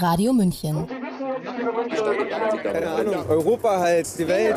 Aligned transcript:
Radio 0.00 0.32
München. 0.32 0.86
Keine 2.62 2.90
Ahnung, 2.90 3.28
Europa 3.28 3.80
halt, 3.80 4.08
die 4.18 4.26
Welt. 4.26 4.56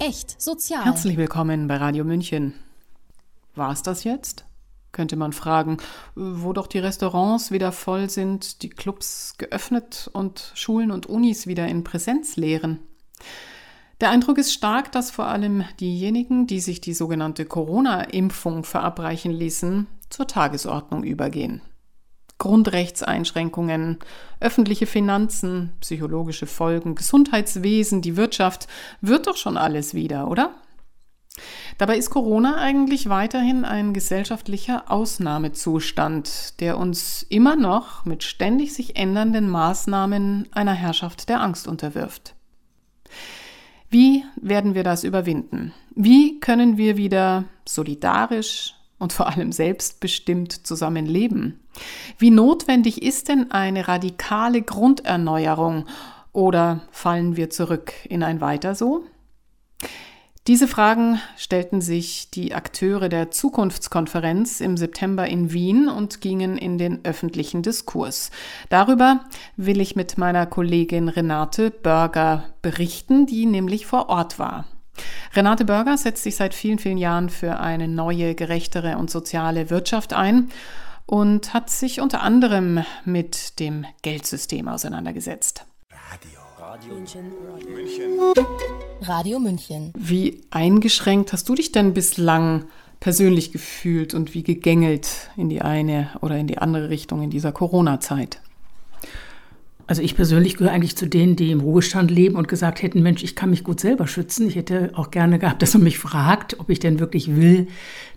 Echt 0.00 0.40
sozial. 0.40 0.84
Herzlich 0.84 1.16
willkommen 1.16 1.68
bei 1.68 1.76
Radio 1.76 2.04
München. 2.04 2.54
War 3.54 3.70
es 3.70 3.82
das 3.82 4.02
jetzt? 4.02 4.44
Könnte 4.90 5.14
man 5.14 5.32
fragen, 5.32 5.76
wo 6.16 6.52
doch 6.52 6.66
die 6.66 6.80
Restaurants 6.80 7.52
wieder 7.52 7.70
voll 7.70 8.10
sind, 8.10 8.62
die 8.62 8.70
Clubs 8.70 9.36
geöffnet 9.38 10.10
und 10.12 10.50
Schulen 10.56 10.90
und 10.90 11.06
Unis 11.06 11.46
wieder 11.46 11.68
in 11.68 11.84
Präsenz 11.84 12.34
lehren. 12.36 12.80
Der 14.00 14.10
Eindruck 14.10 14.38
ist 14.38 14.52
stark, 14.52 14.90
dass 14.90 15.12
vor 15.12 15.26
allem 15.26 15.64
diejenigen, 15.78 16.48
die 16.48 16.60
sich 16.60 16.80
die 16.80 16.94
sogenannte 16.94 17.44
Corona-Impfung 17.44 18.64
verabreichen 18.64 19.30
ließen, 19.30 19.86
zur 20.08 20.26
Tagesordnung 20.26 21.04
übergehen. 21.04 21.60
Grundrechtseinschränkungen, 22.40 23.98
öffentliche 24.40 24.86
Finanzen, 24.86 25.74
psychologische 25.80 26.46
Folgen, 26.46 26.96
Gesundheitswesen, 26.96 28.02
die 28.02 28.16
Wirtschaft, 28.16 28.66
wird 29.00 29.28
doch 29.28 29.36
schon 29.36 29.56
alles 29.56 29.94
wieder, 29.94 30.26
oder? 30.26 30.54
Dabei 31.78 31.96
ist 31.96 32.10
Corona 32.10 32.56
eigentlich 32.56 33.08
weiterhin 33.08 33.64
ein 33.64 33.94
gesellschaftlicher 33.94 34.90
Ausnahmezustand, 34.90 36.60
der 36.60 36.78
uns 36.78 37.22
immer 37.28 37.56
noch 37.56 38.04
mit 38.04 38.24
ständig 38.24 38.74
sich 38.74 38.96
ändernden 38.96 39.48
Maßnahmen 39.48 40.48
einer 40.52 40.74
Herrschaft 40.74 41.28
der 41.28 41.40
Angst 41.42 41.68
unterwirft. 41.68 42.34
Wie 43.90 44.24
werden 44.40 44.74
wir 44.74 44.82
das 44.82 45.04
überwinden? 45.04 45.72
Wie 45.94 46.40
können 46.40 46.78
wir 46.78 46.96
wieder 46.96 47.44
solidarisch, 47.66 48.74
und 49.00 49.12
vor 49.12 49.26
allem 49.26 49.50
selbstbestimmt 49.50 50.64
zusammenleben? 50.64 51.58
Wie 52.18 52.30
notwendig 52.30 53.02
ist 53.02 53.28
denn 53.28 53.50
eine 53.50 53.88
radikale 53.88 54.62
Grunderneuerung 54.62 55.86
oder 56.32 56.82
fallen 56.92 57.34
wir 57.34 57.50
zurück 57.50 57.92
in 58.08 58.22
ein 58.22 58.40
Weiter 58.40 58.76
so? 58.76 59.04
Diese 60.46 60.66
Fragen 60.66 61.20
stellten 61.36 61.80
sich 61.80 62.30
die 62.30 62.54
Akteure 62.54 63.08
der 63.08 63.30
Zukunftskonferenz 63.30 64.60
im 64.60 64.76
September 64.76 65.26
in 65.26 65.52
Wien 65.52 65.88
und 65.88 66.20
gingen 66.20 66.56
in 66.56 66.78
den 66.78 67.04
öffentlichen 67.04 67.62
Diskurs. 67.62 68.30
Darüber 68.68 69.20
will 69.56 69.80
ich 69.80 69.96
mit 69.96 70.18
meiner 70.18 70.46
Kollegin 70.46 71.08
Renate 71.08 71.70
Börger 71.70 72.44
berichten, 72.62 73.26
die 73.26 73.44
nämlich 73.44 73.86
vor 73.86 74.08
Ort 74.08 74.38
war. 74.38 74.64
Renate 75.34 75.64
Börger 75.64 75.96
setzt 75.96 76.22
sich 76.22 76.36
seit 76.36 76.54
vielen, 76.54 76.78
vielen 76.78 76.98
Jahren 76.98 77.30
für 77.30 77.60
eine 77.60 77.88
neue, 77.88 78.34
gerechtere 78.34 78.96
und 78.98 79.10
soziale 79.10 79.70
Wirtschaft 79.70 80.12
ein 80.12 80.50
und 81.06 81.54
hat 81.54 81.70
sich 81.70 82.00
unter 82.00 82.22
anderem 82.22 82.84
mit 83.04 83.58
dem 83.58 83.84
Geldsystem 84.02 84.68
auseinandergesetzt. 84.68 85.64
Radio. 86.10 86.40
Radio 86.60 86.94
München. 86.94 87.32
München. 87.74 88.20
Radio 89.00 89.38
München. 89.40 89.92
Wie 89.96 90.42
eingeschränkt 90.50 91.32
hast 91.32 91.48
du 91.48 91.54
dich 91.56 91.72
denn 91.72 91.94
bislang 91.94 92.66
persönlich 93.00 93.50
gefühlt 93.50 94.14
und 94.14 94.34
wie 94.34 94.44
gegängelt 94.44 95.30
in 95.36 95.48
die 95.48 95.62
eine 95.62 96.10
oder 96.20 96.36
in 96.36 96.46
die 96.46 96.58
andere 96.58 96.90
Richtung 96.90 97.22
in 97.22 97.30
dieser 97.30 97.50
Corona-Zeit? 97.50 98.40
Also 99.90 100.02
ich 100.02 100.14
persönlich 100.14 100.56
gehöre 100.56 100.70
eigentlich 100.70 100.94
zu 100.94 101.08
denen, 101.08 101.34
die 101.34 101.50
im 101.50 101.58
Ruhestand 101.58 102.12
leben 102.12 102.36
und 102.36 102.46
gesagt 102.46 102.80
hätten, 102.80 103.02
Mensch, 103.02 103.24
ich 103.24 103.34
kann 103.34 103.50
mich 103.50 103.64
gut 103.64 103.80
selber 103.80 104.06
schützen. 104.06 104.46
Ich 104.46 104.54
hätte 104.54 104.92
auch 104.94 105.10
gerne 105.10 105.40
gehabt, 105.40 105.62
dass 105.62 105.74
man 105.74 105.82
mich 105.82 105.98
fragt, 105.98 106.60
ob 106.60 106.70
ich 106.70 106.78
denn 106.78 107.00
wirklich 107.00 107.34
will, 107.34 107.66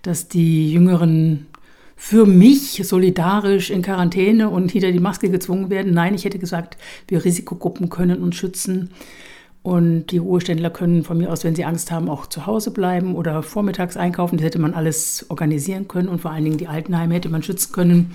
dass 0.03 0.27
die 0.27 0.71
Jüngeren 0.71 1.47
für 1.95 2.27
mich 2.27 2.80
solidarisch 2.83 3.71
in 3.71 3.81
Quarantäne 3.81 4.52
und 4.52 4.69
hinter 4.69 4.91
die 4.91 4.99
Maske 4.99 5.31
gezwungen 5.31 5.71
werden. 5.71 5.95
Nein, 5.95 6.13
ich 6.13 6.25
hätte 6.25 6.38
gesagt, 6.38 6.77
wir 7.07 7.25
Risikogruppen 7.25 7.89
können 7.89 8.21
uns 8.21 8.35
schützen. 8.35 8.91
Und 9.63 10.11
die 10.11 10.19
Ruheständler 10.19 10.69
können 10.69 11.03
von 11.03 11.17
mir 11.17 11.31
aus, 11.31 11.43
wenn 11.43 11.55
sie 11.55 11.65
Angst 11.65 11.89
haben, 11.89 12.08
auch 12.08 12.27
zu 12.27 12.45
Hause 12.45 12.69
bleiben 12.69 13.15
oder 13.15 13.42
vormittags 13.42 13.98
einkaufen. 13.98 14.37
Das 14.37 14.45
hätte 14.45 14.59
man 14.59 14.75
alles 14.75 15.25
organisieren 15.30 15.87
können 15.87 16.09
und 16.09 16.21
vor 16.21 16.30
allen 16.30 16.43
Dingen 16.43 16.58
die 16.59 16.67
Altenheime 16.67 17.15
hätte 17.15 17.30
man 17.30 17.42
schützen 17.42 17.71
können. 17.71 18.11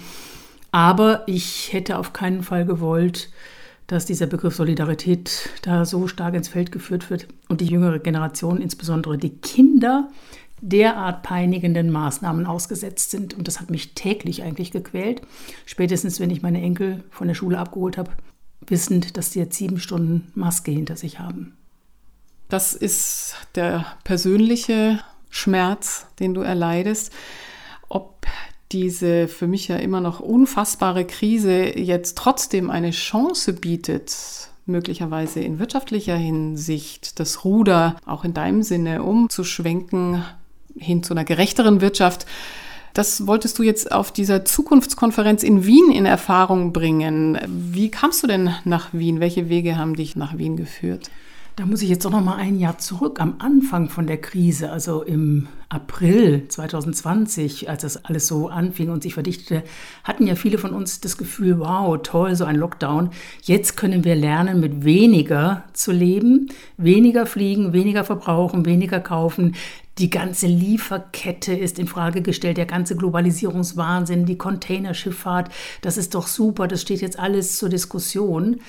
Aber 0.70 1.22
ich 1.26 1.72
hätte 1.72 1.98
auf 1.98 2.12
keinen 2.12 2.42
Fall 2.42 2.66
gewollt, 2.66 3.30
dass 3.86 4.04
dieser 4.04 4.26
Begriff 4.26 4.54
Solidarität 4.54 5.48
da 5.62 5.84
so 5.84 6.08
stark 6.08 6.34
ins 6.34 6.48
Feld 6.48 6.72
geführt 6.72 7.08
wird 7.08 7.26
und 7.48 7.62
die 7.62 7.66
jüngere 7.66 7.98
Generation, 7.98 8.60
insbesondere 8.60 9.16
die 9.16 9.30
Kinder, 9.30 10.10
derart 10.60 11.22
peinigenden 11.22 11.90
Maßnahmen 11.90 12.44
ausgesetzt 12.44 13.10
sind. 13.10 13.34
Und 13.34 13.48
das 13.48 13.60
hat 13.60 13.70
mich 13.70 13.94
täglich 13.94 14.42
eigentlich 14.42 14.72
gequält. 14.72 15.22
Spätestens, 15.64 16.20
wenn 16.20 16.30
ich 16.30 16.42
meine 16.42 16.60
Enkel 16.60 17.04
von 17.10 17.28
der 17.28 17.34
Schule 17.34 17.58
abgeholt 17.58 17.96
habe, 17.96 18.10
wissend, 18.66 19.16
dass 19.16 19.30
die 19.30 19.38
jetzt 19.38 19.56
sieben 19.56 19.78
Stunden 19.78 20.30
Maske 20.34 20.70
hinter 20.70 20.96
sich 20.96 21.18
haben. 21.18 21.56
Das 22.48 22.74
ist 22.74 23.36
der 23.54 23.86
persönliche 24.04 25.00
Schmerz, 25.30 26.06
den 26.18 26.34
du 26.34 26.40
erleidest. 26.40 27.12
Ob 27.88 28.26
diese 28.72 29.28
für 29.28 29.46
mich 29.46 29.68
ja 29.68 29.76
immer 29.76 30.00
noch 30.00 30.20
unfassbare 30.20 31.04
Krise 31.04 31.78
jetzt 31.78 32.18
trotzdem 32.18 32.70
eine 32.70 32.90
Chance 32.90 33.54
bietet, 33.54 34.14
möglicherweise 34.66 35.40
in 35.40 35.58
wirtschaftlicher 35.58 36.16
Hinsicht 36.16 37.18
das 37.18 37.44
Ruder 37.44 37.96
auch 38.04 38.24
in 38.24 38.34
deinem 38.34 38.62
Sinne 38.62 39.02
umzuschwenken 39.02 40.22
hin 40.76 41.02
zu 41.02 41.14
einer 41.14 41.24
gerechteren 41.24 41.80
Wirtschaft. 41.80 42.26
Das 42.94 43.26
wolltest 43.26 43.58
du 43.58 43.62
jetzt 43.62 43.92
auf 43.92 44.12
dieser 44.12 44.44
Zukunftskonferenz 44.44 45.42
in 45.42 45.64
Wien 45.64 45.90
in 45.90 46.06
Erfahrung 46.06 46.72
bringen. 46.72 47.38
Wie 47.46 47.90
kamst 47.90 48.22
du 48.22 48.26
denn 48.26 48.54
nach 48.64 48.88
Wien? 48.92 49.20
Welche 49.20 49.48
Wege 49.48 49.76
haben 49.76 49.94
dich 49.94 50.16
nach 50.16 50.36
Wien 50.36 50.56
geführt? 50.56 51.10
Da 51.58 51.66
muss 51.66 51.82
ich 51.82 51.88
jetzt 51.88 52.06
auch 52.06 52.12
noch 52.12 52.22
mal 52.22 52.36
ein 52.36 52.60
Jahr 52.60 52.78
zurück, 52.78 53.20
am 53.20 53.34
Anfang 53.40 53.88
von 53.88 54.06
der 54.06 54.20
Krise, 54.20 54.70
also 54.70 55.02
im 55.02 55.48
April 55.68 56.46
2020, 56.46 57.68
als 57.68 57.82
das 57.82 58.04
alles 58.04 58.28
so 58.28 58.46
anfing 58.46 58.90
und 58.90 59.02
sich 59.02 59.14
verdichtete, 59.14 59.64
hatten 60.04 60.28
ja 60.28 60.36
viele 60.36 60.58
von 60.58 60.72
uns 60.72 61.00
das 61.00 61.16
Gefühl, 61.16 61.58
wow, 61.58 61.98
toll, 62.00 62.36
so 62.36 62.44
ein 62.44 62.54
Lockdown. 62.54 63.10
Jetzt 63.42 63.76
können 63.76 64.04
wir 64.04 64.14
lernen, 64.14 64.60
mit 64.60 64.84
weniger 64.84 65.64
zu 65.72 65.90
leben, 65.90 66.46
weniger 66.76 67.26
fliegen, 67.26 67.72
weniger 67.72 68.04
verbrauchen, 68.04 68.64
weniger 68.64 69.00
kaufen. 69.00 69.56
Die 69.98 70.10
ganze 70.10 70.46
Lieferkette 70.46 71.54
ist 71.54 71.80
in 71.80 71.88
Frage 71.88 72.22
gestellt, 72.22 72.56
der 72.56 72.66
ganze 72.66 72.94
Globalisierungswahnsinn, 72.94 74.26
die 74.26 74.38
Containerschifffahrt, 74.38 75.50
das 75.80 75.96
ist 75.96 76.14
doch 76.14 76.28
super, 76.28 76.68
das 76.68 76.82
steht 76.82 77.00
jetzt 77.00 77.18
alles 77.18 77.58
zur 77.58 77.68
Diskussion. 77.68 78.60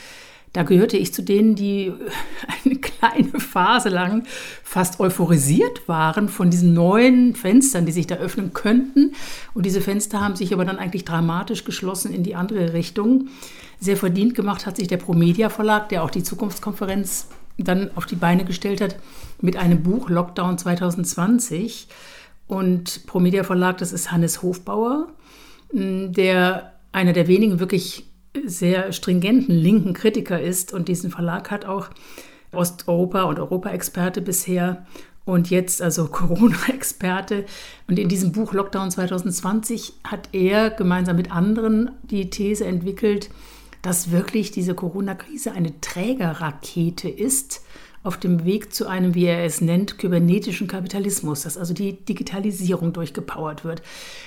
Da 0.54 0.64
gehörte 0.64 0.98
ich 0.98 1.14
zu 1.14 1.22
denen, 1.22 1.56
die 1.56 1.94
eine 2.66 2.76
kleine 2.76 3.40
Phase 3.40 3.90
lang 3.90 4.24
fast 4.64 5.00
euphorisiert 5.00 5.88
waren 5.88 6.30
von 6.30 6.50
diesen 6.50 6.74
neuen 6.74 7.36
Fenstern, 7.36 7.86
die 7.86 7.92
sich 7.92 8.08
da 8.08 8.16
öffnen 8.16 8.54
könnten. 8.54 9.14
Und 9.54 9.66
diese 9.66 9.82
Fenster 9.82 10.22
haben 10.22 10.36
sich 10.36 10.54
aber 10.54 10.66
dann 10.66 10.80
eigentlich 10.80 11.06
dramatisch 11.06 11.66
geschlossen 11.66 12.14
in 12.14 12.24
die 12.24 12.36
andere 12.36 12.74
Richtung. 12.74 13.28
Sehr 13.80 13.98
verdient 13.98 14.36
gemacht 14.36 14.66
hat 14.66 14.78
sich 14.78 14.88
der 14.88 14.98
Promedia 14.98 15.50
Verlag, 15.50 15.90
der 15.90 16.04
auch 16.04 16.12
die 16.12 16.24
Zukunftskonferenz 16.24 17.28
dann 17.58 17.92
auf 17.96 18.06
die 18.06 18.16
Beine 18.16 18.46
gestellt 18.46 18.82
hat, 18.82 18.96
mit 19.42 19.58
einem 19.58 19.84
Buch 19.84 20.10
Lockdown 20.10 20.58
2020. 20.58 21.88
Und 22.48 23.06
Promedia 23.06 23.44
Verlag, 23.44 23.78
das 23.78 23.94
ist 23.94 24.12
Hannes 24.12 24.42
Hofbauer, 24.42 25.08
der 25.72 26.74
einer 26.92 27.14
der 27.14 27.28
wenigen 27.28 27.60
wirklich 27.60 28.09
sehr 28.46 28.92
stringenten 28.92 29.56
linken 29.56 29.94
Kritiker 29.94 30.40
ist 30.40 30.74
und 30.74 30.88
diesen 30.88 31.12
Verlag 31.12 31.52
hat 31.52 31.66
auch 31.66 31.90
Osteuropa 32.52 33.24
und 33.24 33.40
Europa-Experte 33.40 34.22
bisher 34.22 34.86
und 35.26 35.50
jetzt 35.50 35.82
also 35.82 36.08
Corona-Experte. 36.12 37.46
Und 37.88 38.00
in 38.00 38.10
diesem 38.10 38.32
Buch 38.32 38.54
Lockdown 38.54 38.92
2020 38.92 39.94
hat 40.04 40.30
er 40.32 40.70
gemeinsam 40.70 41.16
mit 41.16 41.32
anderen 41.32 41.92
die 42.04 42.30
These 42.30 42.66
entwickelt, 42.66 43.30
dass 43.82 44.12
wirklich 44.12 44.52
diese 44.52 44.76
Corona-Krise 44.76 45.54
eine 45.54 45.80
Trägerrakete 45.80 47.10
ist, 47.10 47.64
auf 48.04 48.18
dem 48.18 48.46
Weg 48.46 48.74
zu 48.74 48.88
einem, 48.88 49.14
wie 49.14 49.26
er 49.26 49.44
es 49.44 49.60
nennt, 49.62 49.98
kybernetischen 49.98 50.68
Kapitalismus, 50.68 51.42
dass 51.42 51.58
also 51.58 51.74
die 51.74 51.94
Digitalisierung 51.94 52.94
durchgepowert 52.94 53.66
wird, 53.66 53.82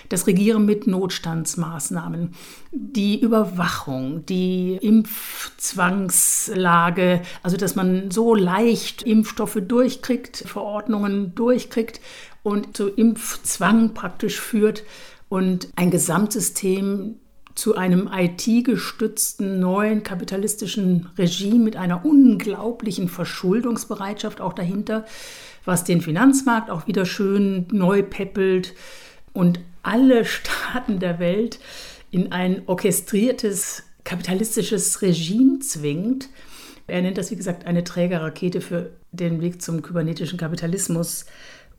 das 0.09 0.27
Regieren 0.27 0.67
mit 0.67 0.87
Notstandsmaßnahmen, 0.87 2.35
die 2.71 3.19
Überwachung, 3.21 4.25
die 4.27 4.77
Impfzwangslage, 4.77 7.23
also 7.43 7.57
dass 7.57 7.75
man 7.75 8.11
so 8.11 8.35
leicht 8.35 9.03
Impfstoffe 9.03 9.59
durchkriegt, 9.67 10.45
Verordnungen 10.47 11.35
durchkriegt 11.35 12.03
und 12.43 12.77
zu 12.77 12.89
Impfzwang 12.89 13.95
praktisch 13.95 14.39
führt 14.41 14.85
und 15.29 15.69
ein 15.77 15.91
Gesamtsystem 15.91 17.17
zu 17.55 17.77
einem 17.77 18.09
IT-gestützten 18.13 19.61
neuen 19.61 20.03
kapitalistischen 20.03 21.11
Regime 21.19 21.65
mit 21.65 21.77
einer 21.77 22.05
unglaublichen 22.05 23.09
Verschuldungsbereitschaft 23.09 24.41
auch 24.41 24.53
dahinter, 24.53 25.05
was 25.65 25.85
den 25.85 26.01
Finanzmarkt 26.01 26.71
auch 26.71 26.87
wieder 26.87 27.07
schön 27.07 27.67
neu 27.71 28.03
peppelt 28.03 28.75
und 29.33 29.61
alle 29.83 30.25
Staaten 30.27 30.99
der 30.99 31.19
Welt 31.19 31.59
in 32.11 32.33
ein 32.33 32.63
orchestriertes 32.67 33.85
kapitalistisches 34.05 35.01
Regime 35.03 35.61
zwingt. 35.61 36.29
Er 36.87 37.01
nennt 37.03 37.19
das, 37.19 37.31
wie 37.31 37.37
gesagt, 37.37 37.67
eine 37.67 37.85
Trägerrakete 37.85 38.61
für 38.61 38.91
den 39.13 39.41
Weg 39.41 39.63
zum 39.63 39.83
kybernetischen 39.83 40.39
Kapitalismus. 40.39 41.27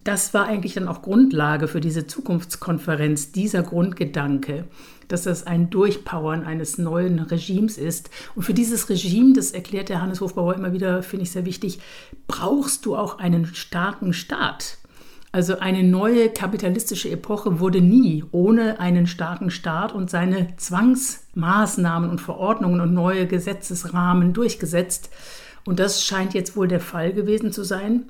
Das 0.03 0.33
war 0.33 0.45
eigentlich 0.47 0.73
dann 0.73 0.87
auch 0.87 1.01
Grundlage 1.01 1.67
für 1.67 1.79
diese 1.79 2.07
Zukunftskonferenz, 2.07 3.31
dieser 3.31 3.63
Grundgedanke, 3.63 4.65
dass 5.07 5.23
das 5.23 5.47
ein 5.47 5.69
Durchpowern 5.69 6.43
eines 6.43 6.77
neuen 6.77 7.19
Regimes 7.19 7.77
ist. 7.77 8.09
Und 8.35 8.43
für 8.43 8.53
dieses 8.53 8.89
Regime, 8.89 9.33
das 9.33 9.51
erklärt 9.51 9.89
der 9.89 10.01
Hannes 10.01 10.19
Hofbauer 10.19 10.55
immer 10.55 10.73
wieder, 10.73 11.03
finde 11.03 11.23
ich 11.23 11.31
sehr 11.31 11.45
wichtig, 11.45 11.79
brauchst 12.27 12.85
du 12.85 12.97
auch 12.97 13.19
einen 13.19 13.45
starken 13.45 14.11
Staat. 14.11 14.77
Also 15.31 15.57
eine 15.57 15.83
neue 15.83 16.29
kapitalistische 16.29 17.09
Epoche 17.09 17.59
wurde 17.59 17.81
nie 17.81 18.23
ohne 18.31 18.79
einen 18.79 19.07
starken 19.07 19.49
Staat 19.49 19.91
und 19.91 20.09
seine 20.09 20.55
Zwangsmaßnahmen 20.57 22.09
und 22.09 22.21
Verordnungen 22.21 22.81
und 22.81 22.93
neue 22.93 23.25
Gesetzesrahmen 23.25 24.33
durchgesetzt. 24.33 25.09
Und 25.65 25.79
das 25.79 26.03
scheint 26.03 26.35
jetzt 26.35 26.55
wohl 26.55 26.67
der 26.67 26.81
Fall 26.81 27.13
gewesen 27.13 27.51
zu 27.51 27.63
sein. 27.63 28.05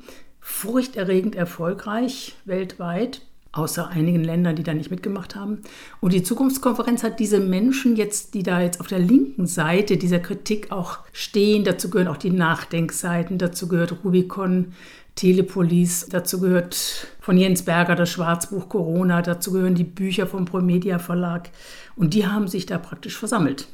Furchterregend 0.46 1.36
erfolgreich 1.36 2.36
weltweit, 2.44 3.22
außer 3.54 3.88
einigen 3.88 4.24
Ländern, 4.24 4.58
die 4.58 4.64
da 4.64 4.74
nicht 4.74 4.92
mitgemacht 4.92 5.36
haben. 5.36 5.62
Und 6.02 6.12
die 6.12 6.22
Zukunftskonferenz 6.22 7.02
hat 7.02 7.22
diese 7.22 7.40
Menschen 7.40 7.96
jetzt, 7.96 8.34
die 8.34 8.44
da 8.44 8.60
jetzt 8.60 8.82
auf 8.82 8.88
der 8.88 9.00
linken 9.00 9.48
Seite 9.48 9.96
dieser 9.96 10.20
Kritik 10.20 10.72
auch 10.72 11.00
stehen, 11.14 11.64
dazu 11.64 11.90
gehören 11.90 12.10
auch 12.10 12.18
die 12.18 12.30
Nachdenkseiten, 12.30 13.38
dazu 13.38 13.70
gehört 13.70 14.04
Rubicon, 14.04 14.74
Telepolis, 15.16 16.08
dazu 16.10 16.42
gehört 16.42 17.08
von 17.22 17.38
Jens 17.38 17.64
Berger 17.64 17.96
das 17.96 18.10
Schwarzbuch 18.10 18.68
Corona, 18.68 19.22
dazu 19.22 19.54
gehören 19.54 19.76
die 19.76 19.86
Bücher 19.86 20.28
vom 20.28 20.44
Promedia 20.44 21.00
Verlag 21.00 21.52
und 21.96 22.16
die 22.16 22.28
haben 22.28 22.50
sich 22.50 22.66
da 22.66 22.78
praktisch 22.80 23.18
versammelt. 23.18 23.68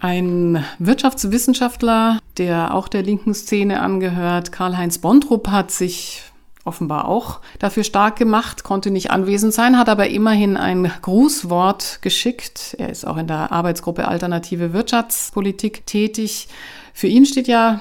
Ein 0.00 0.64
Wirtschaftswissenschaftler, 0.78 2.18
der 2.38 2.74
auch 2.74 2.88
der 2.88 3.02
linken 3.02 3.34
Szene 3.34 3.80
angehört, 3.80 4.52
Karl-Heinz 4.52 4.98
Bontrup, 4.98 5.48
hat 5.48 5.70
sich 5.70 6.22
offenbar 6.64 7.08
auch 7.08 7.40
dafür 7.58 7.84
stark 7.84 8.16
gemacht, 8.16 8.62
konnte 8.62 8.90
nicht 8.90 9.10
anwesend 9.10 9.52
sein, 9.52 9.78
hat 9.78 9.88
aber 9.88 10.08
immerhin 10.08 10.56
ein 10.56 10.90
Grußwort 11.02 12.00
geschickt. 12.02 12.76
Er 12.78 12.88
ist 12.88 13.06
auch 13.06 13.16
in 13.16 13.26
der 13.26 13.50
Arbeitsgruppe 13.52 14.06
Alternative 14.06 14.72
Wirtschaftspolitik 14.72 15.86
tätig. 15.86 16.48
Für 16.94 17.08
ihn 17.08 17.26
steht 17.26 17.48
ja 17.48 17.80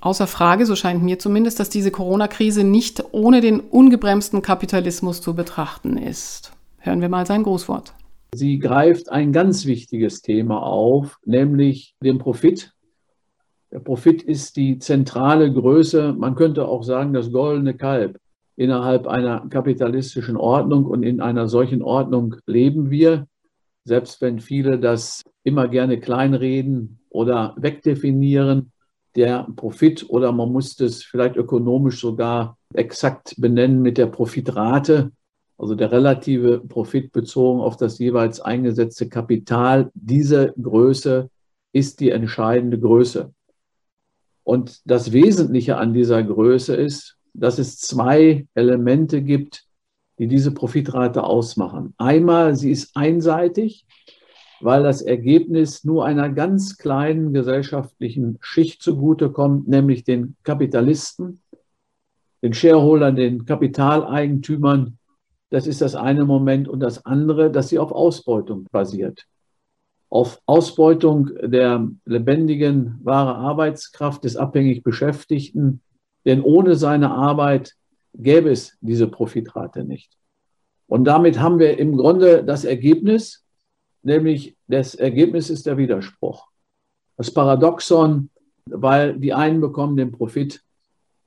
außer 0.00 0.26
Frage, 0.26 0.66
so 0.66 0.76
scheint 0.76 1.02
mir 1.02 1.18
zumindest, 1.18 1.60
dass 1.60 1.70
diese 1.70 1.90
Corona-Krise 1.90 2.64
nicht 2.64 3.04
ohne 3.12 3.40
den 3.40 3.60
ungebremsten 3.60 4.42
Kapitalismus 4.42 5.20
zu 5.20 5.34
betrachten 5.34 5.96
ist. 5.96 6.52
Hören 6.78 7.00
wir 7.00 7.08
mal 7.08 7.26
sein 7.26 7.42
Grußwort. 7.42 7.94
Sie 8.34 8.58
greift 8.58 9.10
ein 9.10 9.32
ganz 9.32 9.66
wichtiges 9.66 10.22
Thema 10.22 10.62
auf, 10.62 11.18
nämlich 11.24 11.94
den 12.02 12.18
Profit. 12.18 12.72
Der 13.72 13.78
Profit 13.78 14.22
ist 14.22 14.56
die 14.56 14.78
zentrale 14.78 15.52
Größe, 15.52 16.12
man 16.12 16.34
könnte 16.34 16.66
auch 16.66 16.82
sagen, 16.82 17.12
das 17.12 17.30
goldene 17.30 17.74
Kalb 17.74 18.18
innerhalb 18.56 19.06
einer 19.06 19.48
kapitalistischen 19.48 20.36
Ordnung. 20.36 20.84
Und 20.84 21.02
in 21.02 21.20
einer 21.20 21.48
solchen 21.48 21.82
Ordnung 21.82 22.36
leben 22.46 22.90
wir, 22.90 23.26
selbst 23.84 24.20
wenn 24.20 24.40
viele 24.40 24.78
das 24.78 25.22
immer 25.44 25.68
gerne 25.68 25.98
kleinreden 25.98 26.98
oder 27.08 27.54
wegdefinieren 27.56 28.72
der 29.16 29.46
Profit 29.56 30.08
oder 30.08 30.30
man 30.32 30.52
muss 30.52 30.76
das 30.76 31.02
vielleicht 31.02 31.36
ökonomisch 31.36 32.00
sogar 32.00 32.58
exakt 32.74 33.34
benennen 33.38 33.82
mit 33.82 33.98
der 33.98 34.06
Profitrate, 34.06 35.10
also 35.58 35.74
der 35.74 35.90
relative 35.90 36.60
Profit 36.60 37.12
bezogen 37.12 37.60
auf 37.60 37.76
das 37.76 37.98
jeweils 37.98 38.40
eingesetzte 38.40 39.08
Kapital. 39.08 39.90
Diese 39.94 40.54
Größe 40.60 41.28
ist 41.72 42.00
die 42.00 42.10
entscheidende 42.10 42.78
Größe. 42.78 43.32
Und 44.50 44.80
das 44.84 45.12
Wesentliche 45.12 45.76
an 45.76 45.94
dieser 45.94 46.20
Größe 46.24 46.74
ist, 46.74 47.16
dass 47.34 47.60
es 47.60 47.78
zwei 47.78 48.48
Elemente 48.54 49.22
gibt, 49.22 49.62
die 50.18 50.26
diese 50.26 50.50
Profitrate 50.50 51.22
ausmachen. 51.22 51.94
Einmal, 51.98 52.56
sie 52.56 52.72
ist 52.72 52.96
einseitig, 52.96 53.86
weil 54.60 54.82
das 54.82 55.02
Ergebnis 55.02 55.84
nur 55.84 56.04
einer 56.04 56.30
ganz 56.30 56.78
kleinen 56.78 57.32
gesellschaftlichen 57.32 58.38
Schicht 58.40 58.82
zugutekommt, 58.82 59.68
nämlich 59.68 60.02
den 60.02 60.34
Kapitalisten, 60.42 61.40
den 62.42 62.52
Shareholdern, 62.52 63.14
den 63.14 63.44
Kapitaleigentümern. 63.44 64.98
Das 65.50 65.68
ist 65.68 65.80
das 65.80 65.94
eine 65.94 66.24
Moment. 66.24 66.66
Und 66.66 66.80
das 66.80 67.06
andere, 67.06 67.52
dass 67.52 67.68
sie 67.68 67.78
auf 67.78 67.92
Ausbeutung 67.92 68.66
basiert. 68.72 69.28
Auf 70.10 70.42
Ausbeutung 70.44 71.30
der 71.40 71.88
lebendigen, 72.04 72.98
wahre 73.02 73.36
Arbeitskraft 73.36 74.24
des 74.24 74.36
abhängig 74.36 74.82
Beschäftigten. 74.82 75.80
Denn 76.26 76.42
ohne 76.42 76.74
seine 76.74 77.12
Arbeit 77.12 77.76
gäbe 78.14 78.50
es 78.50 78.76
diese 78.80 79.06
Profitrate 79.06 79.84
nicht. 79.84 80.12
Und 80.86 81.04
damit 81.04 81.38
haben 81.38 81.60
wir 81.60 81.78
im 81.78 81.96
Grunde 81.96 82.42
das 82.42 82.64
Ergebnis, 82.64 83.44
nämlich 84.02 84.56
das 84.66 84.96
Ergebnis 84.96 85.48
ist 85.48 85.66
der 85.66 85.76
Widerspruch. 85.76 86.48
Das 87.16 87.30
Paradoxon, 87.30 88.30
weil 88.66 89.18
die 89.18 89.32
einen 89.32 89.60
bekommen 89.60 89.96
den 89.96 90.10
Profit 90.10 90.62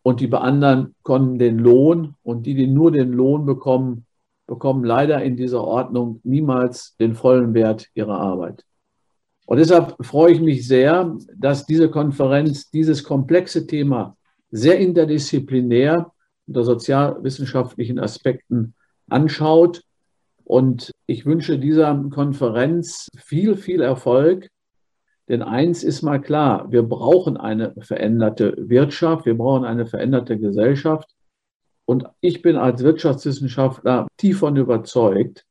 und 0.01 0.19
die 0.19 0.31
anderen 0.33 0.93
bekommen 1.03 1.39
den 1.39 1.59
Lohn 1.59 2.15
und 2.23 2.45
die, 2.45 2.55
die 2.55 2.67
nur 2.67 2.91
den 2.91 3.13
Lohn 3.13 3.45
bekommen, 3.45 4.05
bekommen 4.47 4.83
leider 4.83 5.23
in 5.23 5.37
dieser 5.37 5.63
Ordnung 5.63 6.19
niemals 6.23 6.97
den 6.99 7.15
vollen 7.15 7.53
Wert 7.53 7.89
ihrer 7.93 8.19
Arbeit. 8.19 8.65
Und 9.45 9.57
deshalb 9.57 9.95
freue 10.05 10.33
ich 10.33 10.41
mich 10.41 10.67
sehr, 10.67 11.15
dass 11.35 11.65
diese 11.65 11.89
Konferenz 11.89 12.69
dieses 12.71 13.03
komplexe 13.03 13.67
Thema 13.67 14.15
sehr 14.51 14.79
interdisziplinär 14.79 16.11
unter 16.47 16.63
sozialwissenschaftlichen 16.63 17.99
Aspekten 17.99 18.73
anschaut 19.09 19.83
und 20.45 20.91
ich 21.05 21.25
wünsche 21.25 21.57
dieser 21.57 21.95
Konferenz 22.09 23.07
viel, 23.17 23.55
viel 23.55 23.81
Erfolg. 23.81 24.49
Denn 25.29 25.41
eins 25.41 25.83
ist 25.83 26.01
mal 26.01 26.19
klar, 26.19 26.71
wir 26.71 26.83
brauchen 26.83 27.37
eine 27.37 27.73
veränderte 27.79 28.55
Wirtschaft, 28.57 29.25
wir 29.25 29.37
brauchen 29.37 29.63
eine 29.63 29.85
veränderte 29.85 30.37
Gesellschaft. 30.37 31.09
Und 31.85 32.05
ich 32.19 32.41
bin 32.41 32.57
als 32.57 32.83
Wirtschaftswissenschaftler 32.83 34.07
tief 34.17 34.39
von 34.39 34.57
überzeugt, 34.57 35.45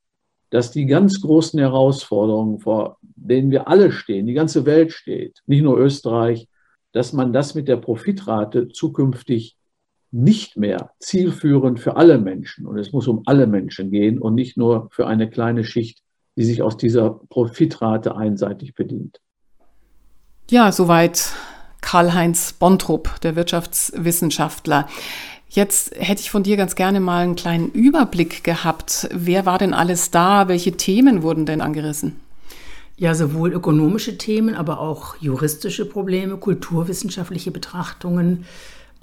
dass 0.51 0.71
die 0.71 0.85
ganz 0.85 1.21
großen 1.21 1.59
Herausforderungen, 1.59 2.59
vor 2.59 2.97
denen 3.27 3.51
wir 3.51 3.67
alle 3.67 3.91
stehen, 3.91 4.27
die 4.27 4.33
ganze 4.33 4.65
Welt 4.65 4.91
steht, 4.91 5.41
nicht 5.45 5.63
nur 5.63 5.77
Österreich, 5.77 6.47
dass 6.91 7.13
man 7.13 7.33
das 7.33 7.55
mit 7.55 7.67
der 7.67 7.77
Profitrate 7.77 8.67
zukünftig 8.69 9.57
nicht 10.11 10.57
mehr 10.57 10.91
zielführend 10.99 11.79
für 11.79 11.95
alle 11.95 12.19
Menschen. 12.19 12.67
Und 12.67 12.77
es 12.77 12.91
muss 12.91 13.07
um 13.07 13.23
alle 13.25 13.47
Menschen 13.47 13.89
gehen 13.89 14.19
und 14.19 14.35
nicht 14.35 14.57
nur 14.57 14.89
für 14.91 15.07
eine 15.07 15.29
kleine 15.29 15.63
Schicht, 15.63 16.03
die 16.35 16.43
sich 16.43 16.61
aus 16.61 16.77
dieser 16.77 17.09
Profitrate 17.09 18.15
einseitig 18.15 18.75
bedient. 18.75 19.19
Ja, 20.51 20.71
soweit 20.71 21.31
Karl-Heinz 21.81 22.53
Bontrup, 22.53 23.19
der 23.21 23.35
Wirtschaftswissenschaftler. 23.35 24.87
Jetzt 25.49 25.95
hätte 25.97 26.21
ich 26.21 26.31
von 26.31 26.43
dir 26.43 26.57
ganz 26.57 26.75
gerne 26.75 26.99
mal 26.99 27.23
einen 27.23 27.35
kleinen 27.35 27.71
Überblick 27.71 28.43
gehabt. 28.43 29.07
Wer 29.11 29.45
war 29.45 29.57
denn 29.57 29.73
alles 29.73 30.11
da? 30.11 30.47
Welche 30.47 30.73
Themen 30.73 31.23
wurden 31.23 31.45
denn 31.45 31.61
angerissen? 31.61 32.22
Ja, 32.95 33.15
sowohl 33.15 33.53
ökonomische 33.53 34.17
Themen, 34.17 34.55
aber 34.55 34.79
auch 34.79 35.15
juristische 35.19 35.85
Probleme, 35.85 36.37
kulturwissenschaftliche 36.37 37.51
Betrachtungen, 37.51 38.45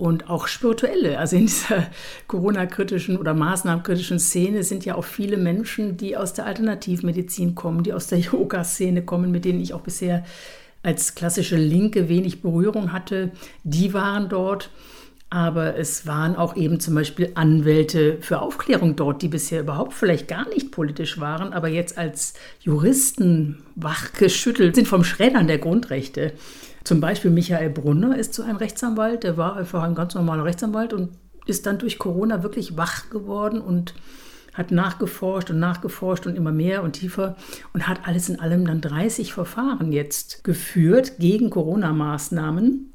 und 0.01 0.31
auch 0.31 0.49
spirituelle. 0.49 1.19
Also 1.19 1.37
in 1.37 1.47
dieser 1.47 1.87
Corona-kritischen 2.27 3.19
oder 3.19 3.35
Maßnahmenkritischen 3.35 4.19
Szene 4.19 4.63
sind 4.65 4.85
ja 4.85 4.95
auch 4.95 5.05
viele 5.05 5.37
Menschen, 5.37 5.99
die 5.99 6.17
aus 6.17 6.33
der 6.33 6.47
Alternativmedizin 6.47 7.55
kommen, 7.55 7.83
die 7.83 7.93
aus 7.93 8.07
der 8.07 8.19
Yoga-Szene 8.19 9.03
kommen, 9.03 9.31
mit 9.31 9.45
denen 9.45 9.61
ich 9.61 9.75
auch 9.75 9.83
bisher 9.83 10.25
als 10.83 11.15
klassische 11.15 11.57
Linke 11.57 12.09
wenig 12.09 12.41
Berührung 12.41 12.93
hatte. 12.93 13.31
Die 13.63 13.93
waren 13.93 14.31
dort. 14.31 14.71
Aber 15.33 15.77
es 15.77 16.09
waren 16.09 16.35
auch 16.35 16.57
eben 16.57 16.81
zum 16.81 16.97
Beispiel 16.97 17.31
Anwälte 17.35 18.19
für 18.21 18.41
Aufklärung 18.41 18.97
dort, 18.97 19.23
die 19.23 19.29
bisher 19.29 19.61
überhaupt 19.61 19.95
vielleicht 19.95 20.27
gar 20.27 20.49
nicht 20.49 20.73
politisch 20.73 21.21
waren, 21.21 21.53
aber 21.53 21.69
jetzt 21.69 21.97
als 21.97 22.35
Juristen 22.61 23.63
wachgeschüttelt 23.77 24.75
sind 24.75 24.89
vom 24.89 25.05
Schreddern 25.05 25.47
der 25.47 25.59
Grundrechte. 25.59 26.33
Zum 26.83 27.01
Beispiel 27.01 27.31
Michael 27.31 27.71
Brunner 27.71 28.19
ist 28.19 28.35
so 28.35 28.43
ein 28.43 28.57
Rechtsanwalt, 28.57 29.23
der 29.23 29.37
war 29.37 29.57
einfach 29.57 29.85
ein 29.85 29.95
ganz 29.95 30.17
normaler 30.17 30.45
Rechtsanwalt 30.45 30.93
und 30.93 31.11
ist 31.47 31.65
dann 31.65 31.79
durch 31.79 31.99
Corona 31.99 32.43
wirklich 32.43 32.77
wach 32.77 33.09
geworden 33.11 33.61
und 33.61 33.95
hat 34.53 34.73
nachgeforscht 34.73 35.51
und 35.51 35.61
nachgeforscht 35.61 36.27
und 36.27 36.37
immer 36.37 36.51
mehr 36.51 36.83
und 36.83 36.95
tiefer 36.95 37.37
und 37.73 37.87
hat 37.87 38.09
alles 38.09 38.29
in 38.29 38.41
allem 38.41 38.67
dann 38.67 38.81
30 38.81 39.33
Verfahren 39.33 39.93
jetzt 39.93 40.43
geführt 40.43 41.19
gegen 41.19 41.51
Corona-Maßnahmen 41.51 42.90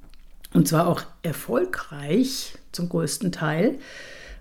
und 0.55 0.67
zwar 0.67 0.87
auch 0.87 1.03
erfolgreich 1.21 2.53
zum 2.71 2.87
größten 2.87 3.31
Teil 3.31 3.77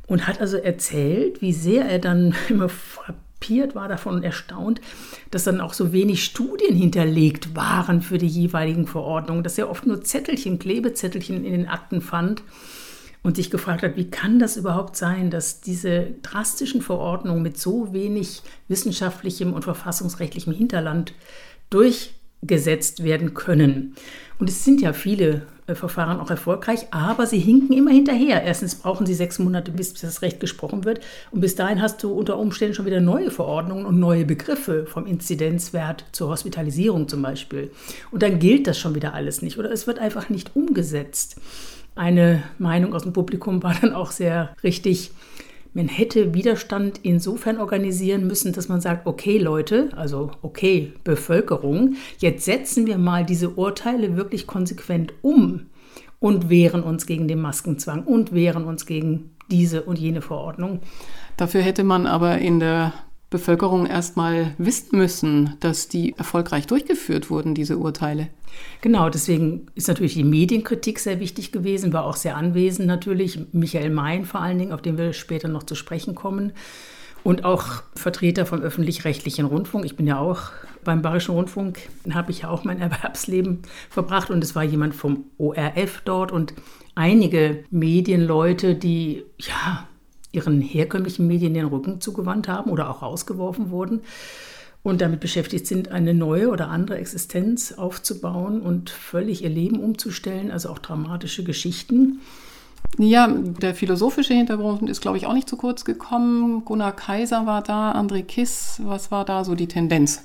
und 0.07 0.27
hat 0.27 0.41
also 0.41 0.57
erzählt, 0.57 1.43
wie 1.43 1.53
sehr 1.53 1.87
er 1.87 1.99
dann 1.99 2.35
immer 2.49 2.69
frappierend 2.69 3.75
war 3.75 3.89
davon 3.89 4.15
und 4.15 4.23
erstaunt, 4.23 4.81
dass 5.33 5.45
dann 5.45 5.61
auch 5.61 5.75
so 5.75 5.93
wenig 5.93 6.25
Studien 6.25 6.77
hinterlegt 6.77 7.57
waren 7.57 8.01
für 8.01 8.19
die 8.19 8.29
jeweiligen 8.29 8.87
Verordnungen, 8.87 9.43
dass 9.43 9.59
er 9.59 9.69
oft 9.69 9.87
nur 9.87 10.03
Zettelchen, 10.03 10.59
Klebezettelchen 10.59 11.45
in 11.45 11.53
den 11.53 11.69
Akten 11.69 12.01
fand 12.01 12.43
und 13.25 13.37
sich 13.37 13.51
gefragt 13.51 13.83
hat, 13.83 13.97
wie 13.97 14.09
kann 14.09 14.39
das 14.39 14.57
überhaupt 14.57 14.97
sein, 14.97 15.31
dass 15.31 15.63
diese 15.63 16.15
drastischen 16.23 16.81
Verordnungen 16.81 17.43
mit 17.43 17.59
so 17.59 17.93
wenig 17.93 18.43
wissenschaftlichem 18.69 19.53
und 19.53 19.65
verfassungsrechtlichem 19.65 20.53
Hinterland 20.53 21.13
durchgesetzt 21.71 23.03
werden 23.03 23.35
können. 23.35 23.97
Und 24.39 24.49
es 24.49 24.65
sind 24.65 24.81
ja 24.81 24.93
viele 24.93 25.47
Verfahren 25.67 26.21
auch 26.21 26.31
erfolgreich, 26.31 26.89
aber 26.91 27.27
sie 27.27 27.39
hinken 27.39 27.75
immer 27.75 27.91
hinterher. 27.91 28.43
Erstens 28.43 28.75
brauchen 28.75 29.07
sie 29.07 29.15
sechs 29.15 29.39
Monate, 29.39 29.71
bis 29.71 29.95
das 29.95 30.21
Recht 30.21 30.39
gesprochen 30.39 30.85
wird. 30.85 31.01
Und 31.31 31.41
bis 31.41 31.55
dahin 31.55 31.81
hast 31.81 32.03
du 32.03 32.13
unter 32.13 32.39
Umständen 32.39 32.75
schon 32.75 32.85
wieder 32.85 33.01
neue 33.01 33.31
Verordnungen 33.31 33.87
und 33.87 33.99
neue 33.99 34.27
Begriffe, 34.27 34.85
vom 34.85 35.07
Inzidenzwert 35.07 36.05
zur 36.13 36.29
Hospitalisierung 36.29 37.09
zum 37.09 37.23
Beispiel. 37.23 37.71
Und 38.11 38.23
dann 38.23 38.39
gilt 38.39 38.67
das 38.67 38.79
schon 38.79 38.95
wieder 38.95 39.15
alles 39.15 39.41
nicht 39.41 39.59
oder 39.59 39.71
es 39.71 39.87
wird 39.87 39.99
einfach 39.99 40.29
nicht 40.29 40.55
umgesetzt. 40.55 41.37
Eine 41.95 42.43
Meinung 42.59 42.93
aus 42.93 43.05
dem 43.05 43.13
Publikum 43.13 43.63
war 43.63 43.75
dann 43.81 43.95
auch 43.95 44.11
sehr 44.11 44.55
richtig 44.63 45.13
man 45.75 45.89
hätte 45.89 46.35
Widerstand 46.35 47.01
insofern 47.03 47.59
organisieren 47.59 48.27
müssen, 48.27 48.53
dass 48.53 48.69
man 48.69 48.81
sagt, 48.81 49.07
okay 49.07 49.39
Leute, 49.39 49.91
also 49.97 50.31
okay 50.41 50.93
Bevölkerung, 51.03 51.97
jetzt 52.19 52.45
setzen 52.45 52.87
wir 52.87 52.97
mal 52.97 53.25
diese 53.25 53.51
Urteile 53.51 54.17
wirklich 54.17 54.47
konsequent 54.47 55.13
um 55.23 55.67
und 56.21 56.49
wehren 56.49 56.83
uns 56.83 57.07
gegen 57.07 57.29
den 57.29 57.41
Maskenzwang 57.41 58.05
und 58.05 58.33
wehren 58.33 58.65
uns 58.65 58.87
gegen 58.87 59.31
diese 59.51 59.83
und 59.83 59.99
jene 59.99 60.23
Verordnung. 60.23 60.81
Dafür 61.37 61.61
hätte 61.61 61.85
man 61.85 62.07
aber 62.07 62.39
in 62.39 62.61
der 62.61 62.93
Bevölkerung 63.35 63.87
erstmal 63.87 64.55
wissen 64.59 64.97
müssen, 64.97 65.57
dass 65.59 65.89
die 65.89 66.15
erfolgreich 66.17 66.69
durchgeführt 66.69 67.31
wurden, 67.31 67.57
diese 67.57 67.79
Urteile. 67.79 68.29
Genau, 68.81 69.11
deswegen 69.11 69.67
ist 69.75 69.89
natürlich 69.89 70.15
die 70.15 70.23
Medienkritik 70.23 71.01
sehr 71.01 71.19
wichtig 71.19 71.51
gewesen, 71.51 71.93
war 71.93 72.05
auch 72.05 72.15
sehr 72.15 72.37
anwesend 72.37 72.87
natürlich. 72.87 73.41
Michael 73.51 73.91
Mayen 73.91 74.25
vor 74.25 74.41
allen 74.41 74.57
Dingen, 74.59 74.71
auf 74.71 74.83
den 74.83 74.99
wir 74.99 75.13
später 75.13 75.49
noch 75.49 75.65
zu 75.65 75.75
sprechen 75.75 76.15
kommen. 76.15 76.53
Und 77.25 77.45
auch 77.45 77.83
Vertreter 77.97 78.47
vom 78.47 78.61
öffentlich-rechtlichen 78.61 79.47
Rundfunk. 79.47 79.85
Ich 79.85 79.97
bin 79.97 80.07
ja 80.07 80.21
auch 80.21 80.53
beim 80.85 81.03
Bayerischen 81.03 81.35
Rundfunk, 81.35 81.81
habe 82.13 82.31
ich 82.31 82.43
ja 82.43 82.51
auch 82.51 82.63
mein 82.63 82.81
Erwerbsleben 82.81 83.63
verbracht 83.91 84.31
und 84.31 84.45
es 84.45 84.55
war 84.55 84.63
jemand 84.63 84.95
vom 84.95 85.25
ORF 85.39 86.03
dort 86.05 86.31
und 86.31 86.55
einige 86.95 87.65
Medienleute, 87.73 88.77
die 88.77 89.25
ja 89.39 89.89
ihren 90.35 90.61
herkömmlichen 90.61 91.27
Medien 91.27 91.55
den 91.55 91.67
Rücken 91.67 92.01
zugewandt 92.01 92.49
haben 92.49 92.71
oder 92.71 92.91
auch 92.91 93.03
rausgeworfen 93.03 93.71
wurden 93.71 94.01
und 94.85 95.01
damit 95.01 95.21
beschäftigt 95.21 95.67
sind, 95.67 95.91
eine 95.91 96.15
neue 96.15 96.51
oder 96.51 96.69
andere 96.69 96.99
Existenz 96.99 97.73
aufzubauen 97.73 98.61
und 98.61 98.91
völlig 98.91 99.43
ihr 99.43 99.49
Leben 99.49 99.81
umzustellen, 99.81 100.51
also 100.51 100.69
auch 100.69 100.79
dramatische 100.79 101.43
Geschichten. 101.43 102.21
Ja, 102.99 103.27
der 103.27 103.75
philosophische 103.75 104.35
Hintergrund 104.35 104.89
ist, 104.89 105.01
glaube 105.01 105.17
ich, 105.17 105.27
auch 105.27 105.33
nicht 105.33 105.49
zu 105.49 105.57
kurz 105.57 105.85
gekommen. 105.85 106.65
Gunnar 106.65 106.95
Kaiser 106.95 107.47
war 107.47 107.63
da, 107.63 107.93
André 107.93 108.23
Kiss, 108.23 108.81
was 108.85 109.11
war 109.11 109.25
da 109.25 109.43
so 109.43 109.55
die 109.55 109.67
Tendenz? 109.67 110.23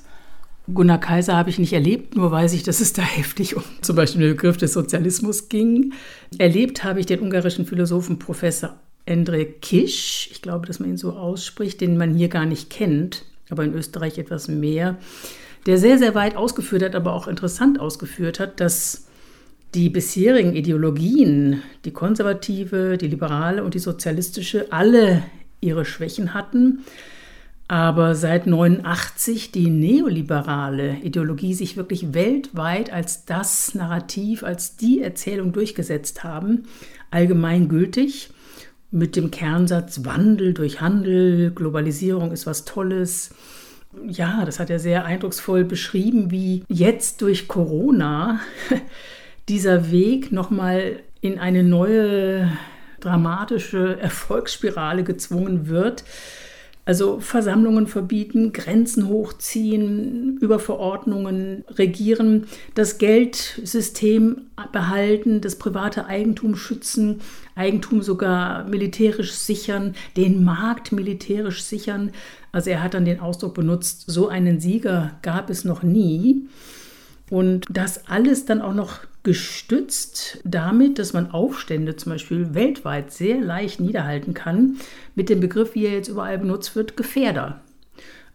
Gunnar 0.72 0.98
Kaiser 0.98 1.36
habe 1.36 1.50
ich 1.50 1.58
nicht 1.58 1.72
erlebt, 1.72 2.14
nur 2.14 2.30
weiß 2.30 2.52
ich, 2.52 2.62
dass 2.62 2.80
es 2.80 2.92
da 2.92 3.02
heftig 3.16 3.56
um 3.56 3.64
zum 3.80 3.96
Beispiel 3.96 4.20
den 4.20 4.36
Begriff 4.36 4.58
des 4.58 4.74
Sozialismus 4.74 5.48
ging. 5.48 5.94
Erlebt 6.38 6.84
habe 6.84 7.00
ich 7.00 7.06
den 7.06 7.20
ungarischen 7.20 7.64
Philosophen 7.64 8.18
Professor 8.18 8.74
Endre 9.10 9.44
Kisch, 9.44 10.28
ich 10.30 10.40
glaube, 10.40 10.66
dass 10.66 10.78
man 10.78 10.90
ihn 10.90 10.96
so 10.96 11.12
ausspricht, 11.12 11.80
den 11.80 11.96
man 11.96 12.14
hier 12.14 12.28
gar 12.28 12.46
nicht 12.46 12.70
kennt, 12.70 13.24
aber 13.50 13.64
in 13.64 13.74
Österreich 13.74 14.18
etwas 14.18 14.46
mehr, 14.46 14.98
der 15.66 15.78
sehr, 15.78 15.98
sehr 15.98 16.14
weit 16.14 16.36
ausgeführt 16.36 16.82
hat, 16.82 16.94
aber 16.94 17.12
auch 17.12 17.26
interessant 17.26 17.80
ausgeführt 17.80 18.38
hat, 18.38 18.60
dass 18.60 19.08
die 19.74 19.90
bisherigen 19.90 20.54
Ideologien, 20.54 21.62
die 21.84 21.90
konservative, 21.90 22.98
die 22.98 23.08
liberale 23.08 23.64
und 23.64 23.74
die 23.74 23.80
sozialistische, 23.80 24.70
alle 24.70 25.24
ihre 25.60 25.84
Schwächen 25.84 26.32
hatten, 26.32 26.84
aber 27.66 28.14
seit 28.14 28.46
89 28.46 29.52
die 29.52 29.70
neoliberale 29.70 30.96
Ideologie 31.02 31.54
sich 31.54 31.76
wirklich 31.76 32.14
weltweit 32.14 32.92
als 32.92 33.24
das 33.24 33.74
Narrativ, 33.74 34.42
als 34.42 34.76
die 34.76 35.02
Erzählung 35.02 35.52
durchgesetzt 35.52 36.24
haben, 36.24 36.64
allgemeingültig 37.10 38.30
mit 38.90 39.16
dem 39.16 39.30
Kernsatz 39.30 40.04
Wandel 40.04 40.54
durch 40.54 40.80
Handel, 40.80 41.50
Globalisierung 41.52 42.32
ist 42.32 42.46
was 42.46 42.64
Tolles. 42.64 43.30
Ja, 44.06 44.44
das 44.44 44.60
hat 44.60 44.70
er 44.70 44.78
sehr 44.78 45.04
eindrucksvoll 45.04 45.64
beschrieben, 45.64 46.30
wie 46.30 46.64
jetzt 46.68 47.22
durch 47.22 47.48
Corona 47.48 48.40
dieser 49.48 49.90
Weg 49.90 50.32
nochmal 50.32 51.00
in 51.20 51.38
eine 51.38 51.62
neue 51.62 52.50
dramatische 53.00 53.98
Erfolgsspirale 54.00 55.04
gezwungen 55.04 55.68
wird, 55.68 56.04
also 56.90 57.20
Versammlungen 57.20 57.86
verbieten, 57.86 58.52
Grenzen 58.52 59.06
hochziehen, 59.06 60.38
über 60.38 60.58
Verordnungen 60.58 61.62
regieren, 61.68 62.48
das 62.74 62.98
Geldsystem 62.98 64.46
behalten, 64.72 65.40
das 65.40 65.54
private 65.54 66.06
Eigentum 66.06 66.56
schützen, 66.56 67.20
Eigentum 67.54 68.02
sogar 68.02 68.64
militärisch 68.64 69.34
sichern, 69.34 69.94
den 70.16 70.42
Markt 70.42 70.90
militärisch 70.90 71.62
sichern. 71.62 72.10
Also 72.50 72.70
er 72.70 72.82
hat 72.82 72.94
dann 72.94 73.04
den 73.04 73.20
Ausdruck 73.20 73.54
benutzt, 73.54 74.02
so 74.08 74.26
einen 74.26 74.58
Sieger 74.58 75.12
gab 75.22 75.48
es 75.48 75.64
noch 75.64 75.84
nie. 75.84 76.48
Und 77.30 77.66
das 77.70 78.08
alles 78.08 78.46
dann 78.46 78.60
auch 78.60 78.74
noch 78.74 78.98
gestützt 79.22 80.40
damit, 80.44 80.98
dass 80.98 81.12
man 81.12 81.30
Aufstände 81.30 81.96
zum 81.96 82.12
Beispiel 82.12 82.54
weltweit 82.54 83.12
sehr 83.12 83.40
leicht 83.40 83.80
niederhalten 83.80 84.34
kann, 84.34 84.76
mit 85.14 85.28
dem 85.28 85.40
Begriff, 85.40 85.74
wie 85.74 85.86
er 85.86 85.92
jetzt 85.92 86.08
überall 86.08 86.38
benutzt 86.38 86.74
wird, 86.74 86.96
Gefährder. 86.96 87.60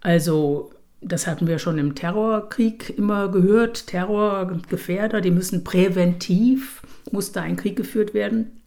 Also 0.02 0.72
das 1.02 1.28
hatten 1.28 1.48
wir 1.48 1.60
schon 1.60 1.78
im 1.78 1.96
Terrorkrieg 1.96 2.98
immer 2.98 3.30
gehört, 3.30 3.88
Terrorgefährder, 3.88 5.22
die 5.22 5.32
müssen 5.32 5.64
präventiv, 5.64 6.82
muss 7.12 7.32
da 7.32 7.42
ein 7.42 7.58
Krieg 7.58 7.76
geführt 7.76 8.14
werden. 8.14 8.62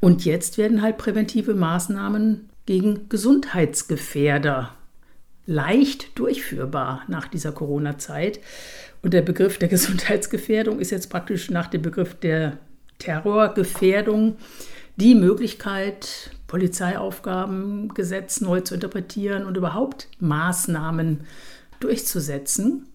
Und 0.00 0.24
jetzt 0.24 0.58
werden 0.58 0.82
halt 0.82 0.98
präventive 0.98 1.54
Maßnahmen 1.54 2.50
gegen 2.66 3.08
Gesundheitsgefährder 3.08 4.75
leicht 5.46 6.18
durchführbar 6.18 7.02
nach 7.08 7.28
dieser 7.28 7.52
Corona-Zeit. 7.52 8.40
Und 9.02 9.14
der 9.14 9.22
Begriff 9.22 9.58
der 9.58 9.68
Gesundheitsgefährdung 9.76 10.80
ist 10.80 10.90
jetzt 10.90 11.08
praktisch 11.10 11.50
nach 11.50 11.68
dem 11.68 11.82
Begriff 11.82 12.14
der 12.14 12.58
Terrorgefährdung 12.98 14.36
die 14.96 15.14
Möglichkeit, 15.14 16.30
Polizeiaufgaben, 16.46 17.92
Gesetz 17.94 18.40
neu 18.40 18.60
zu 18.60 18.74
interpretieren 18.74 19.44
und 19.44 19.56
überhaupt 19.56 20.08
Maßnahmen 20.20 21.20
durchzusetzen 21.80 22.86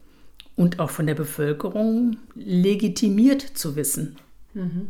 und 0.56 0.80
auch 0.80 0.90
von 0.90 1.06
der 1.06 1.16
Bevölkerung 1.16 2.18
legitimiert 2.36 3.42
zu 3.42 3.76
wissen. 3.76 4.18
Mhm. 4.54 4.90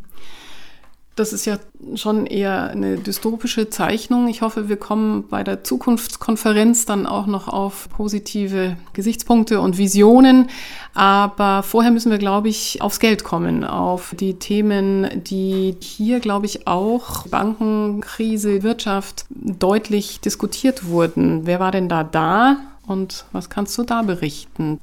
Das 1.16 1.34
ist 1.34 1.46
ja 1.46 1.60
schon 1.96 2.26
eher 2.26 2.70
eine 2.70 2.98
dystopische 2.98 3.70
Zeichnung. 3.70 4.30
Ich 4.30 4.42
hoffe, 4.42 4.70
wir 4.70 4.78
kommen 4.78 5.28
bei 5.28 5.44
der 5.44 5.62
Zukunftskonferenz 5.64 6.86
dann 6.86 7.06
auch 7.06 7.28
noch 7.28 7.50
auf 7.50 7.90
positive 7.90 8.78
Gesichtspunkte 8.94 9.60
und 9.60 9.78
Visionen. 9.78 10.50
Aber 10.94 11.64
vorher 11.64 11.92
müssen 11.92 12.12
wir, 12.12 12.18
glaube 12.18 12.48
ich, 12.48 12.82
aufs 12.82 13.02
Geld 13.02 13.26
kommen, 13.26 13.66
auf 13.66 14.16
die 14.18 14.36
Themen, 14.36 15.22
die 15.24 15.76
hier, 15.82 16.22
glaube 16.22 16.46
ich, 16.46 16.66
auch 16.66 17.28
Bankenkrise, 17.28 18.64
Wirtschaft 18.64 19.26
deutlich 19.30 20.22
diskutiert 20.22 20.86
wurden. 20.86 21.46
Wer 21.46 21.60
war 21.60 21.72
denn 21.72 21.90
da 21.90 22.06
da 22.06 22.58
und 22.88 23.26
was 23.34 23.50
kannst 23.50 23.78
du 23.78 23.84
da 23.84 24.02
berichten? 24.02 24.80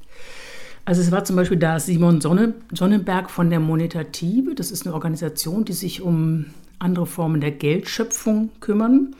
Also 0.89 1.01
es 1.03 1.11
war 1.11 1.23
zum 1.23 1.35
Beispiel 1.35 1.59
da 1.59 1.79
Simon 1.79 2.19
Sonne, 2.19 2.55
Sonnenberg 2.73 3.29
von 3.29 3.51
der 3.51 3.59
Monetative. 3.59 4.55
Das 4.55 4.71
ist 4.71 4.87
eine 4.87 4.95
Organisation, 4.95 5.63
die 5.63 5.73
sich 5.73 6.01
um 6.01 6.47
andere 6.79 7.05
Formen 7.05 7.41
der 7.41 7.51
Geldschöpfung 7.51 8.49
kümmern. 8.59 9.15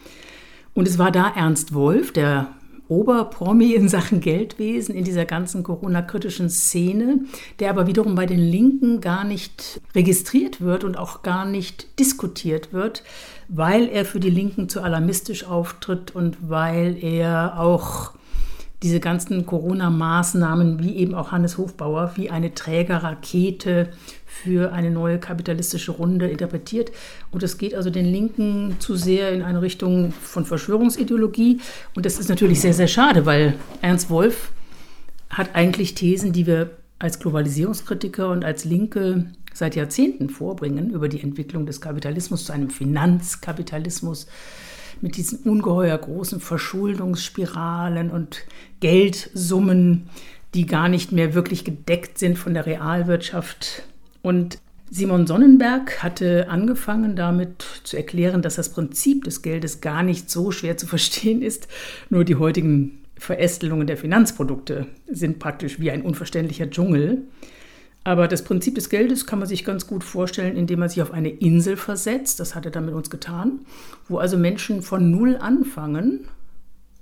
Und 0.74 0.88
es 0.88 0.98
war 0.98 1.12
da 1.12 1.32
Ernst 1.36 1.76
Wolf, 1.76 2.12
der 2.12 2.48
Oberpromi 2.88 3.74
in 3.74 3.88
Sachen 3.88 4.20
Geldwesen 4.20 4.96
in 4.96 5.04
dieser 5.04 5.26
ganzen 5.26 5.62
Corona-kritischen 5.62 6.50
Szene, 6.50 7.26
der 7.60 7.70
aber 7.70 7.86
wiederum 7.86 8.16
bei 8.16 8.26
den 8.26 8.40
Linken 8.40 9.00
gar 9.00 9.24
nicht 9.24 9.80
registriert 9.94 10.62
wird 10.62 10.84
und 10.84 10.98
auch 10.98 11.22
gar 11.22 11.46
nicht 11.46 12.00
diskutiert 12.00 12.74
wird, 12.74 13.04
weil 13.48 13.88
er 13.90 14.06
für 14.06 14.20
die 14.20 14.32
Linken 14.32 14.70
zu 14.70 14.82
alarmistisch 14.82 15.44
auftritt 15.44 16.16
und 16.16 16.50
weil 16.50 16.98
er 17.00 17.60
auch 17.60 18.14
diese 18.82 19.00
ganzen 19.00 19.46
Corona-Maßnahmen, 19.46 20.80
wie 20.80 20.96
eben 20.96 21.14
auch 21.14 21.32
Hannes 21.32 21.58
Hofbauer, 21.58 22.14
wie 22.16 22.30
eine 22.30 22.54
Trägerrakete 22.54 23.90
für 24.26 24.72
eine 24.72 24.90
neue 24.90 25.20
kapitalistische 25.20 25.92
Runde 25.92 26.30
interpretiert. 26.30 26.92
Und 27.32 27.44
das 27.44 27.58
geht 27.58 27.76
also 27.76 27.90
den 27.90 28.06
Linken 28.06 28.78
zu 28.80 28.96
sehr 28.96 29.34
in 29.34 29.42
eine 29.42 29.62
Richtung 29.62 30.14
von 30.14 30.46
Verschwörungsideologie. 30.46 31.60
Und 31.94 32.06
das 32.06 32.20
ist 32.20 32.30
natürlich 32.30 32.62
sehr, 32.62 32.74
sehr 32.74 32.88
schade, 32.88 33.26
weil 33.26 33.56
Ernst 33.82 34.10
Wolf 34.10 34.52
hat 35.30 35.56
eigentlich 35.56 35.94
Thesen, 35.96 36.32
die 36.32 36.48
wir 36.48 36.72
als 37.00 37.20
Globalisierungskritiker 37.20 38.30
und 38.30 38.46
als 38.46 38.66
Linke 38.66 39.32
seit 39.54 39.76
Jahrzehnten 39.76 40.30
vorbringen 40.30 40.92
über 40.92 41.10
die 41.10 41.22
Entwicklung 41.22 41.66
des 41.66 41.82
Kapitalismus 41.82 42.46
zu 42.46 42.54
einem 42.54 42.70
Finanzkapitalismus 42.70 44.28
mit 45.02 45.18
diesen 45.18 45.40
ungeheuer 45.40 45.98
großen 45.98 46.40
Verschuldungsspiralen 46.40 48.10
und 48.12 48.44
Geldsummen, 48.80 50.10
die 50.54 50.66
gar 50.66 50.90
nicht 50.90 51.12
mehr 51.12 51.34
wirklich 51.34 51.64
gedeckt 51.64 52.18
sind 52.18 52.38
von 52.38 52.54
der 52.54 52.66
Realwirtschaft. 52.66 53.84
Und 54.22 54.60
Simon 54.92 55.28
Sonnenberg 55.28 56.02
hatte 56.02 56.50
angefangen 56.50 57.16
damit 57.16 57.64
zu 57.84 57.96
erklären, 57.96 58.42
dass 58.42 58.56
das 58.56 58.70
Prinzip 58.70 59.24
des 59.24 59.44
Geldes 59.44 59.82
gar 59.82 60.02
nicht 60.02 60.32
so 60.32 60.52
schwer 60.52 60.78
zu 60.78 60.88
verstehen 60.88 61.42
ist, 61.44 61.68
nur 62.10 62.26
die 62.26 62.36
heutigen 62.36 63.00
Verästelungen 63.18 63.86
der 63.86 63.98
Finanzprodukte 63.98 64.88
sind 65.08 65.40
praktisch 65.40 65.80
wie 65.80 65.92
ein 65.92 66.02
unverständlicher 66.02 66.70
Dschungel. 66.70 67.24
Aber 68.04 68.28
das 68.28 68.44
Prinzip 68.44 68.76
des 68.76 68.90
Geldes 68.90 69.28
kann 69.28 69.40
man 69.40 69.48
sich 69.48 69.66
ganz 69.66 69.86
gut 69.86 70.04
vorstellen, 70.04 70.56
indem 70.56 70.80
man 70.80 70.90
sich 70.90 71.02
auf 71.02 71.12
eine 71.12 71.30
Insel 71.30 71.78
versetzt. 71.78 72.40
Das 72.40 72.56
hat 72.56 72.66
er 72.66 72.72
dann 72.72 72.86
mit 72.86 72.96
uns 72.96 73.10
getan, 73.10 73.60
wo 74.08 74.18
also 74.18 74.38
Menschen 74.38 74.82
von 74.82 75.12
Null 75.12 75.36
anfangen, 75.36 76.22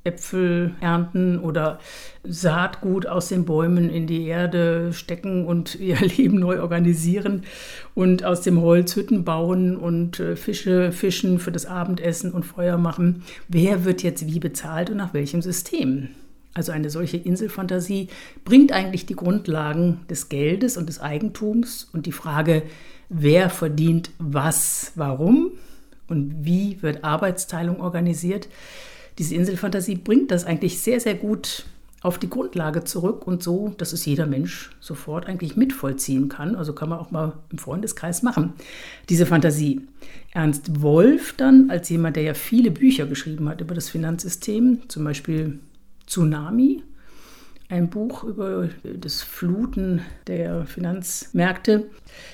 Äpfel 0.08 0.72
ernten 0.82 1.40
oder 1.40 1.80
Saatgut 2.24 3.06
aus 3.06 3.28
den 3.28 3.46
Bäumen 3.46 3.90
in 3.90 4.08
die 4.08 4.26
Erde 4.26 4.94
stecken 4.94 5.46
und 5.46 5.76
ihr 5.80 6.00
Leben 6.00 6.40
neu 6.40 6.62
organisieren 6.62 7.44
und 7.94 8.24
aus 8.24 8.42
dem 8.42 8.62
Holz 8.62 8.96
Hütten 8.96 9.24
bauen 9.26 9.76
und 9.76 10.20
äh, 10.20 10.36
Fische 10.36 10.92
fischen 10.92 11.40
für 11.40 11.52
das 11.52 11.66
Abendessen 11.66 12.32
und 12.32 12.44
Feuer 12.44 12.78
machen. 12.78 13.24
Wer 13.48 13.86
wird 13.86 14.04
jetzt 14.04 14.26
wie 14.26 14.40
bezahlt 14.40 14.90
und 14.90 14.98
nach 14.98 15.14
welchem 15.14 15.42
System? 15.42 16.10
Also 16.54 16.72
eine 16.72 16.90
solche 16.90 17.18
Inselfantasie 17.18 18.08
bringt 18.44 18.72
eigentlich 18.72 19.06
die 19.06 19.16
Grundlagen 19.16 20.00
des 20.10 20.28
Geldes 20.28 20.76
und 20.76 20.90
des 20.90 21.00
Eigentums 21.00 21.88
und 21.94 22.08
die 22.08 22.12
Frage, 22.12 22.64
wer 23.10 23.52
verdient 23.52 24.10
was, 24.18 24.92
warum 24.96 25.52
und 26.08 26.46
wie 26.46 26.82
wird 26.82 27.04
Arbeitsteilung 27.04 27.80
organisiert. 27.80 28.48
Diese 29.17 29.36
Inselfantasie 29.36 29.95
bringt 29.95 30.31
das 30.31 30.45
eigentlich 30.45 30.79
sehr, 30.79 31.00
sehr 31.00 31.15
gut 31.15 31.65
auf 32.01 32.19
die 32.19 32.29
Grundlage 32.29 32.83
zurück 32.83 33.25
und 33.25 33.41
so, 33.41 33.74
dass 33.77 33.91
es 33.91 34.05
jeder 34.05 34.27
Mensch 34.27 34.69
sofort 34.79 35.25
eigentlich 35.25 35.55
mitvollziehen 35.55 36.29
kann. 36.29 36.55
Also 36.55 36.74
kann 36.74 36.89
man 36.89 37.00
auch 37.00 37.12
mal 37.12 37.33
im 37.51 37.57
Freundeskreis 37.57 38.21
machen, 38.21 38.53
diese 39.09 39.25
Fantasie. 39.25 39.81
Ernst 40.31 40.81
Wolf 40.81 41.33
dann, 41.36 41.71
als 41.71 41.89
jemand, 41.89 42.15
der 42.15 42.24
ja 42.24 42.33
viele 42.36 42.69
Bücher 42.69 43.07
geschrieben 43.07 43.50
hat 43.50 43.62
über 43.62 43.74
das 43.74 43.89
Finanzsystem, 43.89 44.88
zum 44.88 45.03
Beispiel 45.03 45.59
Tsunami, 46.05 46.83
ein 47.69 47.89
Buch 47.89 48.24
über 48.24 48.69
das 48.83 49.21
Fluten 49.21 50.01
der 50.27 50.65
Finanzmärkte. 50.65 51.89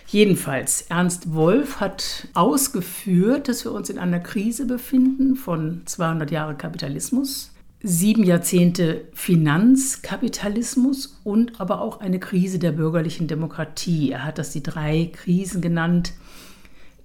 Jedenfalls, 0.07 0.83
Ernst 0.89 1.33
Wolf 1.33 1.79
hat 1.79 2.27
ausgeführt, 2.33 3.47
dass 3.47 3.65
wir 3.65 3.71
uns 3.71 3.89
in 3.89 3.97
einer 3.97 4.19
Krise 4.19 4.67
befinden 4.67 5.35
von 5.35 5.81
200 5.85 6.29
Jahren 6.29 6.59
Kapitalismus, 6.59 7.51
sieben 7.81 8.23
Jahrzehnte 8.23 9.07
Finanzkapitalismus 9.13 11.19
und 11.23 11.59
aber 11.59 11.81
auch 11.81 11.99
eine 11.99 12.19
Krise 12.19 12.59
der 12.59 12.71
bürgerlichen 12.71 13.27
Demokratie. 13.27 14.11
Er 14.11 14.25
hat 14.25 14.37
das 14.37 14.51
die 14.51 14.63
drei 14.63 15.11
Krisen 15.13 15.61
genannt, 15.61 16.13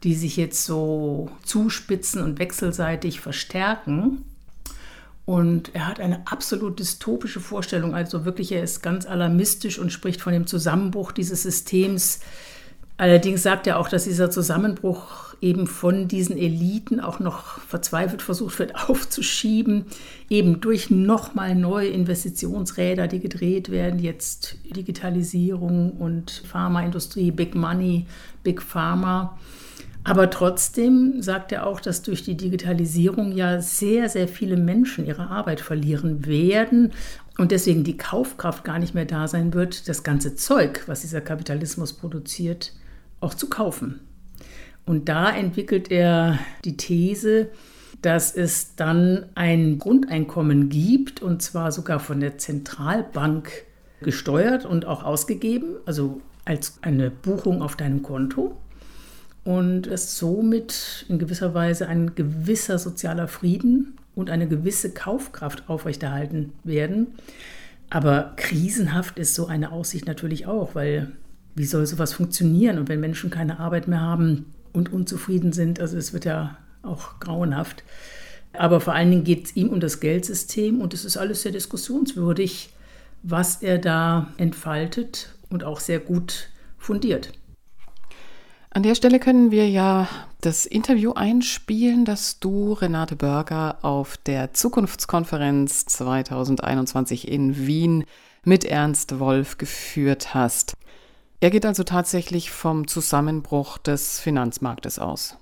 die 0.05 0.15
sich 0.15 0.37
jetzt 0.37 0.65
so 0.65 1.31
zuspitzen 1.45 2.23
und 2.23 2.39
wechselseitig 2.39 3.21
verstärken. 3.21 4.25
Und 5.29 5.75
er 5.75 5.87
hat 5.87 6.01
eine 6.01 6.27
absolut 6.27 6.79
dystopische 6.79 7.39
Vorstellung, 7.39 7.95
also 7.95 8.25
wirklich, 8.25 8.51
er 8.51 8.63
ist 8.63 8.83
ganz 8.83 9.05
alarmistisch 9.05 9.79
und 9.79 9.93
spricht 9.93 10.23
von 10.23 10.33
dem 10.33 10.47
Zusammenbruch 10.47 11.13
dieses 11.13 11.43
Systems. 11.43 12.21
Allerdings 12.97 13.43
sagt 13.43 13.67
er 13.67 13.79
auch, 13.79 13.91
dass 13.91 14.05
dieser 14.05 14.31
Zusammenbruch 14.31 15.35
eben 15.43 15.67
von 15.67 16.09
diesen 16.09 16.39
Eliten 16.39 16.99
auch 16.99 17.21
noch 17.21 17.61
verzweifelt 17.61 18.23
versucht 18.23 18.59
wird 18.59 18.75
aufzuschieben, 18.89 19.85
eben 20.31 20.63
durch 20.63 20.89
nochmal 20.89 21.55
neue 21.55 21.89
Investitionsräder, 21.89 23.07
die 23.07 23.21
gedreht 23.21 23.71
werden, 23.71 23.99
jetzt 23.99 24.57
Digitalisierung 24.75 25.91
und 25.91 26.43
Pharmaindustrie, 26.51 27.33
Big 27.33 27.55
Money, 27.55 28.07
Big 28.45 28.63
Pharma. 28.63 29.37
Aber 30.09 30.31
trotzdem 30.31 31.21
sagt 31.21 31.53
er 31.53 31.67
auch, 31.67 31.83
dass 31.83 32.01
durch 32.01 32.23
die 32.23 32.35
Digitalisierung 32.35 33.33
ja 33.33 33.61
sehr, 33.61 34.09
sehr 34.09 34.27
viele 34.27 34.57
Menschen 34.57 35.05
ihre 35.05 35.29
Arbeit 35.29 35.61
verlieren 35.61 36.25
werden 36.25 36.93
und 37.37 37.51
deswegen 37.51 37.85
die 37.85 37.99
Kaufkraft 37.99 38.65
gar 38.65 38.79
nicht 38.79 38.95
mehr 38.95 39.05
da 39.05 39.29
sein 39.29 39.53
wird, 39.53 39.87
das 39.87 40.05
ganze 40.05 40.35
Zeug, 40.35 40.85
was 40.87 41.03
dieser 41.03 41.21
Kapitalismus 41.21 41.93
produziert, 41.93 42.73
auch 43.21 43.35
zu 43.35 43.51
kaufen. 43.51 44.01
Und 44.87 45.11
da 45.11 45.29
entwickelt 45.31 45.91
er 45.91 46.39
die 46.65 46.79
These, 46.79 47.51
dass 48.01 48.35
es 48.35 48.77
dann 48.77 49.27
ein 49.35 49.79
Grundeinkommen 49.79 50.71
gibt, 50.71 51.21
und 51.21 51.43
zwar 51.43 51.71
sogar 51.71 52.01
von 52.01 52.21
der 52.21 52.39
Zentralbank 52.39 53.51
gesteuert 54.01 54.65
und 54.65 54.87
auch 54.87 55.05
ausgegeben, 55.05 55.77
also 55.85 56.23
als 56.47 56.79
eine 56.81 57.11
Buchung 57.11 57.61
auf 57.61 57.77
deinem 57.77 58.03
Konto 58.03 58.57
und 59.49 59.87
es 59.87 60.19
somit 60.19 61.07
in 61.09 61.19
gewisser 61.19 61.55
Weise 61.55 61.89
ein 61.89 62.15
gewisser 62.15 62.79
sozialer 62.79 63.29
Frieden 63.29 63.97
und 64.15 64.29
eine 64.29 64.47
gewisse 64.47 64.93
Kaufkraft 64.93 65.71
aufrechterhalten 65.71 66.53
werden. 66.65 67.15
Aber 67.89 68.35
krisenhaft 68.37 69.19
ist 69.19 69.35
so 69.35 69.47
eine 69.47 69.73
Aussicht 69.73 70.07
natürlich 70.07 70.47
auch, 70.47 70.75
weil 70.75 71.13
wie 71.55 71.65
soll 71.65 71.87
sowas 71.87 72.13
funktionieren? 72.13 72.77
Und 72.77 72.91
wenn 72.91 73.01
Menschen 73.01 73.31
keine 73.31 73.59
Arbeit 73.59 73.89
mehr 73.89 74.03
haben 74.03 74.53
und 74.75 74.93
unzufrieden 74.93 75.53
sind, 75.53 75.81
also 75.81 75.97
es 75.97 76.13
wird 76.13 76.27
ja 76.27 76.59
auch 76.83 77.19
grauenhaft. 77.19 77.85
Aber 78.53 78.83
vor 78.83 78.93
allen 78.93 79.11
Dingen 79.11 79.25
geht 79.25 79.47
es 79.47 79.57
ihm 79.57 79.71
um 79.71 79.81
das 79.81 80.01
Geldsystem 80.01 80.83
und 80.83 80.93
es 80.93 81.07
ist 81.07 81.17
alles 81.17 81.41
sehr 81.41 81.53
diskussionswürdig, 81.53 82.75
was 83.23 83.63
er 83.63 83.79
da 83.79 84.29
entfaltet 84.37 85.33
und 85.49 85.65
auch 85.65 85.81
sehr 85.81 86.01
gut 86.01 86.51
fundiert. 86.77 87.33
An 88.71 88.83
der 88.83 88.95
Stelle 88.95 89.19
können 89.19 89.51
wir 89.51 89.69
ja 89.69 90.09
das 90.43 90.67
Interview 90.67 91.13
einspielen, 91.15 92.05
das 92.05 92.39
du, 92.39 92.75
Renate 92.75 93.17
Börger, 93.17 93.79
auf 93.83 94.19
der 94.19 94.53
Zukunftskonferenz 94.53 95.87
2021 95.87 97.29
in 97.29 97.67
Wien 97.67 98.05
mit 98.45 98.65
Ernst 98.65 99.19
Wolf 99.19 99.57
geführt 99.57 100.35
hast. 100.35 100.77
Er 101.41 101.51
geht 101.51 101.65
also 101.65 101.83
tatsächlich 101.83 102.51
vom 102.51 102.87
Zusammenbruch 102.87 103.79
des 103.79 104.21
Finanzmarktes 104.21 104.99
aus. 104.99 105.39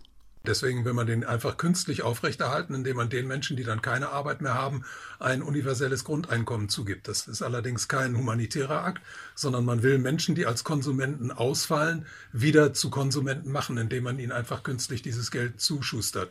Deswegen 0.46 0.84
will 0.84 0.92
man 0.92 1.06
den 1.06 1.24
einfach 1.24 1.56
künstlich 1.56 2.02
aufrechterhalten, 2.02 2.74
indem 2.74 2.96
man 2.96 3.08
den 3.08 3.26
Menschen, 3.26 3.56
die 3.56 3.64
dann 3.64 3.82
keine 3.82 4.10
Arbeit 4.10 4.40
mehr 4.40 4.54
haben, 4.54 4.84
ein 5.18 5.42
universelles 5.42 6.04
Grundeinkommen 6.04 6.68
zugibt. 6.68 7.08
Das 7.08 7.28
ist 7.28 7.42
allerdings 7.42 7.88
kein 7.88 8.16
humanitärer 8.16 8.84
Akt, 8.84 9.02
sondern 9.34 9.64
man 9.64 9.82
will 9.82 9.98
Menschen, 9.98 10.34
die 10.34 10.46
als 10.46 10.64
Konsumenten 10.64 11.30
ausfallen, 11.30 12.06
wieder 12.32 12.72
zu 12.72 12.90
Konsumenten 12.90 13.50
machen, 13.50 13.76
indem 13.78 14.04
man 14.04 14.18
ihnen 14.18 14.32
einfach 14.32 14.62
künstlich 14.62 15.02
dieses 15.02 15.30
Geld 15.30 15.60
zuschustert. 15.60 16.30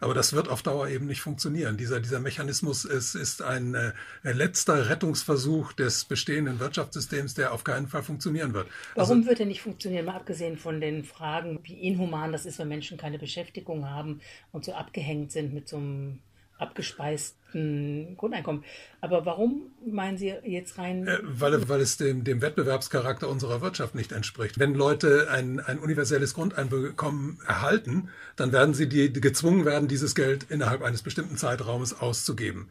Aber 0.00 0.14
das 0.14 0.32
wird 0.32 0.48
auf 0.48 0.62
Dauer 0.62 0.88
eben 0.88 1.06
nicht 1.06 1.20
funktionieren. 1.20 1.76
Dieser, 1.76 2.00
dieser 2.00 2.20
Mechanismus 2.20 2.84
ist, 2.84 3.14
ist 3.14 3.42
ein 3.42 3.74
äh, 3.74 3.92
letzter 4.22 4.88
Rettungsversuch 4.88 5.72
des 5.72 6.04
bestehenden 6.04 6.60
Wirtschaftssystems, 6.60 7.34
der 7.34 7.52
auf 7.52 7.64
keinen 7.64 7.86
Fall 7.86 8.02
funktionieren 8.02 8.54
wird. 8.54 8.68
Warum 8.94 9.18
also, 9.18 9.28
wird 9.28 9.40
er 9.40 9.46
nicht 9.46 9.62
funktionieren? 9.62 10.06
Mal 10.06 10.16
abgesehen 10.16 10.56
von 10.58 10.80
den 10.80 11.04
Fragen, 11.04 11.60
wie 11.62 11.74
inhuman 11.74 12.32
das 12.32 12.46
ist, 12.46 12.58
wenn 12.58 12.68
Menschen 12.68 12.98
keine 12.98 13.18
Beschäftigung 13.18 13.88
haben 13.88 14.20
und 14.52 14.64
so 14.64 14.72
abgehängt 14.72 15.32
sind 15.32 15.52
mit 15.54 15.68
so 15.68 15.76
einem 15.76 16.20
abgespeisten 16.58 17.43
Grundeinkommen. 17.54 18.64
Aber 19.00 19.24
warum 19.24 19.70
meinen 19.86 20.18
Sie 20.18 20.34
jetzt 20.44 20.76
rein? 20.78 21.06
Äh, 21.06 21.18
weil, 21.22 21.68
weil 21.68 21.80
es 21.80 21.96
dem, 21.96 22.24
dem 22.24 22.42
Wettbewerbscharakter 22.42 23.28
unserer 23.28 23.60
Wirtschaft 23.60 23.94
nicht 23.94 24.12
entspricht. 24.12 24.58
Wenn 24.58 24.74
Leute 24.74 25.28
ein, 25.30 25.60
ein 25.60 25.78
universelles 25.78 26.34
Grundeinkommen 26.34 27.38
erhalten, 27.46 28.08
dann 28.36 28.52
werden 28.52 28.74
sie 28.74 28.88
die, 28.88 29.12
die 29.12 29.20
gezwungen 29.20 29.64
werden, 29.64 29.88
dieses 29.88 30.14
Geld 30.14 30.46
innerhalb 30.50 30.82
eines 30.82 31.02
bestimmten 31.02 31.36
Zeitraumes 31.36 32.00
auszugeben. 32.00 32.68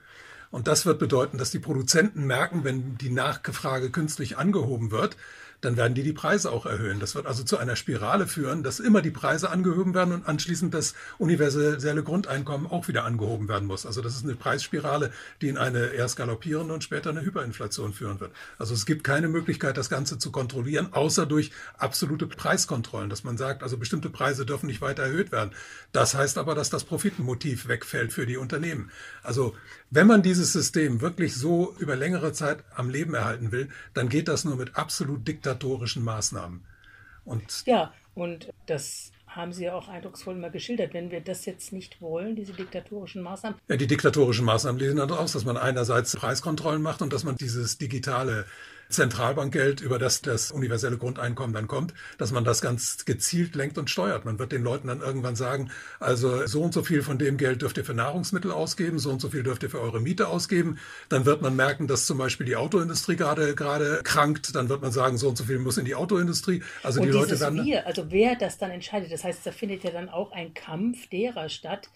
Und 0.52 0.68
das 0.68 0.86
wird 0.86 1.00
bedeuten, 1.00 1.38
dass 1.38 1.50
die 1.50 1.60
Produzenten 1.60 2.28
merken, 2.28 2.64
wenn 2.64 2.98
die 2.98 3.10
Nachfrage 3.10 3.90
künstlich 3.90 4.38
angehoben 4.38 4.92
wird, 4.92 5.18
dann 5.64 5.78
werden 5.78 5.94
die 5.94 6.04
die 6.04 6.14
Preise 6.14 6.52
auch 6.52 6.66
erhöhen. 6.66 7.00
Das 7.00 7.16
wird 7.16 7.26
also 7.26 7.44
zu 7.44 7.58
einer 7.58 7.76
Spirale 7.76 8.28
führen, 8.28 8.64
dass 8.64 8.80
immer 8.80 9.02
die 9.02 9.12
Preise 9.12 9.50
angehoben 9.50 9.94
werden 9.94 10.14
und 10.14 10.28
anschließend 10.28 10.74
das 10.74 10.94
universelle 11.18 12.04
Grundeinkommen 12.04 12.68
auch 12.68 12.88
wieder 12.88 13.06
angehoben 13.06 13.48
werden 13.48 13.68
muss. 13.68 13.86
Also 13.86 14.02
das 14.02 14.16
ist 14.16 14.26
eine 14.26 14.36
Preisspirale, 14.36 15.12
die 15.42 15.48
in 15.48 15.58
eine 15.58 15.88
erst 15.88 16.18
galoppierende 16.18 16.74
und 16.74 16.84
später 16.84 17.12
eine 17.12 17.22
Hyperinflation 17.22 17.94
führen 17.94 18.20
wird. 18.20 18.32
Also 18.58 18.74
es 18.74 18.86
gibt 18.86 19.04
keine 19.04 19.30
Möglichkeit, 19.30 19.78
das 19.78 19.90
Ganze 19.90 20.18
zu 20.18 20.32
kontrollieren, 20.32 20.90
außer 20.92 21.26
durch 21.26 21.52
absolute 21.78 22.28
Preiskontrollen, 22.28 23.10
dass 23.10 23.24
man 23.24 23.38
sagt, 23.38 23.64
also 23.64 23.78
bestimmte 23.78 24.10
Preise 24.10 24.46
dürfen 24.46 24.68
nicht 24.68 24.82
weiter 24.82 25.04
erhöht 25.04 25.32
werden. 25.32 25.52
Das 25.92 26.14
heißt 26.14 26.38
aber, 26.38 26.56
dass 26.56 26.70
das 26.70 26.84
Profitmotiv 26.84 27.68
wegfällt 27.68 28.12
für 28.12 28.26
die 28.26 28.38
Unternehmen. 28.38 28.92
Also 29.22 29.56
wenn 29.90 30.08
man 30.08 30.24
dieses 30.24 30.52
System 30.52 31.02
wirklich 31.02 31.36
so 31.36 31.76
über 31.78 31.96
längere 31.96 32.34
Zeit 32.34 32.64
am 32.76 32.90
Leben 32.90 33.14
erhalten 33.14 33.52
will, 33.52 33.70
dann 33.94 34.10
geht 34.10 34.28
das 34.28 34.44
nur 34.44 34.56
mit 34.56 34.76
absolut 34.76 35.26
diktatorischen 35.54 36.04
Maßnahmen. 36.04 36.66
Und 37.26 37.66
ja, 37.66 37.94
und 38.16 38.50
das 38.66 39.12
haben 39.28 39.54
Sie 39.54 39.64
ja 39.66 39.74
auch 39.74 39.88
eindrucksvoll 39.88 40.36
mal 40.36 40.52
geschildert. 40.52 40.94
Wenn 40.94 41.10
wir 41.10 41.22
das 41.22 41.46
jetzt 41.46 41.74
nicht 41.74 42.02
wollen, 42.02 42.36
diese 42.36 42.54
diktatorischen 42.54 43.24
Maßnahmen. 43.24 43.58
Ja, 43.68 43.78
die 43.78 43.88
diktatorischen 43.88 44.46
Maßnahmen 44.46 44.80
lesen 44.80 44.98
dann 44.98 45.12
aus, 45.12 45.32
dass 45.32 45.46
man 45.46 45.58
einerseits 45.58 46.16
Preiskontrollen 46.16 46.82
macht 46.82 47.02
und 47.02 47.14
dass 47.14 47.24
man 47.24 47.36
dieses 47.36 47.78
digitale 47.78 48.46
Zentralbankgeld, 48.90 49.82
über 49.82 50.00
das 50.00 50.22
das 50.22 50.52
universelle 50.52 50.98
Grundeinkommen 50.98 51.54
dann 51.54 51.68
kommt, 51.68 51.94
dass 52.18 52.32
man 52.32 52.44
das 52.44 52.62
ganz 52.62 53.06
gezielt 53.06 53.56
lenkt 53.56 53.78
und 53.78 53.90
steuert. 53.90 54.26
Man 54.26 54.40
wird 54.40 54.52
den 54.52 54.64
Leuten 54.64 54.88
dann 54.88 55.02
irgendwann 55.02 55.36
sagen, 55.36 55.72
also 56.00 56.46
so 56.48 56.62
und 56.62 56.74
so 56.74 56.84
viel 56.84 57.02
von 57.02 57.18
dem 57.18 57.38
Geld 57.38 57.62
dürft 57.62 57.78
ihr 57.78 57.86
für 57.86 57.94
Nahrungsmittel 57.94 58.52
ausgeben, 58.52 59.00
so 59.00 59.12
und 59.12 59.20
so 59.20 59.30
viel 59.30 59.44
dürft 59.44 59.64
ihr 59.64 59.70
für 59.70 59.82
eure 59.82 60.00
Miete 60.00 60.28
ausgeben. 60.28 60.78
Dann 61.10 61.26
wird 61.26 61.42
man 61.42 61.56
merken, 61.56 61.88
dass 61.88 62.06
zum 62.06 62.18
Beispiel 62.18 62.46
die 62.46 62.56
Autoindustrie 62.56 63.16
gerade 63.16 63.56
gerade 63.56 64.02
krankt. 64.04 64.56
Dann 64.56 64.70
wird 64.70 64.82
man 64.82 64.92
sagen, 64.92 65.18
so 65.18 65.30
und 65.30 65.38
so 65.38 65.44
viel 65.46 65.60
muss 65.60 65.78
in 65.78 65.86
die 65.86 65.96
Autoindustrie. 65.96 66.64
Also 66.84 67.02
und 67.02 67.08
die 67.08 67.12
Leute 67.12 67.40
werden. 67.40 67.66
Wir, 67.66 67.86
also 67.88 68.12
wer 68.12 68.36
das 68.36 68.58
dann 68.58 68.72
entscheidet, 68.72 69.12
das 69.12 69.24
heißt, 69.24 69.46
da 69.46 69.52
findet 69.52 69.84
ja 69.84 69.92
dann 69.92 70.10
auch 70.10 70.32
ein 70.32 70.54
Kampf 70.54 71.08
derer 71.10 71.50
statt, 71.50 71.90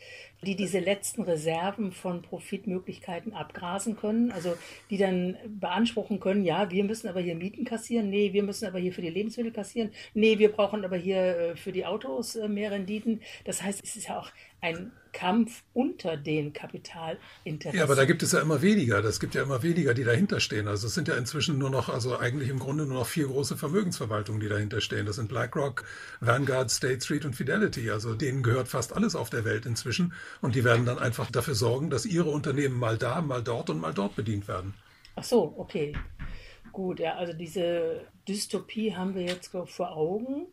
die 0.43 0.55
diese 0.55 0.79
letzten 0.79 1.23
Reserven 1.23 1.91
von 1.91 2.21
Profitmöglichkeiten 2.21 3.33
abgrasen 3.33 3.97
können, 3.97 4.31
also 4.31 4.55
die 4.89 4.97
dann 4.97 5.35
beanspruchen 5.47 6.19
können, 6.19 6.43
ja, 6.43 6.69
wir 6.69 6.83
müssen 6.83 7.07
aber 7.07 7.21
hier 7.21 7.35
Mieten 7.35 7.65
kassieren, 7.65 8.09
nee, 8.09 8.33
wir 8.33 8.43
müssen 8.43 8.67
aber 8.67 8.79
hier 8.79 8.93
für 8.93 9.01
die 9.01 9.09
Lebensmittel 9.09 9.51
kassieren, 9.51 9.91
nee, 10.13 10.37
wir 10.37 10.51
brauchen 10.51 10.85
aber 10.85 10.97
hier 10.97 11.17
äh, 11.17 11.55
für 11.55 11.71
die 11.71 11.85
Autos 11.85 12.35
äh, 12.35 12.47
mehr 12.47 12.71
Renditen. 12.71 13.21
Das 13.45 13.63
heißt, 13.63 13.81
es 13.83 13.95
ist 13.95 14.07
ja 14.09 14.19
auch 14.19 14.29
ein 14.61 14.91
Kampf 15.13 15.63
unter 15.73 16.15
den 16.15 16.53
Kapitalinteressen. 16.53 17.75
Ja, 17.75 17.83
aber 17.83 17.95
da 17.95 18.05
gibt 18.05 18.21
es 18.21 18.33
ja 18.33 18.39
immer 18.39 18.61
weniger. 18.61 19.01
Das 19.01 19.19
gibt 19.19 19.33
ja 19.33 19.41
immer 19.41 19.63
weniger, 19.63 19.95
die 19.95 20.03
dahinter 20.03 20.39
stehen. 20.39 20.67
Also 20.67 20.87
es 20.87 20.93
sind 20.93 21.07
ja 21.07 21.15
inzwischen 21.15 21.57
nur 21.57 21.71
noch, 21.71 21.89
also 21.89 22.19
eigentlich 22.19 22.49
im 22.49 22.59
Grunde 22.59 22.85
nur 22.85 22.99
noch 22.99 23.07
vier 23.07 23.25
große 23.25 23.57
Vermögensverwaltungen, 23.57 24.39
die 24.39 24.47
dahinter 24.47 24.79
stehen. 24.79 25.07
Das 25.07 25.15
sind 25.15 25.29
BlackRock, 25.29 25.85
Vanguard, 26.19 26.69
State 26.69 27.01
Street 27.01 27.25
und 27.25 27.35
Fidelity. 27.35 27.89
Also 27.89 28.13
denen 28.13 28.43
gehört 28.43 28.67
fast 28.67 28.95
alles 28.95 29.15
auf 29.15 29.31
der 29.31 29.43
Welt 29.43 29.65
inzwischen. 29.65 30.13
Und 30.41 30.53
die 30.53 30.63
werden 30.63 30.85
dann 30.85 30.99
einfach 30.99 31.31
dafür 31.31 31.55
sorgen, 31.55 31.89
dass 31.89 32.05
ihre 32.05 32.29
Unternehmen 32.29 32.77
mal 32.77 32.97
da, 32.97 33.19
mal 33.21 33.41
dort 33.41 33.71
und 33.71 33.79
mal 33.79 33.93
dort 33.95 34.15
bedient 34.15 34.47
werden. 34.47 34.75
Ach 35.15 35.23
so, 35.23 35.55
okay. 35.57 35.95
Gut, 36.71 36.99
ja, 36.99 37.15
also 37.15 37.33
diese 37.33 38.05
Dystopie 38.27 38.95
haben 38.95 39.15
wir 39.15 39.23
jetzt 39.23 39.51
vor 39.65 39.95
Augen. 39.97 40.45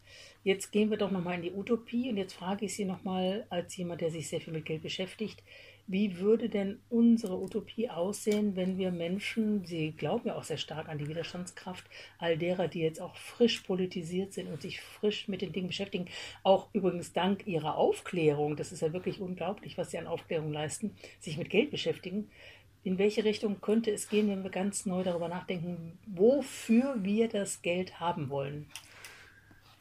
Jetzt 0.44 0.72
gehen 0.72 0.90
wir 0.90 0.98
doch 0.98 1.10
nochmal 1.10 1.36
in 1.36 1.42
die 1.42 1.52
Utopie 1.52 2.10
und 2.10 2.18
jetzt 2.18 2.34
frage 2.34 2.66
ich 2.66 2.74
Sie 2.74 2.84
nochmal 2.84 3.46
als 3.48 3.74
jemand, 3.78 4.02
der 4.02 4.10
sich 4.10 4.28
sehr 4.28 4.42
viel 4.42 4.52
mit 4.52 4.66
Geld 4.66 4.82
beschäftigt, 4.82 5.42
wie 5.86 6.18
würde 6.18 6.50
denn 6.50 6.80
unsere 6.90 7.40
Utopie 7.40 7.88
aussehen, 7.88 8.54
wenn 8.54 8.76
wir 8.76 8.90
Menschen, 8.90 9.64
Sie 9.64 9.92
glauben 9.92 10.28
ja 10.28 10.34
auch 10.34 10.44
sehr 10.44 10.58
stark 10.58 10.90
an 10.90 10.98
die 10.98 11.08
Widerstandskraft 11.08 11.86
all 12.18 12.36
derer, 12.36 12.68
die 12.68 12.80
jetzt 12.80 13.00
auch 13.00 13.16
frisch 13.16 13.60
politisiert 13.60 14.34
sind 14.34 14.48
und 14.48 14.60
sich 14.60 14.82
frisch 14.82 15.28
mit 15.28 15.40
den 15.40 15.52
Dingen 15.52 15.68
beschäftigen, 15.68 16.08
auch 16.42 16.68
übrigens 16.74 17.14
dank 17.14 17.46
ihrer 17.46 17.78
Aufklärung, 17.78 18.54
das 18.54 18.70
ist 18.70 18.82
ja 18.82 18.92
wirklich 18.92 19.22
unglaublich, 19.22 19.78
was 19.78 19.92
sie 19.92 19.98
an 19.98 20.06
Aufklärung 20.06 20.52
leisten, 20.52 20.94
sich 21.20 21.38
mit 21.38 21.48
Geld 21.48 21.70
beschäftigen. 21.70 22.28
In 22.82 22.98
welche 22.98 23.24
Richtung 23.24 23.62
könnte 23.62 23.90
es 23.90 24.10
gehen, 24.10 24.28
wenn 24.28 24.42
wir 24.42 24.50
ganz 24.50 24.84
neu 24.84 25.02
darüber 25.04 25.28
nachdenken, 25.28 25.98
wofür 26.06 27.02
wir 27.02 27.28
das 27.28 27.62
Geld 27.62 27.98
haben 27.98 28.28
wollen? 28.28 28.66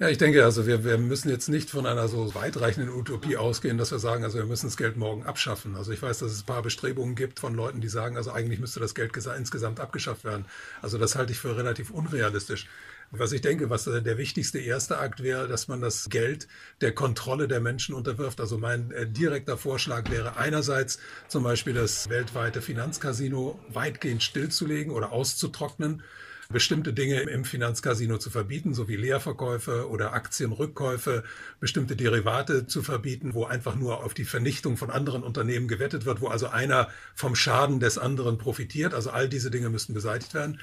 Ja, 0.03 0.09
ich 0.09 0.17
denke, 0.17 0.43
also 0.43 0.67
wir, 0.67 0.83
wir 0.83 0.97
müssen 0.97 1.29
jetzt 1.29 1.47
nicht 1.47 1.69
von 1.69 1.85
einer 1.85 2.09
so 2.09 2.35
weitreichenden 2.35 2.93
Utopie 2.93 3.37
ausgehen, 3.37 3.77
dass 3.77 3.91
wir 3.91 3.99
sagen, 3.99 4.25
also 4.25 4.37
wir 4.37 4.45
müssen 4.45 4.67
das 4.67 4.75
Geld 4.75 4.97
morgen 4.97 5.25
abschaffen. 5.25 5.77
Also 5.77 5.93
ich 5.93 6.01
weiß, 6.01 6.19
dass 6.19 6.33
es 6.33 6.41
ein 6.41 6.45
paar 6.45 6.61
Bestrebungen 6.61 7.15
gibt 7.15 7.39
von 7.39 7.55
Leuten, 7.55 7.79
die 7.79 7.87
sagen, 7.87 8.17
also 8.17 8.33
eigentlich 8.33 8.59
müsste 8.59 8.81
das 8.81 8.95
Geld 8.95 9.15
insgesamt 9.15 9.79
abgeschafft 9.79 10.25
werden. 10.25 10.43
Also 10.81 10.97
das 10.97 11.15
halte 11.15 11.31
ich 11.31 11.39
für 11.39 11.55
relativ 11.55 11.89
unrealistisch. 11.89 12.67
Was 13.11 13.31
ich 13.31 13.39
denke, 13.39 13.69
was 13.69 13.85
der 13.85 14.17
wichtigste 14.17 14.59
erste 14.59 14.97
Akt 14.97 15.23
wäre, 15.23 15.47
dass 15.47 15.69
man 15.69 15.79
das 15.79 16.09
Geld 16.09 16.49
der 16.81 16.93
Kontrolle 16.93 17.47
der 17.47 17.61
Menschen 17.61 17.95
unterwirft. 17.95 18.41
Also 18.41 18.57
mein 18.57 18.91
äh, 18.91 19.07
direkter 19.07 19.55
Vorschlag 19.55 20.11
wäre 20.11 20.35
einerseits 20.35 20.99
zum 21.29 21.43
Beispiel 21.43 21.75
das 21.75 22.09
weltweite 22.09 22.61
Finanzcasino 22.61 23.57
weitgehend 23.69 24.21
stillzulegen 24.21 24.91
oder 24.91 25.13
auszutrocknen 25.13 26.03
bestimmte 26.49 26.93
Dinge 26.93 27.21
im 27.21 27.45
Finanzcasino 27.45 28.17
zu 28.17 28.29
verbieten, 28.29 28.73
so 28.73 28.87
wie 28.87 28.95
Leerverkäufe 28.95 29.89
oder 29.89 30.13
Aktienrückkäufe, 30.13 31.23
bestimmte 31.59 31.95
Derivate 31.95 32.67
zu 32.67 32.83
verbieten, 32.83 33.33
wo 33.33 33.45
einfach 33.45 33.75
nur 33.75 34.03
auf 34.03 34.13
die 34.13 34.25
Vernichtung 34.25 34.77
von 34.77 34.89
anderen 34.89 35.23
Unternehmen 35.23 35.67
gewettet 35.67 36.05
wird, 36.05 36.21
wo 36.21 36.27
also 36.27 36.47
einer 36.47 36.89
vom 37.15 37.35
Schaden 37.35 37.79
des 37.79 37.97
anderen 37.97 38.37
profitiert. 38.37 38.93
Also 38.93 39.11
all 39.11 39.29
diese 39.29 39.51
Dinge 39.51 39.69
müssten 39.69 39.93
beseitigt 39.93 40.33
werden. 40.33 40.59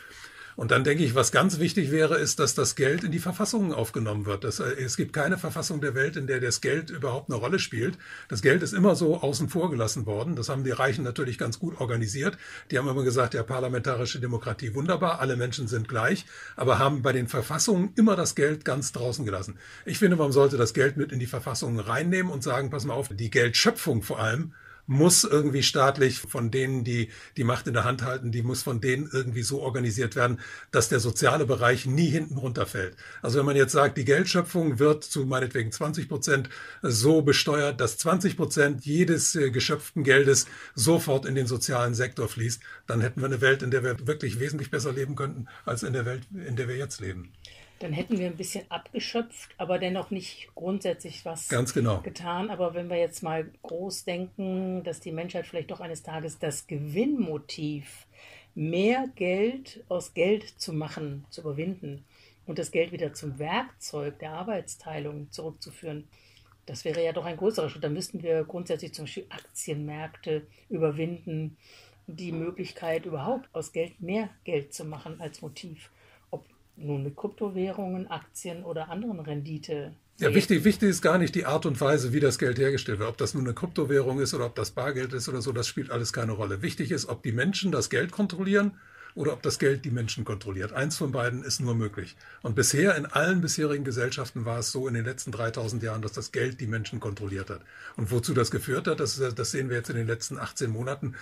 Und 0.61 0.73
dann 0.73 0.85
denke 0.85 1.03
ich, 1.03 1.15
was 1.15 1.33
ganz 1.33 1.59
wichtig 1.59 1.91
wäre, 1.91 2.19
ist, 2.19 2.39
dass 2.39 2.55
das 2.55 2.75
Geld 2.75 3.03
in 3.03 3.11
die 3.11 3.19
Verfassungen 3.19 3.73
aufgenommen 3.73 4.27
wird. 4.27 4.45
Das, 4.45 4.61
äh, 4.61 4.73
es 4.73 4.99
gibt 4.99 5.15
keine 5.15 5.39
Verfassung 5.39 5.81
der 5.81 5.95
Welt, 5.95 6.17
in 6.17 6.27
der 6.27 6.39
das 6.39 6.61
Geld 6.61 6.91
überhaupt 6.91 7.31
eine 7.31 7.39
Rolle 7.39 7.59
spielt. 7.59 7.97
Das 8.29 8.43
Geld 8.43 8.63
ist 8.63 8.75
immer 8.75 8.95
so 8.95 9.23
außen 9.23 9.49
vor 9.49 9.71
gelassen 9.71 10.05
worden. 10.05 10.37
Das 10.37 10.51
haben 10.51 10.63
die 10.63 10.71
Reichen 10.71 11.03
natürlich 11.03 11.39
ganz 11.39 11.59
gut 11.59 11.81
organisiert. 11.81 12.37
Die 12.71 12.77
haben 12.77 12.87
immer 12.87 13.05
gesagt, 13.05 13.33
ja, 13.33 13.43
parlamentarische 13.43 14.21
Demokratie 14.21 14.75
wunderbar, 14.75 15.19
alle 15.21 15.37
Menschen 15.37 15.67
sind 15.67 15.89
gleich, 15.89 16.27
aber 16.57 16.79
haben 16.79 17.01
bei 17.01 17.15
den 17.15 17.27
Verfassungen 17.27 17.95
immer 17.97 18.15
das 18.15 18.35
Geld 18.35 18.67
ganz 18.67 18.93
draußen 18.93 19.25
gelassen. 19.25 19.57
Ich 19.87 19.99
finde, 19.99 20.17
man 20.17 20.31
sollte 20.31 20.59
das 20.59 20.75
Geld 20.75 20.99
mit 20.99 21.11
in 21.11 21.21
die 21.21 21.27
Verfassungen 21.27 21.81
reinnehmen 21.81 22.31
und 22.31 22.43
sagen, 22.43 22.69
pass 22.69 22.85
mal 22.85 22.93
auf, 22.93 23.09
die 23.09 23.31
Geldschöpfung 23.31 24.03
vor 24.03 24.21
allem 24.21 24.53
muss 24.91 25.23
irgendwie 25.23 25.63
staatlich 25.63 26.19
von 26.19 26.51
denen, 26.51 26.83
die 26.83 27.11
die 27.37 27.45
Macht 27.45 27.69
in 27.69 27.75
der 27.75 27.85
Hand 27.85 28.03
halten, 28.03 28.33
die 28.33 28.43
muss 28.43 28.65
von 28.65 28.81
denen 28.81 29.09
irgendwie 29.13 29.43
so 29.43 29.61
organisiert 29.61 30.17
werden, 30.17 30.41
dass 30.73 30.89
der 30.89 30.99
soziale 30.99 31.47
Bereich 31.47 31.87
nie 31.87 32.09
hinten 32.09 32.37
runterfällt. 32.37 32.97
Also 33.23 33.39
wenn 33.39 33.47
man 33.47 33.55
jetzt 33.55 33.71
sagt, 33.71 33.97
die 33.99 34.05
Geldschöpfung 34.05 34.81
wird 34.81 35.05
zu 35.05 35.27
meinetwegen 35.27 35.71
20 35.71 36.09
Prozent 36.09 36.49
so 36.83 37.23
besteuert, 37.23 37.81
dass 37.81 37.99
20 37.99 38.37
Prozent 38.37 38.85
jedes 38.85 39.37
äh, 39.37 39.53
geschöpften 39.53 40.03
Geldes 40.03 40.47
sofort 40.75 41.25
in 41.25 41.37
den 41.37 41.47
sozialen 41.47 41.95
Sektor 41.95 42.29
fließt, 42.29 42.61
dann 42.89 43.01
hätten 43.01 43.21
wir 43.21 43.27
eine 43.27 43.41
Welt, 43.41 43.63
in 43.63 43.71
der 43.71 43.85
wir 43.85 44.09
wirklich 44.09 44.41
wesentlich 44.41 44.73
besser 44.73 44.93
leben 44.93 45.15
könnten, 45.15 45.47
als 45.65 45.85
in 45.85 45.93
der 45.93 46.05
Welt, 46.05 46.27
in 46.33 46.57
der 46.57 46.67
wir 46.67 46.77
jetzt 46.77 47.01
leben 47.01 47.31
dann 47.81 47.95
hätten 47.95 48.19
wir 48.19 48.27
ein 48.27 48.37
bisschen 48.37 48.71
abgeschöpft, 48.71 49.51
aber 49.57 49.79
dennoch 49.79 50.11
nicht 50.11 50.51
grundsätzlich 50.55 51.25
was 51.25 51.49
Ganz 51.49 51.73
genau. 51.73 52.01
getan. 52.03 52.51
Aber 52.51 52.75
wenn 52.75 52.91
wir 52.91 52.99
jetzt 52.99 53.23
mal 53.23 53.51
groß 53.63 54.05
denken, 54.05 54.85
dass 54.85 55.01
die 55.01 55.13
Menschheit 55.13 55.47
vielleicht 55.47 55.71
doch 55.71 55.81
eines 55.81 56.03
Tages 56.03 56.39
das 56.39 56.67
Gewinnmotiv, 56.67 58.07
mehr 58.55 59.09
Geld 59.15 59.83
aus 59.89 60.13
Geld 60.13 60.61
zu 60.61 60.75
machen, 60.75 61.25
zu 61.31 61.41
überwinden 61.41 62.05
und 62.47 62.59
das 62.59 62.71
Geld 62.71 62.93
wieder 62.93 63.15
zum 63.15 63.39
Werkzeug 63.39 64.19
der 64.19 64.33
Arbeitsteilung 64.33 65.31
zurückzuführen, 65.31 66.07
das 66.67 66.85
wäre 66.85 67.03
ja 67.03 67.13
doch 67.13 67.25
ein 67.25 67.39
größerer 67.39 67.71
Schritt. 67.71 67.83
Da 67.83 67.89
müssten 67.89 68.23
wir 68.23 68.45
grundsätzlich 68.45 68.93
zum 68.93 69.07
Beispiel 69.07 69.27
Aktienmärkte 69.31 70.47
überwinden, 70.69 71.57
die 72.07 72.33
Möglichkeit 72.33 73.07
überhaupt 73.07 73.49
aus 73.55 73.73
Geld 73.73 74.01
mehr 74.03 74.29
Geld 74.45 74.75
zu 74.75 74.85
machen 74.85 75.19
als 75.21 75.41
Motiv 75.41 75.91
nun 76.81 77.03
mit 77.03 77.17
Kryptowährungen, 77.17 78.11
Aktien 78.11 78.65
oder 78.65 78.91
anderen 78.91 79.21
Rendite. 79.21 79.93
Ja, 80.19 80.35
wichtig, 80.35 80.65
wichtig 80.65 80.91
ist 80.91 81.01
gar 81.01 81.17
nicht 81.17 81.35
die 81.35 81.47
Art 81.47 81.65
und 81.65 81.81
Weise, 81.81 82.13
wie 82.13 82.21
das 82.21 82.39
Geld 82.39 82.59
hergestellt 82.59 82.99
wird. 82.99 83.09
Ob 83.09 83.17
das 83.17 83.33
nun 83.33 83.45
eine 83.45 83.55
Kryptowährung 83.55 84.21
ist 84.21 84.35
oder 84.35 84.45
ob 84.45 84.55
das 84.55 84.71
Bargeld 84.71 85.15
ist 85.15 85.31
oder 85.31 85.41
so, 85.41 85.51
das 85.51 85.67
spielt 85.67 85.91
alles 85.91 86.13
keine 86.13 86.33
Rolle. 86.33 86.61
Wichtig 86.61 86.91
ist, 86.91 87.09
ob 87.09 87.23
die 87.23 87.33
Menschen 87.33 87.73
das 87.73 87.89
Geld 87.89 88.13
kontrollieren 88.13 88.73
oder 89.15 89.33
ob 89.33 89.43
das 89.43 89.59
Geld 89.59 89.85
die 89.85 89.91
Menschen 89.91 90.25
kontrolliert. 90.25 90.75
Eins 90.75 90.97
von 90.97 91.13
beiden 91.13 91.43
ist 91.43 91.61
nur 91.61 91.75
möglich. 91.75 92.17
Und 92.43 92.55
bisher 92.55 92.97
in 92.97 93.07
allen 93.07 93.41
bisherigen 93.41 93.85
Gesellschaften 93.85 94.45
war 94.45 94.59
es 94.59 94.71
so 94.71 94.87
in 94.89 94.95
den 94.95 95.07
letzten 95.07 95.33
3000 95.33 95.83
Jahren, 95.83 96.03
dass 96.03 96.13
das 96.13 96.33
Geld 96.33 96.61
die 96.61 96.67
Menschen 96.67 97.01
kontrolliert 97.01 97.49
hat. 97.49 97.63
Und 97.97 98.11
wozu 98.11 98.35
das 98.35 98.51
geführt 98.51 98.89
hat, 98.89 99.01
das, 99.01 99.17
das 99.17 99.51
sehen 99.51 99.71
wir 99.71 99.77
jetzt 99.77 99.91
in 99.91 99.97
den 99.97 100.07
letzten 100.07 100.39
18 100.39 100.71
Monaten, 100.71 101.15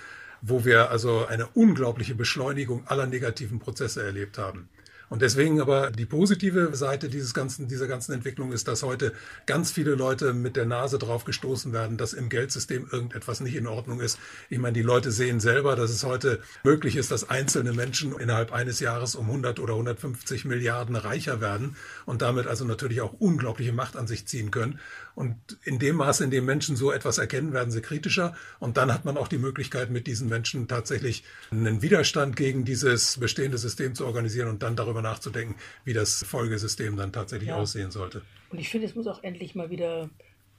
wo 0.43 0.65
wir 0.65 0.91
also 0.91 1.27
eine 1.27 1.47
unglaubliche 1.49 2.15
Beschleunigung 2.15 2.87
aller 2.87 3.07
negativen 3.07 3.59
Prozesse 3.59 4.03
erlebt 4.03 4.39
haben. 4.39 4.69
Und 5.09 5.23
deswegen 5.23 5.61
aber 5.61 5.91
die 5.91 6.07
positive 6.07 6.75
Seite 6.75 7.09
dieses 7.09 7.35
ganzen, 7.35 7.69
dieser 7.69 7.87
ganzen 7.87 8.13
Entwicklung 8.13 8.53
ist, 8.53 8.69
dass 8.69 8.83
heute 8.83 9.13
ganz 9.47 9.71
viele 9.71 9.95
Leute 9.95 10.35
mit 10.35 10.57
der 10.57 10.67
Nase 10.67 10.99
drauf 10.99 11.25
gestoßen 11.25 11.73
werden, 11.73 11.97
dass 11.97 12.13
im 12.13 12.29
Geldsystem 12.29 12.89
irgendetwas 12.91 13.41
nicht 13.41 13.57
in 13.57 13.67
Ordnung 13.67 14.01
ist. 14.01 14.19
Ich 14.51 14.59
meine, 14.59 14.75
die 14.75 14.83
Leute 14.83 15.11
sehen 15.11 15.41
selber, 15.41 15.77
dass 15.77 15.91
es 15.91 16.05
heute 16.05 16.41
möglich 16.63 16.97
ist, 16.97 17.11
dass 17.11 17.31
einzelne 17.31 17.73
Menschen 17.73 18.19
innerhalb 18.19 18.53
eines 18.53 18.81
Jahres 18.81 19.15
um 19.15 19.27
100 19.27 19.61
oder 19.61 19.75
150 19.75 20.45
Milliarden 20.45 20.97
reicher 20.97 21.41
werden 21.41 21.77
und 22.05 22.23
damit 22.23 22.47
also 22.47 22.65
natürlich 22.65 23.01
auch 23.01 23.15
unglaubliche 23.15 23.73
Macht 23.73 23.97
an 23.97 24.07
sich 24.07 24.27
ziehen 24.27 24.51
können. 24.51 24.79
Und 25.19 25.59
in 25.65 25.81
dem 25.81 25.97
Maße, 25.97 26.23
in 26.23 26.31
dem 26.31 26.45
Menschen 26.45 26.77
so 26.77 26.93
etwas 26.93 27.19
erkennen, 27.19 27.53
werden 27.53 27.73
sie 27.73 27.83
kritischer. 27.83 28.37
Und 28.61 28.77
dann 28.77 28.95
hat 28.95 29.05
man 29.05 29.17
auch 29.17 29.27
die 29.27 29.39
Möglichkeit, 29.39 29.91
mit 29.91 30.07
diesen 30.07 30.29
Menschen 30.29 30.69
tatsächlich 30.69 31.25
einen 31.51 31.83
Widerstand 31.83 32.37
gegen 32.37 32.65
dieses 32.65 33.19
bestehende 33.19 33.59
System 33.59 33.97
zu 33.97 34.07
organisieren 34.07 34.47
und 34.47 34.63
dann 34.63 34.77
darüber 34.77 35.03
nachzudenken, 35.03 35.57
wie 35.85 35.93
das 35.93 36.23
Folgesystem 36.23 36.97
dann 36.97 37.13
tatsächlich 37.13 37.49
ja. 37.49 37.57
aussehen 37.57 37.91
sollte. 37.91 38.23
Und 38.51 38.61
ich 38.61 38.69
finde, 38.69 38.87
es 38.87 38.95
muss 38.95 39.09
auch 39.09 39.25
endlich 39.25 39.57
mal 39.57 39.71
wieder 39.71 40.09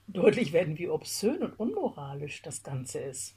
deutlich 0.07 0.51
werden, 0.51 0.77
wie 0.77 0.89
obszön 0.89 1.41
und 1.41 1.57
unmoralisch 1.57 2.41
das 2.41 2.61
Ganze 2.61 2.99
ist. 2.99 3.35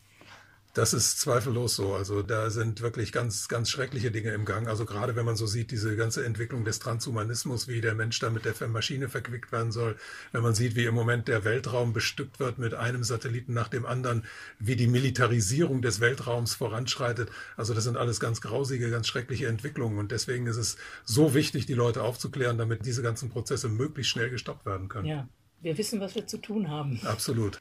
Das 0.75 0.95
ist 0.95 1.21
zweifellos 1.21 1.77
so. 1.77 1.93
Also 1.93 2.23
da 2.23 2.49
sind 2.49 2.81
wirklich 2.81 3.13
ganz, 3.13 3.49
ganz 3.49 3.69
schreckliche 3.69 4.11
Dinge 4.11 4.31
im 4.31 4.47
Gang. 4.47 4.69
Also 4.69 4.87
gerade 4.87 5.15
wenn 5.17 5.27
man 5.27 5.37
so 5.37 5.47
sieht, 5.47 5.71
diese 5.71 5.97
ganze 5.97 6.25
Entwicklung 6.25 6.65
des 6.65 6.79
Transhumanismus, 6.79 7.69
wie 7.69 7.83
der 7.83 7.95
Mensch 7.95 8.19
da 8.21 8.31
mit 8.31 8.47
der 8.47 8.69
Maschine 8.69 9.11
verquickt 9.11 9.53
werden 9.53 9.71
soll, 9.71 9.97
wenn 10.33 10.43
man 10.43 10.55
sieht, 10.55 10.75
wie 10.75 10.87
im 10.87 10.95
Moment 10.95 11.29
der 11.29 11.45
Weltraum 11.45 11.93
bestückt 11.93 12.41
wird 12.41 12.59
mit 12.59 12.73
einem 12.73 13.05
Satelliten 13.05 13.53
nach 13.53 13.69
dem 13.69 13.85
anderen, 13.85 14.25
wie 14.59 14.75
die 14.75 14.87
Militarisierung 14.87 15.83
des 15.83 16.01
Weltraums 16.01 16.55
voranschreitet. 16.55 17.29
Also 17.59 17.75
das 17.75 17.85
sind 17.85 17.99
alles 17.99 18.19
ganz 18.19 18.41
grausige, 18.41 18.91
ganz 18.91 19.09
schreckliche 19.09 19.49
Entwicklungen. 19.49 19.99
Und 19.99 20.11
deswegen 20.11 20.47
ist 20.47 20.57
es 20.57 20.79
so 21.05 21.35
wichtig, 21.35 21.67
die 21.67 21.75
Leute 21.75 22.03
aufzuklären, 22.03 22.57
damit 22.57 22.87
diese 22.87 23.03
ganzen 23.03 23.29
Prozesse 23.29 23.69
möglichst 23.69 24.11
schnell 24.11 24.31
gestoppt 24.31 24.65
werden 24.65 24.89
können. 24.89 25.07
Ja, 25.07 25.29
wir 25.61 25.77
wissen, 25.77 26.01
was 26.01 26.15
wir 26.15 26.27
zu 26.27 26.39
tun 26.39 26.71
haben. 26.71 26.99
Absolut. 27.05 27.61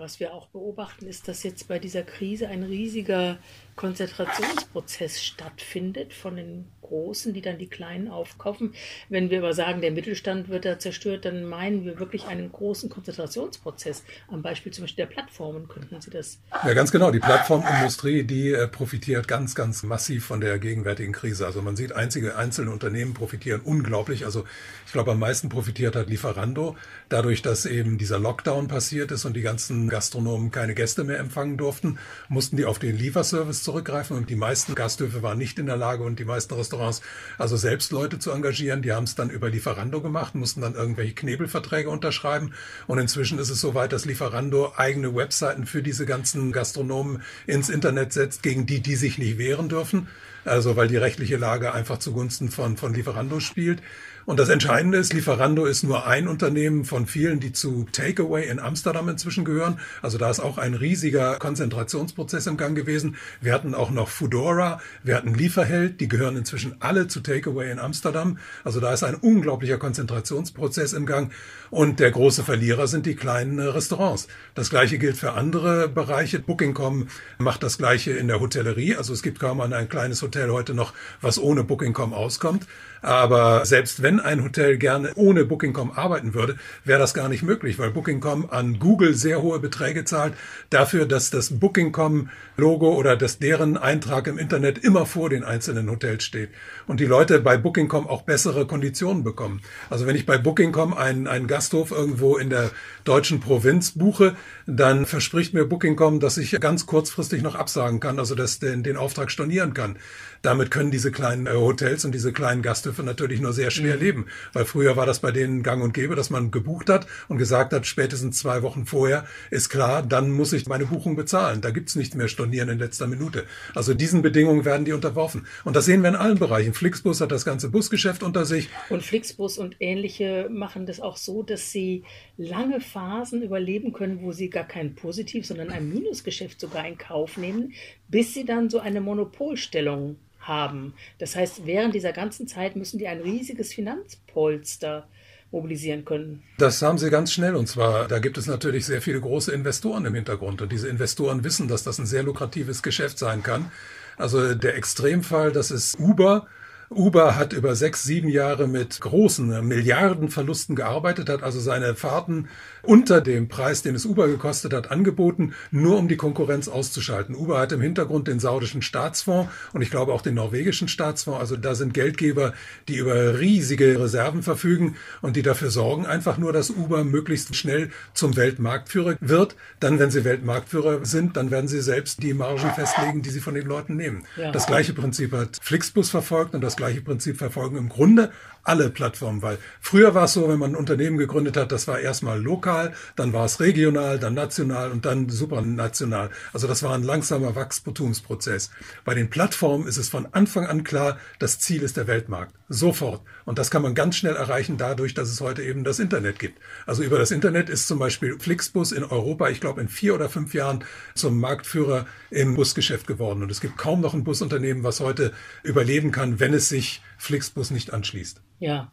Was 0.00 0.20
wir 0.20 0.34
auch 0.34 0.46
beobachten, 0.48 1.06
ist, 1.06 1.28
dass 1.28 1.42
jetzt 1.42 1.68
bei 1.68 1.78
dieser 1.78 2.02
Krise 2.02 2.48
ein 2.48 2.62
riesiger 2.62 3.38
Konzentrationsprozess 3.78 5.22
stattfindet 5.22 6.12
von 6.12 6.34
den 6.34 6.66
Großen, 6.82 7.32
die 7.32 7.42
dann 7.42 7.58
die 7.58 7.68
Kleinen 7.68 8.08
aufkaufen. 8.08 8.74
Wenn 9.08 9.30
wir 9.30 9.38
aber 9.38 9.52
sagen, 9.52 9.80
der 9.82 9.92
Mittelstand 9.92 10.48
wird 10.48 10.64
da 10.64 10.78
zerstört, 10.78 11.26
dann 11.26 11.44
meinen 11.44 11.84
wir 11.84 12.00
wirklich 12.00 12.26
einen 12.26 12.50
großen 12.50 12.90
Konzentrationsprozess. 12.90 14.02
Am 14.28 14.42
Beispiel 14.42 14.72
zum 14.72 14.84
Beispiel 14.84 15.04
der 15.04 15.12
Plattformen 15.12 15.68
könnten 15.68 16.00
Sie 16.00 16.10
das. 16.10 16.40
Ja, 16.66 16.72
ganz 16.74 16.90
genau. 16.90 17.12
Die 17.12 17.20
Plattformindustrie, 17.20 18.24
die 18.24 18.52
äh, 18.52 18.66
profitiert 18.66 19.28
ganz, 19.28 19.54
ganz 19.54 19.84
massiv 19.84 20.24
von 20.24 20.40
der 20.40 20.58
gegenwärtigen 20.58 21.12
Krise. 21.12 21.46
Also 21.46 21.62
man 21.62 21.76
sieht, 21.76 21.92
einzige 21.92 22.36
einzelne 22.36 22.72
Unternehmen 22.72 23.14
profitieren 23.14 23.60
unglaublich. 23.62 24.24
Also 24.24 24.44
ich 24.86 24.92
glaube, 24.92 25.12
am 25.12 25.20
meisten 25.20 25.50
profitiert 25.50 25.94
hat 25.94 26.08
Lieferando, 26.08 26.76
dadurch, 27.10 27.42
dass 27.42 27.64
eben 27.64 27.98
dieser 27.98 28.18
Lockdown 28.18 28.66
passiert 28.66 29.12
ist 29.12 29.24
und 29.24 29.34
die 29.34 29.42
ganzen 29.42 29.88
Gastronomen 29.88 30.50
keine 30.50 30.74
Gäste 30.74 31.04
mehr 31.04 31.18
empfangen 31.20 31.58
durften, 31.58 31.98
mussten 32.28 32.56
die 32.56 32.64
auf 32.64 32.80
den 32.80 32.96
Lieferservice 32.96 33.67
zurückgreifen 33.68 34.16
und 34.16 34.30
die 34.30 34.34
meisten 34.34 34.74
Gasthöfe 34.74 35.22
waren 35.22 35.36
nicht 35.36 35.58
in 35.58 35.66
der 35.66 35.76
Lage 35.76 36.02
und 36.02 36.18
die 36.18 36.24
meisten 36.24 36.54
Restaurants 36.54 37.02
also 37.36 37.58
selbst 37.58 37.92
Leute 37.92 38.18
zu 38.18 38.30
engagieren. 38.30 38.80
Die 38.80 38.92
haben 38.92 39.04
es 39.04 39.14
dann 39.14 39.28
über 39.28 39.50
Lieferando 39.50 40.00
gemacht, 40.00 40.34
mussten 40.34 40.62
dann 40.62 40.74
irgendwelche 40.74 41.12
Knebelverträge 41.12 41.90
unterschreiben 41.90 42.54
und 42.86 42.98
inzwischen 42.98 43.38
ist 43.38 43.50
es 43.50 43.60
soweit, 43.60 43.92
dass 43.92 44.06
Lieferando 44.06 44.72
eigene 44.74 45.14
Webseiten 45.14 45.66
für 45.66 45.82
diese 45.82 46.06
ganzen 46.06 46.50
Gastronomen 46.50 47.22
ins 47.46 47.68
Internet 47.68 48.14
setzt, 48.14 48.42
gegen 48.42 48.64
die 48.64 48.80
die 48.80 48.96
sich 48.96 49.18
nicht 49.18 49.36
wehren 49.36 49.68
dürfen. 49.68 50.08
Also 50.46 50.76
weil 50.76 50.88
die 50.88 50.96
rechtliche 50.96 51.36
Lage 51.36 51.74
einfach 51.74 51.98
zugunsten 51.98 52.48
von, 52.50 52.78
von 52.78 52.94
Lieferando 52.94 53.38
spielt. 53.38 53.82
Und 54.28 54.38
das 54.38 54.50
Entscheidende 54.50 54.98
ist, 54.98 55.14
Lieferando 55.14 55.64
ist 55.64 55.84
nur 55.84 56.06
ein 56.06 56.28
Unternehmen 56.28 56.84
von 56.84 57.06
vielen, 57.06 57.40
die 57.40 57.54
zu 57.54 57.86
Takeaway 57.90 58.46
in 58.46 58.58
Amsterdam 58.58 59.08
inzwischen 59.08 59.42
gehören. 59.42 59.80
Also 60.02 60.18
da 60.18 60.28
ist 60.28 60.38
auch 60.38 60.58
ein 60.58 60.74
riesiger 60.74 61.36
Konzentrationsprozess 61.38 62.46
im 62.46 62.58
Gang 62.58 62.76
gewesen. 62.76 63.16
Wir 63.40 63.54
hatten 63.54 63.74
auch 63.74 63.90
noch 63.90 64.10
Foodora, 64.10 64.82
wir 65.02 65.16
hatten 65.16 65.32
Lieferheld, 65.32 66.02
die 66.02 66.08
gehören 66.08 66.36
inzwischen 66.36 66.76
alle 66.80 67.08
zu 67.08 67.20
Takeaway 67.20 67.70
in 67.70 67.78
Amsterdam. 67.78 68.36
Also 68.64 68.80
da 68.80 68.92
ist 68.92 69.02
ein 69.02 69.14
unglaublicher 69.14 69.78
Konzentrationsprozess 69.78 70.92
im 70.92 71.06
Gang. 71.06 71.32
Und 71.70 71.98
der 71.98 72.10
große 72.10 72.44
Verlierer 72.44 72.86
sind 72.86 73.06
die 73.06 73.16
kleinen 73.16 73.58
Restaurants. 73.58 74.28
Das 74.54 74.68
gleiche 74.68 74.98
gilt 74.98 75.16
für 75.16 75.32
andere 75.32 75.88
Bereiche. 75.88 76.38
Booking.com 76.38 77.08
macht 77.38 77.62
das 77.62 77.78
gleiche 77.78 78.10
in 78.10 78.28
der 78.28 78.40
Hotellerie. 78.40 78.94
Also 78.94 79.14
es 79.14 79.22
gibt 79.22 79.40
kaum 79.40 79.62
ein 79.62 79.88
kleines 79.88 80.20
Hotel 80.20 80.50
heute 80.50 80.74
noch, 80.74 80.92
was 81.22 81.38
ohne 81.38 81.64
Booking.com 81.64 82.12
auskommt. 82.12 82.66
Aber 83.02 83.64
selbst 83.64 84.02
wenn 84.02 84.20
ein 84.20 84.42
Hotel 84.42 84.76
gerne 84.76 85.12
ohne 85.14 85.44
Booking.com 85.44 85.92
arbeiten 85.92 86.34
würde, 86.34 86.56
wäre 86.84 86.98
das 86.98 87.14
gar 87.14 87.28
nicht 87.28 87.42
möglich, 87.42 87.78
weil 87.78 87.90
Booking.com 87.90 88.50
an 88.50 88.78
Google 88.78 89.14
sehr 89.14 89.42
hohe 89.42 89.58
Beträge 89.58 90.04
zahlt 90.04 90.34
dafür, 90.70 91.06
dass 91.06 91.30
das 91.30 91.58
Booking.com-Logo 91.58 92.94
oder 92.94 93.16
dass 93.16 93.38
deren 93.38 93.76
Eintrag 93.76 94.26
im 94.26 94.38
Internet 94.38 94.78
immer 94.78 95.06
vor 95.06 95.30
den 95.30 95.44
einzelnen 95.44 95.90
Hotels 95.90 96.24
steht. 96.24 96.50
Und 96.86 97.00
die 97.00 97.06
Leute 97.06 97.40
bei 97.40 97.56
Booking.com 97.56 98.06
auch 98.06 98.22
bessere 98.22 98.66
Konditionen 98.66 99.24
bekommen. 99.24 99.60
Also 99.90 100.06
wenn 100.06 100.16
ich 100.16 100.26
bei 100.26 100.38
Booking.com 100.38 100.94
einen, 100.94 101.26
einen 101.26 101.46
Gasthof 101.46 101.90
irgendwo 101.90 102.36
in 102.36 102.50
der 102.50 102.70
deutschen 103.08 103.40
Provinz 103.40 103.92
buche, 103.92 104.36
dann 104.66 105.06
verspricht 105.06 105.54
mir 105.54 105.64
Booking.com, 105.64 106.20
dass 106.20 106.36
ich 106.36 106.52
ganz 106.60 106.86
kurzfristig 106.86 107.42
noch 107.42 107.54
absagen 107.54 108.00
kann, 108.00 108.18
also 108.18 108.34
dass 108.34 108.58
den, 108.58 108.82
den 108.82 108.96
Auftrag 108.96 109.30
stornieren 109.30 109.72
kann. 109.72 109.96
Damit 110.42 110.70
können 110.70 110.90
diese 110.90 111.10
kleinen 111.10 111.46
äh, 111.46 111.54
Hotels 111.54 112.04
und 112.04 112.12
diese 112.12 112.32
kleinen 112.32 112.62
Gasthöfe 112.62 113.02
natürlich 113.02 113.40
nur 113.40 113.52
sehr 113.52 113.70
schwer 113.70 113.96
mhm. 113.96 114.00
leben, 114.00 114.26
weil 114.52 114.64
früher 114.64 114.96
war 114.96 115.06
das 115.06 115.20
bei 115.20 115.32
denen 115.32 115.62
gang 115.62 115.82
und 115.82 115.94
gäbe, 115.94 116.14
dass 116.14 116.30
man 116.30 116.50
gebucht 116.50 116.90
hat 116.90 117.06
und 117.28 117.38
gesagt 117.38 117.72
hat, 117.72 117.86
spätestens 117.86 118.38
zwei 118.38 118.62
Wochen 118.62 118.86
vorher 118.86 119.24
ist 119.50 119.68
klar, 119.68 120.02
dann 120.02 120.30
muss 120.30 120.52
ich 120.52 120.68
meine 120.68 120.86
Buchung 120.86 121.16
bezahlen. 121.16 121.60
Da 121.60 121.70
gibt's 121.70 121.96
nicht 121.96 122.14
mehr 122.14 122.28
Stornieren 122.28 122.68
in 122.68 122.78
letzter 122.78 123.06
Minute. 123.06 123.44
Also 123.74 123.94
diesen 123.94 124.22
Bedingungen 124.22 124.64
werden 124.64 124.84
die 124.84 124.92
unterworfen. 124.92 125.46
Und 125.64 125.74
das 125.74 125.86
sehen 125.86 126.02
wir 126.02 126.10
in 126.10 126.16
allen 126.16 126.38
Bereichen. 126.38 126.74
Flixbus 126.74 127.20
hat 127.20 127.32
das 127.32 127.44
ganze 127.44 127.70
Busgeschäft 127.70 128.22
unter 128.22 128.44
sich. 128.44 128.68
Und 128.90 129.02
Flixbus 129.02 129.58
und 129.58 129.76
ähnliche 129.80 130.48
machen 130.50 130.86
das 130.86 131.00
auch 131.00 131.16
so, 131.16 131.42
dass 131.42 131.72
sie 131.72 132.04
lange 132.36 132.80
Phasen 132.98 133.42
überleben 133.42 133.92
können, 133.92 134.22
wo 134.22 134.32
sie 134.32 134.50
gar 134.50 134.66
kein 134.66 134.96
Positiv, 134.96 135.46
sondern 135.46 135.70
ein 135.70 135.88
Minusgeschäft 135.88 136.60
sogar 136.60 136.86
in 136.86 136.98
Kauf 136.98 137.36
nehmen, 137.36 137.72
bis 138.08 138.34
sie 138.34 138.44
dann 138.44 138.70
so 138.70 138.80
eine 138.80 139.00
Monopolstellung 139.00 140.16
haben. 140.40 140.94
Das 141.18 141.36
heißt, 141.36 141.64
während 141.64 141.94
dieser 141.94 142.12
ganzen 142.12 142.48
Zeit 142.48 142.74
müssen 142.74 142.98
die 142.98 143.06
ein 143.06 143.20
riesiges 143.20 143.72
Finanzpolster 143.72 145.06
mobilisieren 145.52 146.04
können. 146.04 146.42
Das 146.58 146.82
haben 146.82 146.98
sie 146.98 147.08
ganz 147.08 147.32
schnell. 147.32 147.54
Und 147.54 147.68
zwar, 147.68 148.08
da 148.08 148.18
gibt 148.18 148.36
es 148.36 148.48
natürlich 148.48 148.84
sehr 148.84 149.00
viele 149.00 149.20
große 149.20 149.52
Investoren 149.52 150.04
im 150.04 150.14
Hintergrund. 150.14 150.60
Und 150.60 150.72
diese 150.72 150.88
Investoren 150.88 151.44
wissen, 151.44 151.68
dass 151.68 151.84
das 151.84 152.00
ein 152.00 152.06
sehr 152.06 152.24
lukratives 152.24 152.82
Geschäft 152.82 153.18
sein 153.18 153.44
kann. 153.44 153.70
Also 154.16 154.54
der 154.56 154.74
Extremfall, 154.74 155.52
das 155.52 155.70
ist 155.70 156.00
Uber. 156.00 156.48
Uber 156.90 157.36
hat 157.36 157.52
über 157.52 157.74
sechs, 157.74 158.02
sieben 158.02 158.28
Jahre 158.28 158.66
mit 158.66 159.00
großen 159.00 159.66
Milliardenverlusten 159.66 160.74
gearbeitet, 160.74 161.28
hat 161.28 161.42
also 161.42 161.60
seine 161.60 161.94
Fahrten 161.94 162.48
unter 162.82 163.20
dem 163.20 163.48
Preis, 163.48 163.82
den 163.82 163.94
es 163.94 164.06
Uber 164.06 164.26
gekostet 164.26 164.72
hat, 164.72 164.90
angeboten, 164.90 165.52
nur 165.70 165.98
um 165.98 166.08
die 166.08 166.16
Konkurrenz 166.16 166.66
auszuschalten. 166.68 167.34
Uber 167.34 167.60
hat 167.60 167.72
im 167.72 167.82
Hintergrund 167.82 168.26
den 168.26 168.40
saudischen 168.40 168.80
Staatsfonds 168.80 169.50
und 169.74 169.82
ich 169.82 169.90
glaube 169.90 170.14
auch 170.14 170.22
den 170.22 170.34
norwegischen 170.34 170.88
Staatsfonds. 170.88 171.40
Also 171.40 171.56
da 171.56 171.74
sind 171.74 171.92
Geldgeber, 171.92 172.54
die 172.88 172.96
über 172.96 173.38
riesige 173.38 174.00
Reserven 174.00 174.42
verfügen 174.42 174.96
und 175.20 175.36
die 175.36 175.42
dafür 175.42 175.70
sorgen, 175.70 176.06
einfach 176.06 176.38
nur, 176.38 176.54
dass 176.54 176.70
Uber 176.70 177.04
möglichst 177.04 177.54
schnell 177.54 177.90
zum 178.14 178.36
Weltmarktführer 178.36 179.16
wird. 179.20 179.56
Dann, 179.80 179.98
wenn 179.98 180.10
sie 180.10 180.24
Weltmarktführer 180.24 181.04
sind, 181.04 181.36
dann 181.36 181.50
werden 181.50 181.68
sie 181.68 181.82
selbst 181.82 182.22
die 182.22 182.32
Margen 182.32 182.70
festlegen, 182.74 183.20
die 183.20 183.30
sie 183.30 183.40
von 183.40 183.54
den 183.54 183.66
Leuten 183.66 183.96
nehmen. 183.96 184.24
Ja. 184.36 184.52
Das 184.52 184.66
gleiche 184.66 184.94
Prinzip 184.94 185.32
hat 185.32 185.58
Flixbus 185.60 186.08
verfolgt 186.08 186.54
und 186.54 186.62
das 186.62 186.77
gleiche 186.78 187.02
Prinzip 187.02 187.36
verfolgen. 187.36 187.76
Im 187.76 187.90
Grunde 187.90 188.32
alle 188.68 188.90
Plattformen, 188.90 189.40
weil 189.42 189.58
früher 189.80 190.14
war 190.14 190.24
es 190.24 190.34
so, 190.34 190.48
wenn 190.48 190.58
man 190.58 190.72
ein 190.72 190.76
Unternehmen 190.76 191.16
gegründet 191.16 191.56
hat, 191.56 191.72
das 191.72 191.88
war 191.88 191.98
erstmal 191.98 192.40
lokal, 192.40 192.92
dann 193.16 193.32
war 193.32 193.46
es 193.46 193.60
regional, 193.60 194.18
dann 194.18 194.34
national 194.34 194.90
und 194.90 195.06
dann 195.06 195.30
supranational. 195.30 196.30
Also 196.52 196.66
das 196.66 196.82
war 196.82 196.94
ein 196.94 197.02
langsamer 197.02 197.56
Wachstumsprozess. 197.56 198.70
Bei 199.04 199.14
den 199.14 199.30
Plattformen 199.30 199.86
ist 199.86 199.96
es 199.96 200.10
von 200.10 200.28
Anfang 200.32 200.66
an 200.66 200.84
klar, 200.84 201.18
das 201.38 201.58
Ziel 201.58 201.82
ist 201.82 201.96
der 201.96 202.06
Weltmarkt. 202.06 202.54
Sofort. 202.68 203.22
Und 203.46 203.58
das 203.58 203.70
kann 203.70 203.80
man 203.80 203.94
ganz 203.94 204.16
schnell 204.16 204.36
erreichen 204.36 204.76
dadurch, 204.76 205.14
dass 205.14 205.30
es 205.30 205.40
heute 205.40 205.62
eben 205.62 205.82
das 205.82 205.98
Internet 205.98 206.38
gibt. 206.38 206.60
Also 206.84 207.02
über 207.02 207.18
das 207.18 207.30
Internet 207.30 207.70
ist 207.70 207.88
zum 207.88 207.98
Beispiel 207.98 208.38
Flixbus 208.38 208.92
in 208.92 209.04
Europa, 209.04 209.48
ich 209.48 209.60
glaube 209.60 209.80
in 209.80 209.88
vier 209.88 210.14
oder 210.14 210.28
fünf 210.28 210.52
Jahren 210.52 210.84
zum 211.14 211.40
Marktführer 211.40 212.04
im 212.30 212.54
Busgeschäft 212.54 213.06
geworden. 213.06 213.42
Und 213.42 213.50
es 213.50 213.62
gibt 213.62 213.78
kaum 213.78 214.02
noch 214.02 214.12
ein 214.12 214.24
Busunternehmen, 214.24 214.82
was 214.82 215.00
heute 215.00 215.32
überleben 215.62 216.10
kann, 216.10 216.40
wenn 216.40 216.52
es 216.52 216.68
sich 216.68 217.00
Flixbus 217.18 217.70
nicht 217.70 217.92
anschließt. 217.92 218.40
Ja, 218.60 218.90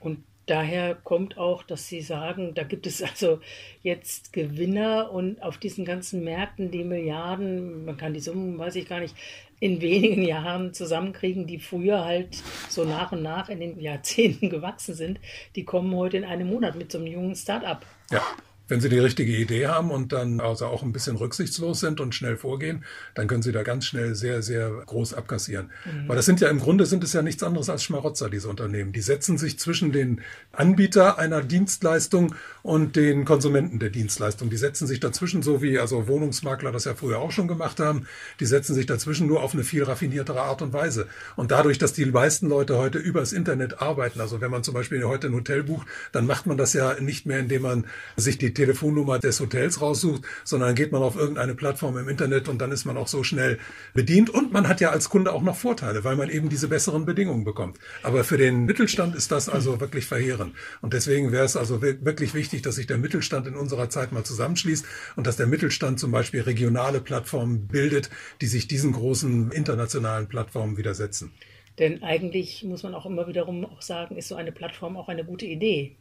und 0.00 0.24
daher 0.46 0.94
kommt 0.94 1.38
auch, 1.38 1.62
dass 1.62 1.88
Sie 1.88 2.00
sagen, 2.00 2.54
da 2.54 2.62
gibt 2.62 2.86
es 2.86 3.02
also 3.02 3.40
jetzt 3.82 4.32
Gewinner 4.32 5.10
und 5.12 5.42
auf 5.42 5.58
diesen 5.58 5.84
ganzen 5.84 6.24
Märkten 6.24 6.70
die 6.70 6.84
Milliarden, 6.84 7.84
man 7.84 7.96
kann 7.96 8.14
die 8.14 8.20
Summen, 8.20 8.58
weiß 8.58 8.76
ich 8.76 8.88
gar 8.88 9.00
nicht, 9.00 9.14
in 9.58 9.80
wenigen 9.80 10.22
Jahren 10.22 10.74
zusammenkriegen, 10.74 11.46
die 11.46 11.58
früher 11.58 12.04
halt 12.04 12.42
so 12.68 12.84
nach 12.84 13.12
und 13.12 13.22
nach 13.22 13.48
in 13.48 13.60
den 13.60 13.80
Jahrzehnten 13.80 14.50
gewachsen 14.50 14.94
sind, 14.94 15.20
die 15.54 15.64
kommen 15.64 15.94
heute 15.94 16.18
in 16.18 16.24
einem 16.24 16.48
Monat 16.48 16.76
mit 16.76 16.92
so 16.92 16.98
einem 16.98 17.06
jungen 17.06 17.34
Start-up. 17.34 17.86
Ja, 18.10 18.22
wenn 18.68 18.80
Sie 18.80 18.88
die 18.88 18.98
richtige 18.98 19.32
Idee 19.32 19.68
haben 19.68 19.90
und 19.90 20.12
dann 20.12 20.40
also 20.40 20.66
auch 20.66 20.82
ein 20.82 20.92
bisschen 20.92 21.16
rücksichtslos 21.16 21.80
sind 21.80 22.00
und 22.00 22.14
schnell 22.14 22.36
vorgehen, 22.36 22.84
dann 23.14 23.28
können 23.28 23.42
Sie 23.42 23.52
da 23.52 23.62
ganz 23.62 23.86
schnell 23.86 24.14
sehr, 24.14 24.42
sehr 24.42 24.70
groß 24.70 25.14
abkassieren. 25.14 25.70
Mhm. 25.84 26.08
Weil 26.08 26.16
das 26.16 26.26
sind 26.26 26.40
ja 26.40 26.48
im 26.48 26.58
Grunde 26.58 26.86
sind 26.86 27.04
es 27.04 27.12
ja 27.12 27.22
nichts 27.22 27.42
anderes 27.42 27.70
als 27.70 27.84
Schmarotzer, 27.84 28.28
diese 28.28 28.48
Unternehmen. 28.48 28.92
Die 28.92 29.00
setzen 29.00 29.38
sich 29.38 29.58
zwischen 29.58 29.92
den 29.92 30.20
Anbieter 30.52 31.18
einer 31.18 31.42
Dienstleistung 31.42 32.34
und 32.62 32.96
den 32.96 33.24
Konsumenten 33.24 33.78
der 33.78 33.90
Dienstleistung. 33.90 34.50
Die 34.50 34.56
setzen 34.56 34.86
sich 34.86 35.00
dazwischen, 35.00 35.42
so 35.42 35.62
wie 35.62 35.78
also 35.78 36.08
Wohnungsmakler 36.08 36.72
das 36.72 36.84
ja 36.84 36.94
früher 36.94 37.18
auch 37.18 37.30
schon 37.30 37.48
gemacht 37.48 37.78
haben, 37.78 38.06
die 38.40 38.46
setzen 38.46 38.74
sich 38.74 38.86
dazwischen 38.86 39.26
nur 39.26 39.42
auf 39.42 39.54
eine 39.54 39.64
viel 39.64 39.84
raffiniertere 39.84 40.40
Art 40.40 40.62
und 40.62 40.72
Weise. 40.72 41.06
Und 41.36 41.50
dadurch, 41.52 41.78
dass 41.78 41.92
die 41.92 42.06
meisten 42.06 42.48
Leute 42.48 42.78
heute 42.78 42.98
übers 42.98 43.32
Internet 43.32 43.80
arbeiten, 43.80 44.20
also 44.20 44.40
wenn 44.40 44.50
man 44.50 44.64
zum 44.64 44.74
Beispiel 44.74 45.04
heute 45.04 45.28
ein 45.28 45.34
Hotel 45.34 45.62
bucht, 45.62 45.86
dann 46.12 46.26
macht 46.26 46.46
man 46.46 46.56
das 46.56 46.72
ja 46.72 46.98
nicht 47.00 47.26
mehr, 47.26 47.38
indem 47.38 47.62
man 47.62 47.86
sich 48.16 48.38
die 48.38 48.55
Telefonnummer 48.56 49.18
des 49.18 49.38
Hotels 49.38 49.80
raussucht, 49.80 50.22
sondern 50.44 50.74
geht 50.74 50.90
man 50.90 51.02
auf 51.02 51.16
irgendeine 51.16 51.54
Plattform 51.54 51.96
im 51.98 52.08
Internet 52.08 52.48
und 52.48 52.58
dann 52.58 52.72
ist 52.72 52.84
man 52.84 52.96
auch 52.96 53.06
so 53.06 53.22
schnell 53.22 53.58
bedient. 53.94 54.30
Und 54.30 54.52
man 54.52 54.66
hat 54.66 54.80
ja 54.80 54.90
als 54.90 55.08
Kunde 55.08 55.32
auch 55.32 55.42
noch 55.42 55.56
Vorteile, 55.56 56.02
weil 56.02 56.16
man 56.16 56.30
eben 56.30 56.48
diese 56.48 56.68
besseren 56.68 57.04
Bedingungen 57.04 57.44
bekommt. 57.44 57.78
Aber 58.02 58.24
für 58.24 58.38
den 58.38 58.64
Mittelstand 58.64 59.14
ist 59.14 59.30
das 59.30 59.48
also 59.48 59.80
wirklich 59.80 60.06
verheerend. 60.06 60.54
Und 60.80 60.92
deswegen 60.92 61.30
wäre 61.30 61.44
es 61.44 61.56
also 61.56 61.82
wirklich 61.82 62.34
wichtig, 62.34 62.62
dass 62.62 62.76
sich 62.76 62.86
der 62.86 62.98
Mittelstand 62.98 63.46
in 63.46 63.54
unserer 63.54 63.90
Zeit 63.90 64.10
mal 64.10 64.24
zusammenschließt 64.24 64.84
und 65.16 65.26
dass 65.26 65.36
der 65.36 65.46
Mittelstand 65.46 66.00
zum 66.00 66.10
Beispiel 66.10 66.40
regionale 66.40 67.00
Plattformen 67.00 67.68
bildet, 67.68 68.10
die 68.40 68.46
sich 68.46 68.66
diesen 68.66 68.92
großen 68.92 69.52
internationalen 69.52 70.28
Plattformen 70.28 70.76
widersetzen. 70.76 71.32
Denn 71.78 72.02
eigentlich 72.02 72.64
muss 72.64 72.82
man 72.82 72.94
auch 72.94 73.04
immer 73.04 73.26
wiederum 73.26 73.64
auch 73.66 73.82
sagen, 73.82 74.16
ist 74.16 74.28
so 74.28 74.34
eine 74.34 74.52
Plattform 74.52 74.96
auch 74.96 75.08
eine 75.08 75.24
gute 75.24 75.44
Idee. 75.44 75.96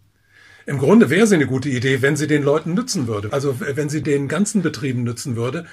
Im 0.67 0.80
Grunde 0.80 1.12
wäre 1.12 1.28
sie 1.28 1.36
eine 1.36 1.45
gute 1.45 1.69
Idee, 1.69 2.01
wenn 2.01 2.15
sie 2.15 2.28
den 2.28 2.41
Leuten 2.41 2.73
nützen 2.73 3.08
würde. 3.08 3.32
Also 3.32 3.60
wenn 3.60 3.89
sie 3.89 4.01
den 4.01 4.28
ganzen 4.28 4.63
Betrieben 4.63 5.04
nützen 5.04 5.36
würde. 5.36 5.65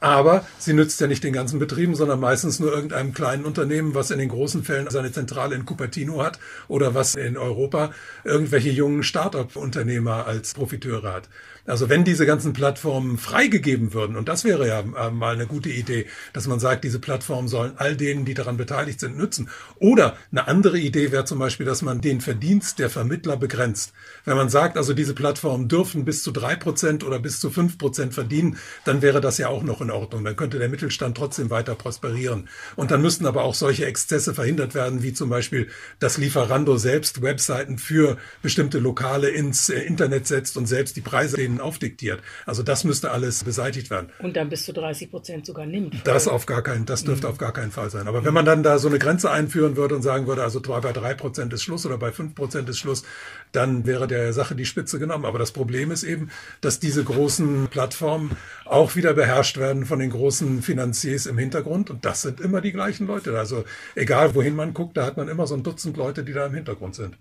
Aber 0.00 0.46
sie 0.58 0.72
nützt 0.72 1.00
ja 1.00 1.06
nicht 1.06 1.22
den 1.22 1.34
ganzen 1.34 1.58
Betrieben, 1.58 1.94
sondern 1.94 2.20
meistens 2.20 2.58
nur 2.58 2.72
irgendeinem 2.72 3.12
kleinen 3.12 3.44
Unternehmen, 3.44 3.94
was 3.94 4.10
in 4.10 4.18
den 4.18 4.30
großen 4.30 4.64
Fällen 4.64 4.88
seine 4.90 5.12
Zentrale 5.12 5.54
in 5.54 5.66
Cupertino 5.66 6.22
hat 6.22 6.38
oder 6.68 6.94
was 6.94 7.14
in 7.14 7.36
Europa 7.36 7.92
irgendwelche 8.24 8.70
jungen 8.70 9.02
Start-up-Unternehmer 9.02 10.26
als 10.26 10.54
Profiteure 10.54 11.12
hat. 11.12 11.28
Also 11.66 11.88
wenn 11.88 12.04
diese 12.04 12.26
ganzen 12.26 12.52
Plattformen 12.52 13.18
freigegeben 13.18 13.92
würden, 13.92 14.16
und 14.16 14.28
das 14.28 14.44
wäre 14.44 14.66
ja 14.66 14.80
äh, 14.80 15.10
mal 15.10 15.34
eine 15.34 15.46
gute 15.46 15.68
Idee, 15.68 16.06
dass 16.32 16.46
man 16.46 16.60
sagt, 16.60 16.84
diese 16.84 16.98
Plattformen 16.98 17.48
sollen 17.48 17.72
all 17.76 17.96
denen, 17.96 18.24
die 18.24 18.34
daran 18.34 18.56
beteiligt 18.56 19.00
sind, 19.00 19.16
nützen. 19.16 19.48
Oder 19.78 20.16
eine 20.30 20.48
andere 20.48 20.78
Idee 20.78 21.12
wäre 21.12 21.24
zum 21.24 21.38
Beispiel, 21.38 21.66
dass 21.66 21.82
man 21.82 22.00
den 22.00 22.20
Verdienst 22.20 22.78
der 22.78 22.90
Vermittler 22.90 23.36
begrenzt. 23.36 23.92
Wenn 24.24 24.36
man 24.36 24.48
sagt, 24.48 24.76
also 24.76 24.94
diese 24.94 25.14
Plattformen 25.14 25.68
dürfen 25.68 26.04
bis 26.04 26.22
zu 26.22 26.30
drei 26.30 26.56
Prozent 26.56 27.04
oder 27.04 27.18
bis 27.18 27.40
zu 27.40 27.50
fünf 27.50 27.78
Prozent 27.78 28.14
verdienen, 28.14 28.56
dann 28.84 29.02
wäre 29.02 29.20
das 29.20 29.38
ja 29.38 29.48
auch 29.48 29.62
noch 29.62 29.80
in 29.80 29.90
Ordnung. 29.90 30.24
Dann 30.24 30.36
könnte 30.36 30.58
der 30.58 30.68
Mittelstand 30.68 31.16
trotzdem 31.16 31.50
weiter 31.50 31.74
prosperieren. 31.74 32.48
Und 32.76 32.90
dann 32.90 33.02
müssten 33.02 33.26
aber 33.26 33.44
auch 33.44 33.54
solche 33.54 33.86
Exzesse 33.86 34.34
verhindert 34.34 34.74
werden, 34.74 35.02
wie 35.02 35.12
zum 35.12 35.28
Beispiel, 35.28 35.68
dass 35.98 36.18
Lieferando 36.18 36.76
selbst 36.76 37.22
Webseiten 37.22 37.78
für 37.78 38.16
bestimmte 38.42 38.78
Lokale 38.78 39.28
ins 39.28 39.68
äh, 39.68 39.80
Internet 39.80 40.26
setzt 40.26 40.56
und 40.56 40.66
selbst 40.66 40.96
die 40.96 41.00
Preise 41.00 41.36
denen 41.36 41.49
aufdiktiert. 41.58 42.20
Also 42.44 42.62
das 42.62 42.84
müsste 42.84 43.10
alles 43.10 43.42
beseitigt 43.44 43.88
werden. 43.88 44.10
Und 44.18 44.36
dann 44.36 44.50
bis 44.50 44.66
zu 44.66 44.74
30 44.74 45.10
Prozent 45.10 45.46
sogar 45.46 45.64
nimmt. 45.64 46.06
Das 46.06 46.28
auf 46.28 46.44
gar 46.44 46.60
keinen, 46.62 46.84
das 46.84 47.04
dürfte 47.04 47.26
mhm. 47.26 47.32
auf 47.32 47.38
gar 47.38 47.52
keinen 47.52 47.70
Fall 47.70 47.88
sein. 47.88 48.06
Aber 48.06 48.26
wenn 48.26 48.34
man 48.34 48.44
dann 48.44 48.62
da 48.62 48.78
so 48.78 48.88
eine 48.88 48.98
Grenze 48.98 49.30
einführen 49.30 49.76
würde 49.76 49.94
und 49.94 50.02
sagen 50.02 50.26
würde, 50.26 50.42
also 50.42 50.60
bei 50.60 50.92
drei 50.92 51.14
Prozent 51.14 51.52
ist 51.54 51.62
Schluss 51.62 51.86
oder 51.86 51.96
bei 51.96 52.12
fünf 52.12 52.34
Prozent 52.34 52.68
ist 52.68 52.78
Schluss, 52.78 53.04
dann 53.52 53.86
wäre 53.86 54.06
der 54.06 54.34
Sache 54.34 54.54
die 54.54 54.66
Spitze 54.66 54.98
genommen. 54.98 55.24
Aber 55.24 55.38
das 55.38 55.52
Problem 55.52 55.90
ist 55.90 56.02
eben, 56.02 56.30
dass 56.60 56.78
diese 56.78 57.02
großen 57.02 57.68
Plattformen 57.68 58.36
auch 58.66 58.96
wieder 58.96 59.14
beherrscht 59.14 59.56
werden 59.56 59.86
von 59.86 59.98
den 59.98 60.10
großen 60.10 60.62
Finanziers 60.62 61.24
im 61.24 61.38
Hintergrund. 61.38 61.90
Und 61.90 62.04
das 62.04 62.22
sind 62.22 62.40
immer 62.40 62.60
die 62.60 62.72
gleichen 62.72 63.06
Leute. 63.06 63.38
Also 63.38 63.64
egal 63.94 64.34
wohin 64.34 64.54
man 64.54 64.74
guckt, 64.74 64.96
da 64.96 65.06
hat 65.06 65.16
man 65.16 65.28
immer 65.28 65.46
so 65.46 65.54
ein 65.54 65.62
Dutzend 65.62 65.96
Leute, 65.96 66.24
die 66.24 66.32
da 66.32 66.46
im 66.46 66.54
Hintergrund 66.54 66.94
sind. 66.94 67.16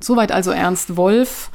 Soweit 0.00 0.32
also 0.32 0.50
Ernst 0.50 0.96
Wolf. 0.96 1.50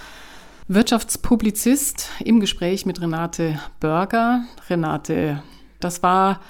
Wirtschaftspublizist 0.69 2.09
im 2.25 2.41
Gespräch 2.41 2.85
mit 2.85 2.99
Renate 2.99 3.57
Börger. 3.79 4.43
Renate, 4.69 5.41
das 5.79 6.03
war 6.03 6.41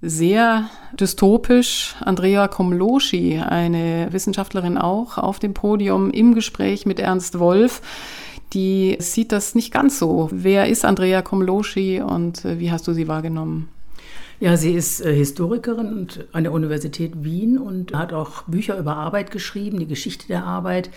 sehr 0.00 0.70
dystopisch. 0.92 1.96
Andrea 1.98 2.46
Komloschi, 2.46 3.40
eine 3.40 4.12
Wissenschaftlerin 4.12 4.78
auch, 4.78 5.18
auf 5.18 5.40
dem 5.40 5.54
Podium 5.54 6.12
im 6.12 6.36
Gespräch 6.36 6.86
mit 6.86 7.00
Ernst 7.00 7.40
Wolf. 7.40 7.82
Die 8.52 8.96
sieht 9.00 9.32
das 9.32 9.56
nicht 9.56 9.72
ganz 9.72 9.98
so. 9.98 10.28
Wer 10.30 10.68
ist 10.68 10.84
Andrea 10.84 11.20
Komloschi 11.20 12.00
und 12.00 12.44
äh, 12.44 12.60
wie 12.60 12.70
hast 12.70 12.86
du 12.86 12.92
sie 12.92 13.08
wahrgenommen? 13.08 13.68
Ja, 14.38 14.56
sie 14.56 14.72
ist 14.72 15.00
äh, 15.00 15.14
Historikerin 15.14 16.08
an 16.32 16.44
der 16.44 16.52
Universität 16.52 17.24
Wien 17.24 17.58
und 17.58 17.94
hat 17.94 18.12
auch 18.12 18.42
Bücher 18.42 18.78
über 18.78 18.96
Arbeit 18.96 19.30
geschrieben, 19.30 19.78
die 19.78 19.86
Geschichte 19.86 20.26
der 20.28 20.44
Arbeit. 20.44 20.90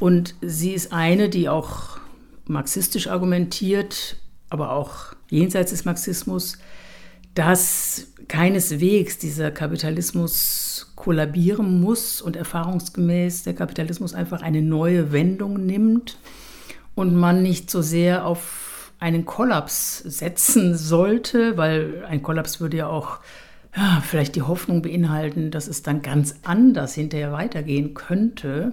Und 0.00 0.34
sie 0.40 0.72
ist 0.72 0.92
eine, 0.92 1.28
die 1.28 1.48
auch 1.48 1.98
marxistisch 2.46 3.06
argumentiert, 3.06 4.16
aber 4.48 4.72
auch 4.72 5.14
jenseits 5.28 5.70
des 5.70 5.84
Marxismus, 5.84 6.58
dass 7.34 8.08
keineswegs 8.26 9.18
dieser 9.18 9.50
Kapitalismus 9.50 10.92
kollabieren 10.96 11.80
muss 11.80 12.22
und 12.22 12.34
erfahrungsgemäß 12.34 13.44
der 13.44 13.54
Kapitalismus 13.54 14.14
einfach 14.14 14.42
eine 14.42 14.62
neue 14.62 15.12
Wendung 15.12 15.66
nimmt 15.66 16.18
und 16.94 17.14
man 17.14 17.42
nicht 17.42 17.70
so 17.70 17.82
sehr 17.82 18.24
auf 18.24 18.92
einen 19.00 19.26
Kollaps 19.26 19.98
setzen 19.98 20.76
sollte, 20.76 21.56
weil 21.58 22.04
ein 22.08 22.22
Kollaps 22.22 22.58
würde 22.60 22.78
ja 22.78 22.88
auch 22.88 23.20
ja, 23.76 24.02
vielleicht 24.04 24.34
die 24.34 24.42
Hoffnung 24.42 24.82
beinhalten, 24.82 25.50
dass 25.50 25.68
es 25.68 25.82
dann 25.82 26.02
ganz 26.02 26.36
anders 26.42 26.94
hinterher 26.94 27.32
weitergehen 27.32 27.94
könnte 27.94 28.72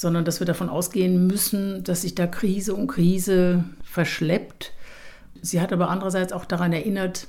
sondern 0.00 0.24
dass 0.24 0.40
wir 0.40 0.46
davon 0.46 0.70
ausgehen 0.70 1.26
müssen, 1.26 1.84
dass 1.84 2.00
sich 2.00 2.14
da 2.14 2.26
Krise 2.26 2.74
um 2.74 2.86
Krise 2.86 3.64
verschleppt. 3.82 4.72
Sie 5.42 5.60
hat 5.60 5.74
aber 5.74 5.90
andererseits 5.90 6.32
auch 6.32 6.46
daran 6.46 6.72
erinnert, 6.72 7.26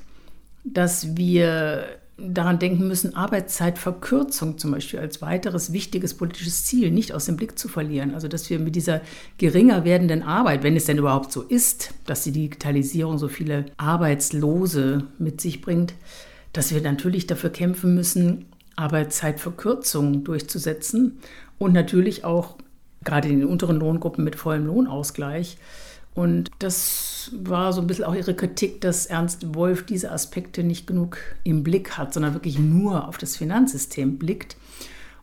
dass 0.63 1.17
wir 1.17 1.83
daran 2.17 2.59
denken 2.59 2.87
müssen, 2.87 3.13
Arbeitszeitverkürzung 3.13 4.57
zum 4.57 4.71
Beispiel 4.71 4.99
als 4.99 5.21
weiteres 5.21 5.73
wichtiges 5.73 6.13
politisches 6.13 6.63
Ziel 6.63 6.91
nicht 6.91 7.11
aus 7.11 7.25
dem 7.25 7.35
Blick 7.35 7.59
zu 7.59 7.67
verlieren. 7.67 8.13
Also 8.13 8.29
dass 8.29 8.49
wir 8.49 8.57
mit 8.57 8.77
dieser 8.77 9.01
geringer 9.37 9.83
werdenden 9.83 10.23
Arbeit, 10.23 10.63
wenn 10.63 10.77
es 10.77 10.85
denn 10.85 10.97
überhaupt 10.97 11.33
so 11.33 11.41
ist, 11.41 11.93
dass 12.05 12.23
die 12.23 12.31
Digitalisierung 12.31 13.17
so 13.17 13.27
viele 13.27 13.65
Arbeitslose 13.75 15.07
mit 15.19 15.41
sich 15.41 15.59
bringt, 15.59 15.93
dass 16.53 16.73
wir 16.73 16.79
natürlich 16.79 17.27
dafür 17.27 17.49
kämpfen 17.49 17.95
müssen, 17.95 18.45
Arbeitszeitverkürzung 18.77 20.23
durchzusetzen 20.23 21.19
und 21.61 21.73
natürlich 21.73 22.23
auch 22.25 22.55
gerade 23.03 23.29
in 23.29 23.39
den 23.39 23.47
unteren 23.47 23.77
Lohngruppen 23.77 24.23
mit 24.23 24.35
vollem 24.35 24.65
Lohnausgleich. 24.65 25.59
Und 26.15 26.49
das 26.57 27.29
war 27.35 27.71
so 27.71 27.81
ein 27.81 27.87
bisschen 27.87 28.03
auch 28.03 28.15
ihre 28.15 28.33
Kritik, 28.33 28.81
dass 28.81 29.05
Ernst 29.05 29.53
Wolf 29.53 29.85
diese 29.85 30.11
Aspekte 30.11 30.63
nicht 30.63 30.87
genug 30.87 31.19
im 31.43 31.61
Blick 31.61 31.99
hat, 31.99 32.15
sondern 32.15 32.33
wirklich 32.33 32.57
nur 32.57 33.07
auf 33.07 33.19
das 33.19 33.37
Finanzsystem 33.37 34.17
blickt. 34.17 34.57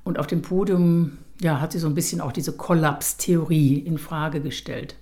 Und 0.05 0.21
auf 0.21 0.29
dem 0.29 0.41
Podium 0.43 1.19
ja, 1.43 1.61
hat 1.61 1.73
sie 1.73 1.81
so 1.81 1.89
ein 1.89 1.97
bisschen 1.97 2.21
auch 2.21 2.31
diese 2.31 2.53
Kollapstheorie 2.53 3.77
in 3.77 3.99
Frage 3.99 4.41
gestellt. 4.41 4.95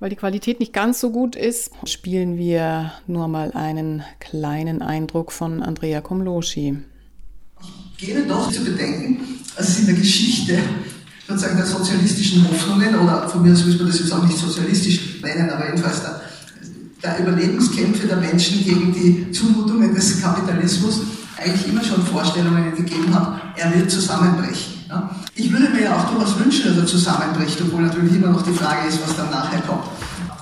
Weil 0.00 0.08
die 0.08 0.16
Qualität 0.16 0.58
nicht 0.58 0.72
ganz 0.72 1.00
so 1.00 1.10
gut 1.10 1.36
ist, 1.36 1.70
spielen 1.84 2.38
wir 2.38 2.92
nur 3.06 3.28
mal 3.28 3.52
einen 3.52 4.02
kleinen 4.20 4.80
Eindruck 4.80 5.32
von 5.32 5.62
Andrea 5.62 6.00
Komloschi. 6.00 6.78
Gebe 8.02 8.22
doch 8.22 8.50
zu 8.50 8.64
bedenken, 8.64 9.38
dass 9.56 9.68
es 9.68 9.78
in 9.78 9.86
der 9.86 9.94
Geschichte 9.94 10.58
sozusagen 11.28 11.56
der 11.56 11.66
sozialistischen 11.66 12.44
Hoffnungen, 12.48 12.96
oder 12.96 13.28
von 13.28 13.42
mir 13.42 13.52
aus 13.52 13.64
müssen 13.64 13.78
wir 13.78 13.86
das 13.86 14.00
jetzt 14.00 14.12
auch 14.12 14.24
nicht 14.24 14.36
sozialistisch 14.36 15.22
nennen, 15.22 15.48
aber 15.48 15.66
jedenfalls 15.66 16.00
der, 16.00 16.20
der 17.00 17.20
Überlebenskämpfe 17.20 18.08
der 18.08 18.16
Menschen 18.16 18.64
gegen 18.64 18.92
die 18.92 19.30
Zumutungen 19.30 19.94
des 19.94 20.20
Kapitalismus 20.20 21.02
eigentlich 21.36 21.68
immer 21.68 21.84
schon 21.84 22.04
Vorstellungen 22.04 22.74
gegeben 22.74 23.14
hat, 23.14 23.40
er 23.54 23.72
wird 23.72 23.88
zusammenbrechen. 23.88 24.82
Ja? 24.88 25.14
Ich 25.36 25.52
würde 25.52 25.68
mir 25.68 25.82
ja 25.82 25.96
auch 25.96 26.10
durchaus 26.10 26.36
wünschen, 26.40 26.64
dass 26.64 26.78
er 26.78 26.86
zusammenbricht, 26.86 27.60
obwohl 27.60 27.82
natürlich 27.82 28.16
immer 28.16 28.30
noch 28.30 28.42
die 28.42 28.52
Frage 28.52 28.88
ist, 28.88 28.98
was 29.06 29.16
dann 29.16 29.30
nachher 29.30 29.60
kommt. 29.60 29.84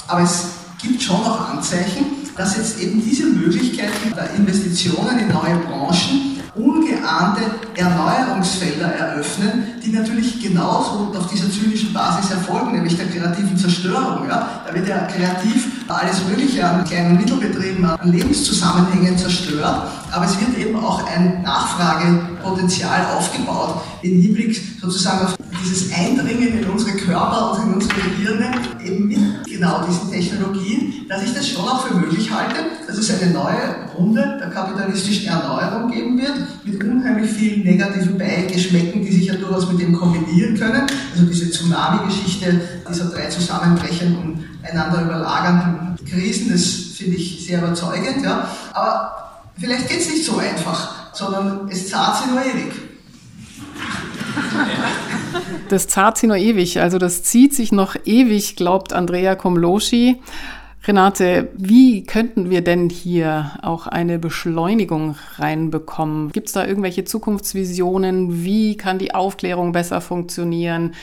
Aber 0.09 0.23
es 0.23 0.47
gibt 0.81 1.03
schon 1.03 1.21
noch 1.21 1.51
Anzeichen, 1.51 2.07
dass 2.39 2.57
jetzt 2.57 2.81
eben 2.81 3.05
diese 3.05 3.27
Möglichkeiten 3.27 4.15
der 4.17 4.35
Investitionen 4.35 5.19
in 5.19 5.29
neue 5.29 5.59
Branchen 5.59 6.40
ungeahnte 6.55 7.43
Erneuerungsfelder 7.75 8.87
eröffnen, 8.87 9.81
die 9.85 9.93
natürlich 9.93 10.43
genauso 10.43 11.13
auf 11.17 11.29
dieser 11.31 11.51
zynischen 11.51 11.93
Basis 11.93 12.31
erfolgen, 12.31 12.73
nämlich 12.73 12.97
der 12.97 13.07
kreativen 13.07 13.57
Zerstörung. 13.57 14.29
Ja? 14.29 14.63
Da 14.67 14.75
wird 14.75 14.89
ja 14.89 15.07
kreativ 15.07 15.69
alles 15.89 16.25
Mögliche 16.29 16.67
an 16.67 16.85
kleinen 16.85 17.17
Mittelbetrieben, 17.17 17.85
an 17.85 18.13
Lebenszusammenhängen 18.13 19.17
zerstört, 19.17 19.89
aber 20.11 20.25
es 20.25 20.39
wird 20.41 20.57
eben 20.59 20.77
auch 20.77 21.07
ein 21.07 21.43
Nachfragepotenzial 21.43 23.07
aufgebaut 23.17 23.83
im 24.03 24.21
Hinblick 24.21 24.61
sozusagen 24.81 25.27
auf 25.27 25.37
dieses 25.63 25.93
Eindringen 25.93 26.61
in 26.61 26.69
unsere 26.69 26.97
Körper 26.97 27.53
und 27.53 27.67
in 27.67 27.75
unsere 27.75 27.95
Gehirne 28.01 28.53
eben 28.85 29.09
mit 29.09 29.40
genau 29.61 29.85
diesen 29.87 30.11
Technologien, 30.11 31.07
dass 31.09 31.23
ich 31.23 31.35
das 31.35 31.47
schon 31.49 31.69
auch 31.69 31.87
für 31.87 31.95
möglich 31.95 32.31
halte, 32.31 32.61
dass 32.87 32.97
es 32.97 33.21
eine 33.21 33.31
neue 33.31 33.77
Runde 33.95 34.39
der 34.41 34.49
kapitalistischen 34.49 35.29
Erneuerung 35.29 35.91
geben 35.91 36.19
wird, 36.19 36.33
mit 36.65 36.83
unheimlich 36.83 37.31
vielen 37.31 37.65
negativen 37.65 38.17
Beigeschmäcken, 38.17 39.03
die 39.05 39.13
sich 39.13 39.27
ja 39.27 39.35
durchaus 39.35 39.71
mit 39.71 39.81
dem 39.81 39.93
kombinieren 39.93 40.59
können. 40.59 40.87
Also 41.13 41.27
diese 41.27 41.51
Tsunami-Geschichte 41.51 42.61
dieser 42.89 43.11
drei 43.11 43.27
zusammenbrechenden 43.27 44.45
einander 44.63 45.03
überlagernden 45.03 45.97
Krisen, 46.07 46.51
das 46.51 46.65
finde 46.97 47.17
ich 47.17 47.45
sehr 47.47 47.59
überzeugend. 47.59 48.25
Ja. 48.25 48.49
Aber 48.73 49.43
vielleicht 49.59 49.89
geht 49.89 50.01
es 50.01 50.11
nicht 50.11 50.25
so 50.25 50.39
einfach, 50.39 51.13
sondern 51.13 51.69
es 51.69 51.89
zahlt 51.89 52.17
sich 52.17 52.27
nur 52.27 52.41
ewig. 52.41 52.90
Das 55.69 55.87
zahlt 55.87 56.17
sich 56.17 56.29
noch 56.29 56.37
ewig, 56.37 56.81
also 56.81 56.99
das 56.99 57.23
zieht 57.23 57.55
sich 57.55 57.71
noch 57.71 57.95
ewig, 58.05 58.57
glaubt 58.57 58.93
Andrea 58.93 59.37
Komloschi. 59.37 60.21
Renate, 60.85 61.49
wie 61.57 62.05
könnten 62.05 62.49
wir 62.49 62.63
denn 62.63 62.89
hier 62.89 63.53
auch 63.63 63.87
eine 63.87 64.19
Beschleunigung 64.19 65.15
reinbekommen? 65.37 66.33
Gibt 66.33 66.49
es 66.49 66.55
da 66.55 66.67
irgendwelche 66.67 67.05
Zukunftsvisionen? 67.05 68.45
Wie 68.45 68.77
kann 68.77 68.99
die 68.99 69.15
Aufklärung 69.15 69.73
besser 69.73 70.01
funktionieren? 70.01 70.95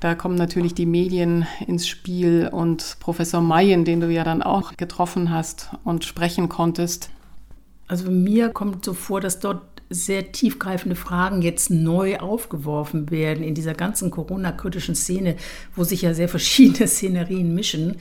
Da 0.00 0.14
kommen 0.14 0.36
natürlich 0.36 0.72
die 0.72 0.86
Medien 0.86 1.46
ins 1.66 1.86
Spiel 1.86 2.48
und 2.50 2.96
Professor 3.00 3.42
Mayen, 3.42 3.84
den 3.84 4.00
du 4.00 4.08
ja 4.08 4.24
dann 4.24 4.42
auch 4.42 4.78
getroffen 4.78 5.30
hast 5.30 5.68
und 5.84 6.06
sprechen 6.06 6.48
konntest. 6.48 7.10
Also 7.86 8.10
mir 8.10 8.48
kommt 8.48 8.86
so 8.86 8.94
vor, 8.94 9.20
dass 9.20 9.40
dort 9.40 9.60
sehr 9.90 10.30
tiefgreifende 10.30 10.94
Fragen 10.94 11.42
jetzt 11.42 11.68
neu 11.68 12.18
aufgeworfen 12.18 13.10
werden 13.10 13.42
in 13.42 13.54
dieser 13.54 13.74
ganzen 13.74 14.10
Corona-kritischen 14.12 14.94
Szene, 14.94 15.34
wo 15.74 15.82
sich 15.82 16.02
ja 16.02 16.14
sehr 16.14 16.28
verschiedene 16.28 16.86
Szenerien 16.88 17.54
mischen. 17.54 17.96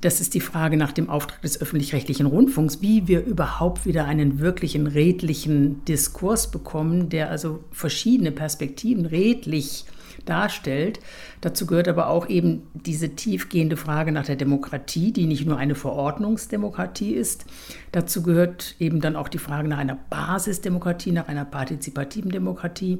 Das 0.00 0.20
ist 0.20 0.34
die 0.34 0.40
Frage 0.40 0.76
nach 0.76 0.90
dem 0.90 1.08
Auftrag 1.08 1.40
des 1.42 1.60
öffentlich-rechtlichen 1.60 2.26
Rundfunks, 2.26 2.82
wie 2.82 3.06
wir 3.06 3.24
überhaupt 3.24 3.86
wieder 3.86 4.04
einen 4.04 4.40
wirklichen 4.40 4.88
redlichen 4.88 5.84
Diskurs 5.84 6.50
bekommen, 6.50 7.08
der 7.08 7.30
also 7.30 7.62
verschiedene 7.70 8.32
Perspektiven 8.32 9.06
redlich 9.06 9.84
darstellt. 10.24 11.00
Dazu 11.40 11.66
gehört 11.66 11.88
aber 11.88 12.08
auch 12.08 12.28
eben 12.28 12.62
diese 12.74 13.10
tiefgehende 13.10 13.76
Frage 13.76 14.12
nach 14.12 14.26
der 14.26 14.36
Demokratie, 14.36 15.12
die 15.12 15.26
nicht 15.26 15.46
nur 15.46 15.58
eine 15.58 15.74
Verordnungsdemokratie 15.74 17.12
ist. 17.12 17.44
Dazu 17.92 18.22
gehört 18.22 18.76
eben 18.78 19.00
dann 19.00 19.16
auch 19.16 19.28
die 19.28 19.38
Frage 19.38 19.68
nach 19.68 19.78
einer 19.78 19.98
Basisdemokratie, 20.10 21.12
nach 21.12 21.28
einer 21.28 21.44
partizipativen 21.44 22.30
Demokratie 22.30 22.98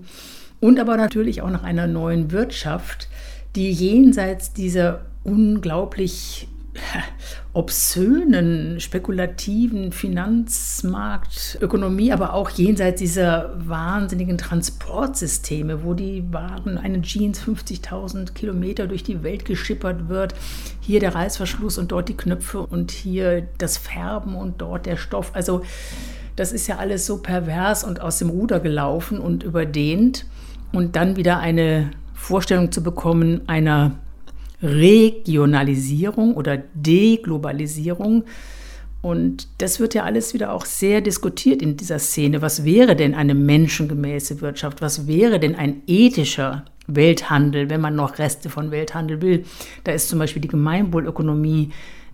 und 0.60 0.78
aber 0.78 0.96
natürlich 0.96 1.42
auch 1.42 1.50
nach 1.50 1.64
einer 1.64 1.86
neuen 1.86 2.30
Wirtschaft, 2.30 3.08
die 3.56 3.70
jenseits 3.70 4.52
dieser 4.52 5.06
unglaublich 5.24 6.48
obszönen, 7.52 8.80
spekulativen 8.80 9.92
Finanzmarktökonomie, 9.92 12.12
aber 12.12 12.34
auch 12.34 12.50
jenseits 12.50 13.00
dieser 13.00 13.54
wahnsinnigen 13.56 14.38
Transportsysteme, 14.38 15.84
wo 15.84 15.94
die 15.94 16.32
Waren, 16.32 16.78
eine 16.78 17.02
Jeans 17.02 17.42
50.000 17.42 18.32
Kilometer 18.32 18.86
durch 18.86 19.02
die 19.04 19.22
Welt 19.22 19.44
geschippert 19.44 20.08
wird, 20.08 20.34
hier 20.80 21.00
der 21.00 21.14
Reißverschluss 21.14 21.76
und 21.78 21.92
dort 21.92 22.08
die 22.08 22.16
Knöpfe 22.16 22.60
und 22.60 22.90
hier 22.90 23.46
das 23.58 23.76
Färben 23.76 24.34
und 24.34 24.62
dort 24.62 24.86
der 24.86 24.96
Stoff. 24.96 25.32
Also 25.34 25.62
das 26.36 26.52
ist 26.52 26.66
ja 26.66 26.78
alles 26.78 27.04
so 27.04 27.18
pervers 27.18 27.84
und 27.84 28.00
aus 28.00 28.18
dem 28.18 28.30
Ruder 28.30 28.60
gelaufen 28.60 29.18
und 29.18 29.42
überdehnt. 29.42 30.24
Und 30.72 30.96
dann 30.96 31.16
wieder 31.16 31.38
eine 31.38 31.90
Vorstellung 32.14 32.72
zu 32.72 32.82
bekommen 32.82 33.46
einer 33.46 33.98
Regionalisierung 34.62 36.34
oder 36.34 36.58
Deglobalisierung. 36.74 38.24
Und 39.02 39.48
das 39.58 39.80
wird 39.80 39.94
ja 39.94 40.04
alles 40.04 40.32
wieder 40.32 40.52
auch 40.52 40.64
sehr 40.64 41.00
diskutiert 41.00 41.60
in 41.60 41.76
dieser 41.76 41.98
Szene. 41.98 42.40
Was 42.40 42.64
wäre 42.64 42.94
denn 42.94 43.14
eine 43.14 43.34
menschengemäße 43.34 44.40
Wirtschaft? 44.40 44.80
Was 44.80 45.08
wäre 45.08 45.40
denn 45.40 45.56
ein 45.56 45.82
ethischer 45.88 46.64
Welthandel, 46.86 47.68
wenn 47.68 47.80
man 47.80 47.96
noch 47.96 48.18
Reste 48.18 48.48
von 48.48 48.70
Welthandel 48.70 49.20
will? 49.20 49.44
Da 49.82 49.92
ist 49.92 50.08
zum 50.08 50.20
Beispiel 50.20 50.42
die 50.42 50.48
Gemeinwohlökonomie 50.48 51.70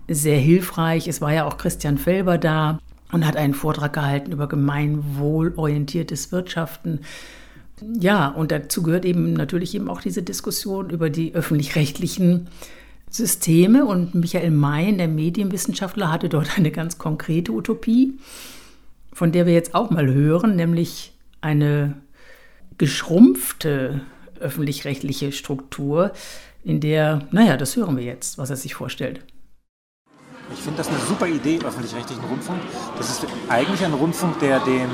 sehr 0.09 0.39
hilfreich. 0.39 1.09
Es 1.09 1.21
war 1.21 1.33
ja 1.33 1.47
auch 1.47 1.59
Christian 1.59 1.99
Felber 1.99 2.39
da 2.39 2.79
und 3.13 3.27
hat 3.27 3.37
einen 3.37 3.55
Vortrag 3.55 3.93
gehalten 3.93 4.33
über 4.33 4.49
gemeinwohlorientiertes 4.49 6.33
Wirtschaften. 6.33 7.01
Ja, 8.01 8.29
und 8.29 8.51
dazu 8.51 8.83
gehört 8.83 9.05
eben 9.05 9.33
natürlich 9.33 9.75
eben 9.75 9.89
auch 9.89 10.01
diese 10.01 10.23
Diskussion 10.23 10.91
über 10.91 11.11
die 11.11 11.35
öffentlich-rechtlichen 11.35 12.49
Systeme. 13.11 13.85
Und 13.85 14.15
Michael 14.15 14.51
Mayen, 14.51 14.99
der 14.99 15.09
Medienwissenschaftler, 15.09 16.11
hatte 16.11 16.29
dort 16.29 16.57
eine 16.59 16.71
ganz 16.71 16.99
konkrete 16.99 17.53
Utopie, 17.53 18.19
von 19.13 19.33
der 19.33 19.47
wir 19.47 19.53
jetzt 19.53 19.75
auch 19.75 19.91
mal 19.91 20.13
hören, 20.13 20.57
nämlich 20.57 21.13
eine 21.41 21.95
geschrumpfte 22.79 24.01
öffentlich-rechtliche 24.41 25.33
Struktur, 25.33 26.13
in 26.65 26.81
der, 26.81 27.27
naja, 27.31 27.57
das 27.57 27.77
hören 27.77 27.97
wir 27.97 28.05
jetzt, 28.05 28.39
was 28.39 28.51
er 28.51 28.57
sich 28.57 28.75
vorstellt. 28.75 29.21
Ich 30.53 30.63
finde 30.63 30.79
das 30.79 30.89
eine 30.89 30.99
super 30.99 31.27
Idee, 31.27 31.59
öffentlich-rechtlichen 31.65 32.25
Rundfunk. 32.25 32.61
Das 32.97 33.11
ist 33.11 33.27
eigentlich 33.49 33.85
ein 33.85 33.93
Rundfunk, 33.93 34.39
der 34.41 34.61
dem 34.61 34.89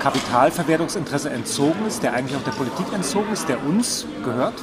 Kapitalverwertungsinteresse 0.00 1.30
entzogen 1.30 1.86
ist, 1.86 2.02
der 2.02 2.14
eigentlich 2.14 2.36
auch 2.36 2.42
der 2.44 2.52
Politik 2.52 2.92
entzogen 2.92 3.32
ist, 3.32 3.48
der 3.48 3.64
uns 3.64 4.06
gehört, 4.24 4.54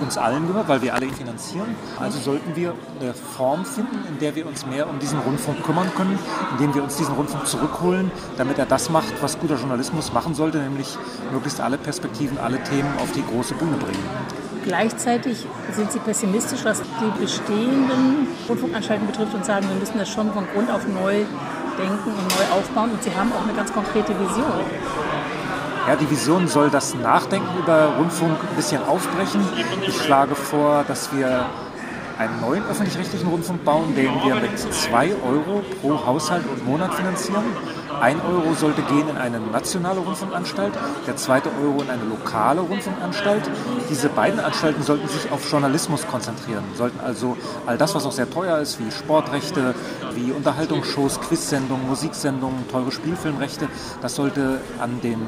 uns 0.00 0.16
allen 0.16 0.46
gehört, 0.46 0.68
weil 0.68 0.80
wir 0.80 0.94
alle 0.94 1.06
ihn 1.06 1.14
finanzieren. 1.14 1.74
Also 1.98 2.18
sollten 2.18 2.56
wir 2.56 2.74
eine 3.00 3.12
Form 3.12 3.64
finden, 3.64 3.98
in 4.08 4.18
der 4.18 4.34
wir 4.36 4.46
uns 4.46 4.64
mehr 4.64 4.88
um 4.88 4.98
diesen 4.98 5.18
Rundfunk 5.18 5.62
kümmern 5.62 5.90
können, 5.94 6.18
indem 6.52 6.74
wir 6.74 6.82
uns 6.82 6.96
diesen 6.96 7.14
Rundfunk 7.14 7.46
zurückholen, 7.46 8.10
damit 8.36 8.58
er 8.58 8.66
das 8.66 8.88
macht, 8.88 9.12
was 9.20 9.38
guter 9.38 9.56
Journalismus 9.56 10.12
machen 10.12 10.34
sollte, 10.34 10.58
nämlich 10.58 10.96
möglichst 11.32 11.60
alle 11.60 11.76
Perspektiven, 11.76 12.38
alle 12.38 12.62
Themen 12.62 12.90
auf 13.02 13.12
die 13.12 13.24
große 13.24 13.54
Bühne 13.54 13.76
bringen. 13.76 14.04
Gleichzeitig 14.64 15.46
sind 15.72 15.92
Sie 15.92 15.98
pessimistisch, 15.98 16.60
was 16.64 16.82
die 16.82 17.20
bestehenden 17.20 18.28
Rundfunkanstalten 18.48 19.06
betrifft 19.06 19.34
und 19.34 19.44
sagen, 19.44 19.66
wir 19.68 19.76
müssen 19.76 19.98
das 19.98 20.08
schon 20.08 20.32
von 20.32 20.46
Grund 20.52 20.70
auf 20.70 20.86
neu 20.86 21.24
denken 21.78 22.10
und 22.10 22.38
neu 22.38 22.58
aufbauen. 22.58 22.90
Und 22.90 23.02
Sie 23.02 23.14
haben 23.14 23.32
auch 23.32 23.44
eine 23.44 23.54
ganz 23.54 23.72
konkrete 23.72 24.12
Vision. 24.18 24.60
Ja, 25.86 25.96
die 25.96 26.10
Vision 26.10 26.48
soll 26.48 26.68
das 26.68 26.94
Nachdenken 26.94 27.48
über 27.58 27.94
Rundfunk 27.98 28.32
ein 28.32 28.56
bisschen 28.56 28.82
aufbrechen. 28.84 29.40
Ich 29.86 29.96
schlage 30.02 30.34
vor, 30.34 30.84
dass 30.86 31.14
wir 31.14 31.46
einen 32.18 32.40
neuen 32.40 32.64
öffentlich-rechtlichen 32.64 33.28
Rundfunk 33.28 33.64
bauen, 33.64 33.94
den 33.94 34.12
wir 34.24 34.34
mit 34.34 34.58
2 34.58 35.14
Euro 35.24 35.62
pro 35.80 36.04
Haushalt 36.04 36.44
und 36.50 36.66
Monat 36.66 36.94
finanzieren. 36.94 37.44
Ein 38.00 38.20
Euro 38.20 38.54
sollte 38.54 38.82
gehen 38.82 39.08
in 39.08 39.16
eine 39.16 39.40
nationale 39.40 40.00
Rundfunkanstalt, 40.00 40.72
der 41.06 41.16
zweite 41.16 41.50
Euro 41.62 41.82
in 41.82 41.90
eine 41.90 42.04
lokale 42.04 42.60
Rundfunkanstalt. 42.60 43.50
Diese 43.90 44.08
beiden 44.08 44.38
Anstalten 44.38 44.82
sollten 44.82 45.08
sich 45.08 45.30
auf 45.32 45.50
Journalismus 45.50 46.06
konzentrieren, 46.06 46.64
sollten 46.76 47.00
also 47.00 47.36
all 47.66 47.78
das, 47.78 47.94
was 47.94 48.06
auch 48.06 48.12
sehr 48.12 48.30
teuer 48.30 48.58
ist, 48.58 48.78
wie 48.78 48.90
Sportrechte, 48.90 49.74
wie 50.14 50.32
Unterhaltungsshows, 50.32 51.20
Quizsendungen, 51.20 51.88
Musiksendungen, 51.88 52.68
teure 52.68 52.92
Spielfilmrechte, 52.92 53.68
das 54.00 54.14
sollte 54.14 54.60
an 54.80 55.00
den 55.00 55.20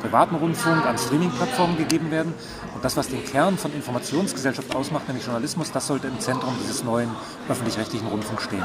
privaten 0.00 0.34
Rundfunk, 0.36 0.84
an 0.86 0.98
Streaming-Plattformen 0.98 1.76
gegeben 1.76 2.10
werden. 2.10 2.34
Und 2.74 2.84
das, 2.84 2.96
was 2.96 3.08
den 3.08 3.24
Kern 3.24 3.58
von 3.58 3.72
Informationsgesellschaft 3.72 4.74
ausmacht, 4.74 5.06
nämlich 5.08 5.24
Journalismus, 5.24 5.70
das 5.70 5.86
sollte 5.86 6.08
im 6.08 6.18
Zentrum 6.20 6.54
dieses 6.62 6.82
neuen 6.84 7.10
öffentlich-rechtlichen 7.48 8.08
Rundfunks 8.08 8.44
stehen. 8.44 8.64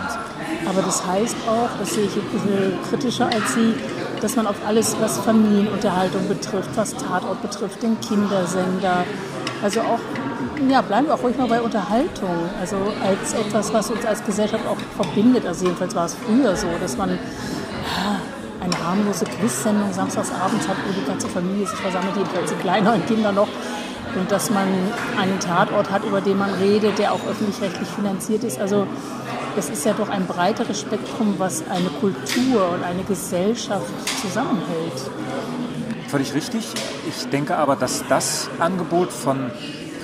Aber 0.66 0.82
das 0.82 1.06
heißt 1.06 1.36
auch, 1.48 1.70
das 1.80 1.94
sehe 1.94 2.06
ich 2.06 2.16
ein 2.16 2.30
bisschen 2.32 2.74
kritischer 2.90 3.26
als 3.28 3.54
Sie, 3.54 3.74
dass 4.22 4.36
man 4.36 4.48
auf 4.48 4.56
alles, 4.66 4.96
was 5.00 5.20
Familienunterhaltung 5.20 6.28
betrifft, 6.28 6.70
was 6.76 6.94
Tatort 6.94 7.42
betrifft, 7.42 7.84
den 7.84 8.00
Kindersender, 8.00 9.04
also 9.64 9.82
auch, 9.82 10.00
ja, 10.70 10.82
bleiben 10.82 11.08
wir 11.08 11.16
auch 11.16 11.24
ruhig 11.24 11.38
mal 11.38 11.48
bei 11.48 11.62
Unterhaltung, 11.62 12.50
also 12.60 12.78
als 13.04 13.34
etwas, 13.34 13.74
was 13.74 13.90
uns 13.90 14.06
als 14.06 14.24
Gesellschaft 14.24 14.66
auch 14.68 14.78
verbindet. 14.96 15.46
Also 15.46 15.66
jedenfalls 15.66 15.96
war 15.96 16.06
es 16.06 16.16
früher 16.16 16.56
so, 16.56 16.68
dass 16.80 16.98
man 16.98 17.18
eine 18.66 18.84
harmlose 18.84 19.26
Quiz-Sendung 19.26 19.94
samstagsabends 19.94 20.68
hat, 20.68 20.78
wo 20.88 20.92
die 21.00 21.06
ganze 21.06 21.28
Familie 21.30 21.68
sich 21.68 21.80
versammelt, 21.80 22.16
jedenfalls 22.18 22.50
die 22.52 22.58
kleineren 22.58 23.06
Kinder 23.06 23.32
noch. 23.32 23.48
Und 24.16 24.32
dass 24.32 24.50
man 24.50 24.68
einen 25.20 25.40
Tatort 25.40 25.92
hat, 25.92 26.06
über 26.06 26.22
den 26.22 26.38
man 26.38 26.54
redet, 26.54 26.98
der 26.98 27.12
auch 27.12 27.20
öffentlich-rechtlich 27.28 27.90
finanziert 27.90 28.44
ist. 28.44 28.60
Also 28.60 28.88
es 29.58 29.70
ist 29.70 29.86
ja 29.86 29.94
doch 29.94 30.10
ein 30.10 30.26
breiteres 30.26 30.80
Spektrum, 30.80 31.36
was 31.38 31.64
eine 31.70 31.90
Kultur 32.00 32.70
und 32.74 32.84
eine 32.84 33.04
Gesellschaft 33.04 33.92
zusammenhält. 34.22 34.94
völlig 36.08 36.34
richtig. 36.34 36.66
Ich 37.10 37.28
denke 37.30 37.58
aber, 37.58 37.76
dass 37.76 38.04
das 38.08 38.50
Angebot 38.60 39.12
von 39.12 39.52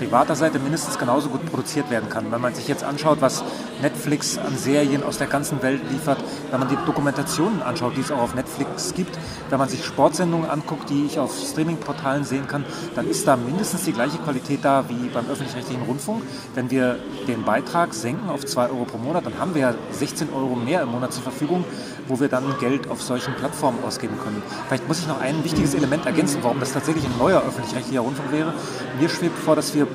privater 0.02 0.36
Seite 0.36 0.58
mindestens 0.58 0.98
genauso 0.98 1.30
gut 1.30 1.46
produziert 1.46 1.92
werden 1.92 2.10
kann. 2.10 2.32
Wenn 2.32 2.42
man 2.42 2.56
sich 2.56 2.68
jetzt 2.68 2.84
anschaut, 2.84 3.22
was 3.22 3.44
Netflix 3.84 4.40
an 4.40 4.58
Serien 4.58 5.04
aus 5.04 5.20
der 5.20 5.28
ganzen 5.28 5.62
Welt 5.62 5.80
liefert, 5.92 6.18
wenn 6.50 6.60
man 6.60 6.70
die 6.70 6.78
Dokumentationen 6.88 7.62
anschaut, 7.62 7.96
die 7.96 8.02
es 8.02 8.12
auch 8.12 8.18
auf 8.18 8.34
Netflix 8.34 8.96
gibt, 8.96 9.20
wenn 9.52 9.60
man 9.60 9.70
sich 9.70 9.86
Sportsendungen 9.86 10.50
anguckt, 10.50 10.90
die 10.90 11.06
ich 11.06 11.20
auf 11.20 11.38
Streamingportalen 11.38 12.24
sehen 12.24 12.48
kann, 12.48 12.66
dann 12.96 13.08
ist 13.08 13.28
da 13.28 13.36
mindestens 13.36 13.84
die 13.84 13.94
gleiche 13.94 14.18
Qualität 14.18 14.62
da 14.64 14.86
wie 14.90 15.08
beim 15.10 15.28
öffentlich-rechtlichen 15.30 15.84
Rundfunk. 15.84 16.24
Wenn 16.56 16.72
wir 16.72 16.98
den 17.28 17.44
Beitrag 17.44 17.94
senken 17.94 18.28
auf 18.28 18.44
2 18.44 18.70
Euro 18.70 18.86
pro 18.86 18.98
Monat, 18.98 19.28
dann 19.28 19.38
haben 19.38 19.54
wir 19.54 19.62
ja 19.62 19.76
16 19.92 20.34
Euro 20.34 20.56
mehr 20.56 20.82
im 20.82 20.90
Monat 20.90 21.14
zur 21.14 21.22
Verfügung, 21.22 21.64
wo 22.08 22.20
wir 22.20 22.28
dann 22.28 22.44
Geld 22.60 22.90
auf 22.90 23.04
solchen 23.04 23.36
Plattformen 23.36 23.84
ausgeben 23.86 24.18
können. 24.24 24.42
Vielleicht 24.68 24.88
muss 24.88 24.98
ich 24.98 25.08
noch 25.08 25.22
ein 25.22 25.44
wichtiges 25.44 25.76
Element 25.76 26.08
ergänzen, 26.08 26.40
warum 26.42 26.60
das 26.60 26.74
tatsächlich 26.74 27.06
ein 27.06 27.18
neuer 27.20 27.44
öffentlich-rechtlicher 27.48 28.02
Rundfunk 28.02 28.32
wäre. 28.32 28.54
Mir 29.00 29.10
schwebt 29.10 29.38
vor, 29.38 29.56
dass 29.56 29.76
wir 29.76 29.88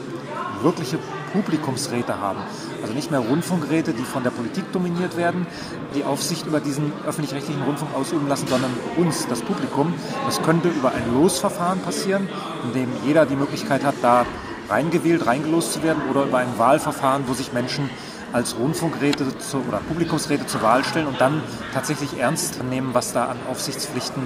wirkliche 0.67 0.99
Publikumsräte 1.33 2.21
haben. 2.21 2.41
Also 2.83 2.93
nicht 2.93 3.13
mehr 3.13 3.21
Rundfunkräte, 3.21 3.93
die 3.93 4.03
von 4.03 4.25
der 4.25 4.31
Politik 4.31 4.73
dominiert 4.73 5.17
werden, 5.17 5.47
die 5.95 6.03
Aufsicht 6.03 6.45
über 6.47 6.59
diesen 6.59 6.93
öffentlich-rechtlichen 7.07 7.63
Rundfunk 7.63 7.95
ausüben 7.95 8.27
lassen, 8.27 8.49
sondern 8.49 8.73
uns, 8.97 9.29
das 9.29 9.43
Publikum. 9.43 9.95
Das 10.27 10.43
könnte 10.43 10.69
über 10.69 10.93
ein 10.93 11.15
Losverfahren 11.15 11.81
passieren, 11.81 12.29
in 12.65 12.73
dem 12.73 12.89
jeder 13.05 13.27
die 13.27 13.37
Möglichkeit 13.37 13.85
hat, 13.85 13.95
da 14.03 14.27
reingewählt, 14.69 15.25
reingelost 15.25 15.75
zu 15.75 15.85
werden 15.85 16.03
oder 16.11 16.25
über 16.25 16.39
ein 16.39 16.59
Wahlverfahren, 16.59 17.25
wo 17.29 17.35
sich 17.35 17.53
Menschen 17.53 17.89
als 18.33 18.59
Rundfunkräte 18.59 19.39
zu, 19.39 19.59
oder 19.69 19.79
Publikumsräte 19.79 20.47
zur 20.47 20.63
Wahl 20.63 20.85
stellen 20.85 21.07
und 21.07 21.21
dann 21.21 21.43
tatsächlich 21.73 22.19
ernst 22.19 22.63
nehmen, 22.65 22.91
was 22.93 23.13
da 23.13 23.27
an 23.27 23.37
Aufsichtspflichten, 23.49 24.23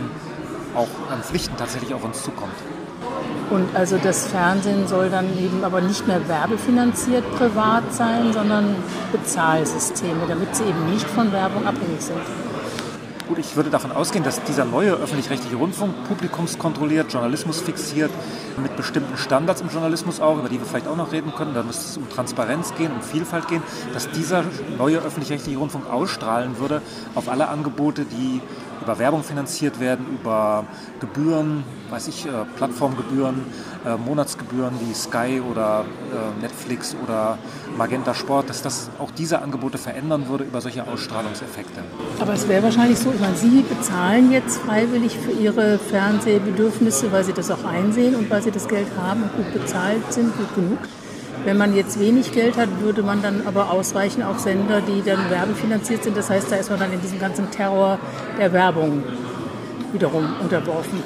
auch 0.75 0.89
an 1.13 1.23
Pflichten 1.23 1.57
tatsächlich 1.59 1.93
auf 1.93 2.03
uns 2.03 2.23
zukommt. 2.23 2.55
Und 3.51 3.75
also 3.75 3.99
das 3.99 4.29
Fernsehen 4.29 4.87
soll 4.87 5.11
dann 5.11 5.27
eben 5.39 5.65
aber 5.65 5.81
nicht 5.81 6.07
mehr 6.07 6.29
werbefinanziert 6.29 7.25
privat 7.37 7.93
sein, 7.93 8.33
sondern 8.33 8.77
Bezahlsysteme, 9.11 10.21
damit 10.29 10.55
sie 10.55 10.65
eben 10.65 10.89
nicht 10.93 11.07
von 11.07 11.33
Werbung 11.33 11.67
abhängig 11.67 12.01
sind. 12.01 12.21
Gut, 13.27 13.39
ich 13.39 13.55
würde 13.55 13.71
davon 13.71 13.93
ausgehen, 13.93 14.25
dass 14.25 14.43
dieser 14.43 14.65
neue 14.65 14.93
öffentlich-rechtliche 14.93 15.55
Rundfunk 15.55 15.95
publikumskontrolliert, 16.09 17.13
Journalismus 17.13 17.61
fixiert, 17.61 18.11
mit 18.57 18.77
bestimmten 18.77 19.17
Standards 19.17 19.61
im 19.61 19.69
Journalismus 19.69 20.21
auch, 20.21 20.39
über 20.39 20.49
die 20.49 20.59
wir 20.59 20.67
vielleicht 20.67 20.87
auch 20.87 20.97
noch 20.97 21.13
reden 21.13 21.33
können, 21.35 21.55
da 21.55 21.63
müsste 21.63 21.85
es 21.85 21.97
um 21.97 22.09
Transparenz 22.09 22.75
gehen, 22.75 22.93
um 22.93 23.03
Vielfalt 23.03 23.49
gehen, 23.49 23.63
dass 23.93 24.11
dieser 24.11 24.45
neue 24.79 24.99
öffentlich-rechtliche 24.99 25.59
Rundfunk 25.59 25.91
ausstrahlen 25.91 26.59
würde 26.59 26.83
auf 27.15 27.29
alle 27.29 27.49
Angebote, 27.49 28.05
die 28.05 28.41
über 28.83 28.99
Werbung 28.99 29.23
finanziert 29.23 29.79
werden, 29.81 30.07
über 30.21 30.65
Gebühren, 31.01 31.65
weiß 31.91 32.09
ich, 32.09 32.27
äh, 32.27 32.31
Plattformgebühren, 32.57 33.45
äh, 33.85 33.97
Monatsgebühren 33.97 34.75
wie 34.81 34.95
Sky 34.95 35.41
oder 35.41 35.85
äh, 36.13 36.41
Netflix 36.41 36.97
oder 37.05 37.39
Magenta 37.77 38.15
Sport, 38.15 38.49
dass 38.49 38.63
das 38.63 38.91
auch 38.99 39.11
diese 39.11 39.43
Angebote 39.43 39.79
verändern 39.79 40.29
würde 40.29 40.45
über 40.45 40.61
solche 40.61 40.87
Ausstrahlungseffekte. 40.87 41.83
Aber 42.21 42.33
es 42.33 42.49
wäre 42.49 42.63
wahrscheinlich 42.63 42.99
so, 42.99 43.13
ich 43.13 43.21
meine, 43.21 43.37
Sie 43.37 43.63
bezahlen 43.63 44.33
jetzt 44.33 44.59
freiwillig 44.59 45.17
für 45.19 45.33
Ihre 45.33 45.79
Fernsehbedürfnisse, 45.79 47.13
weil 47.13 47.25
Sie 47.25 47.33
das 47.33 47.51
auch 47.51 47.65
einsehen 47.65 48.15
und 48.15 48.31
weil 48.31 48.40
Sie 48.41 48.51
das 48.51 48.69
Geld 48.69 48.89
haben 48.97 49.23
und 49.23 49.37
gut 49.37 49.53
bezahlt 49.53 50.13
sind, 50.13 50.37
gut 50.37 50.55
genug. 50.55 50.79
Wenn 51.45 51.57
man 51.57 51.75
jetzt 51.75 51.99
wenig 51.99 52.33
Geld 52.33 52.57
hat, 52.57 52.69
würde 52.81 53.03
man 53.03 53.23
dann 53.23 53.47
aber 53.47 53.71
ausweichen 53.71 54.23
auf 54.23 54.39
Sender, 54.39 54.83
die 54.83 55.03
dann 55.03 55.31
werbefinanziert 55.31 56.05
sind. 56.05 56.17
Das 56.17 56.29
heißt, 56.29 56.53
da 56.53 56.57
ist 56.57 56.69
man 56.71 56.79
dann 56.79 56.93
in 56.93 57.01
diesem 57.01 57.19
ganzen 57.19 57.51
Terror 57.51 57.99
der 58.39 58.53
Werbung 58.53 59.03
wiederum 59.93 60.27
unterworfen. 60.41 61.03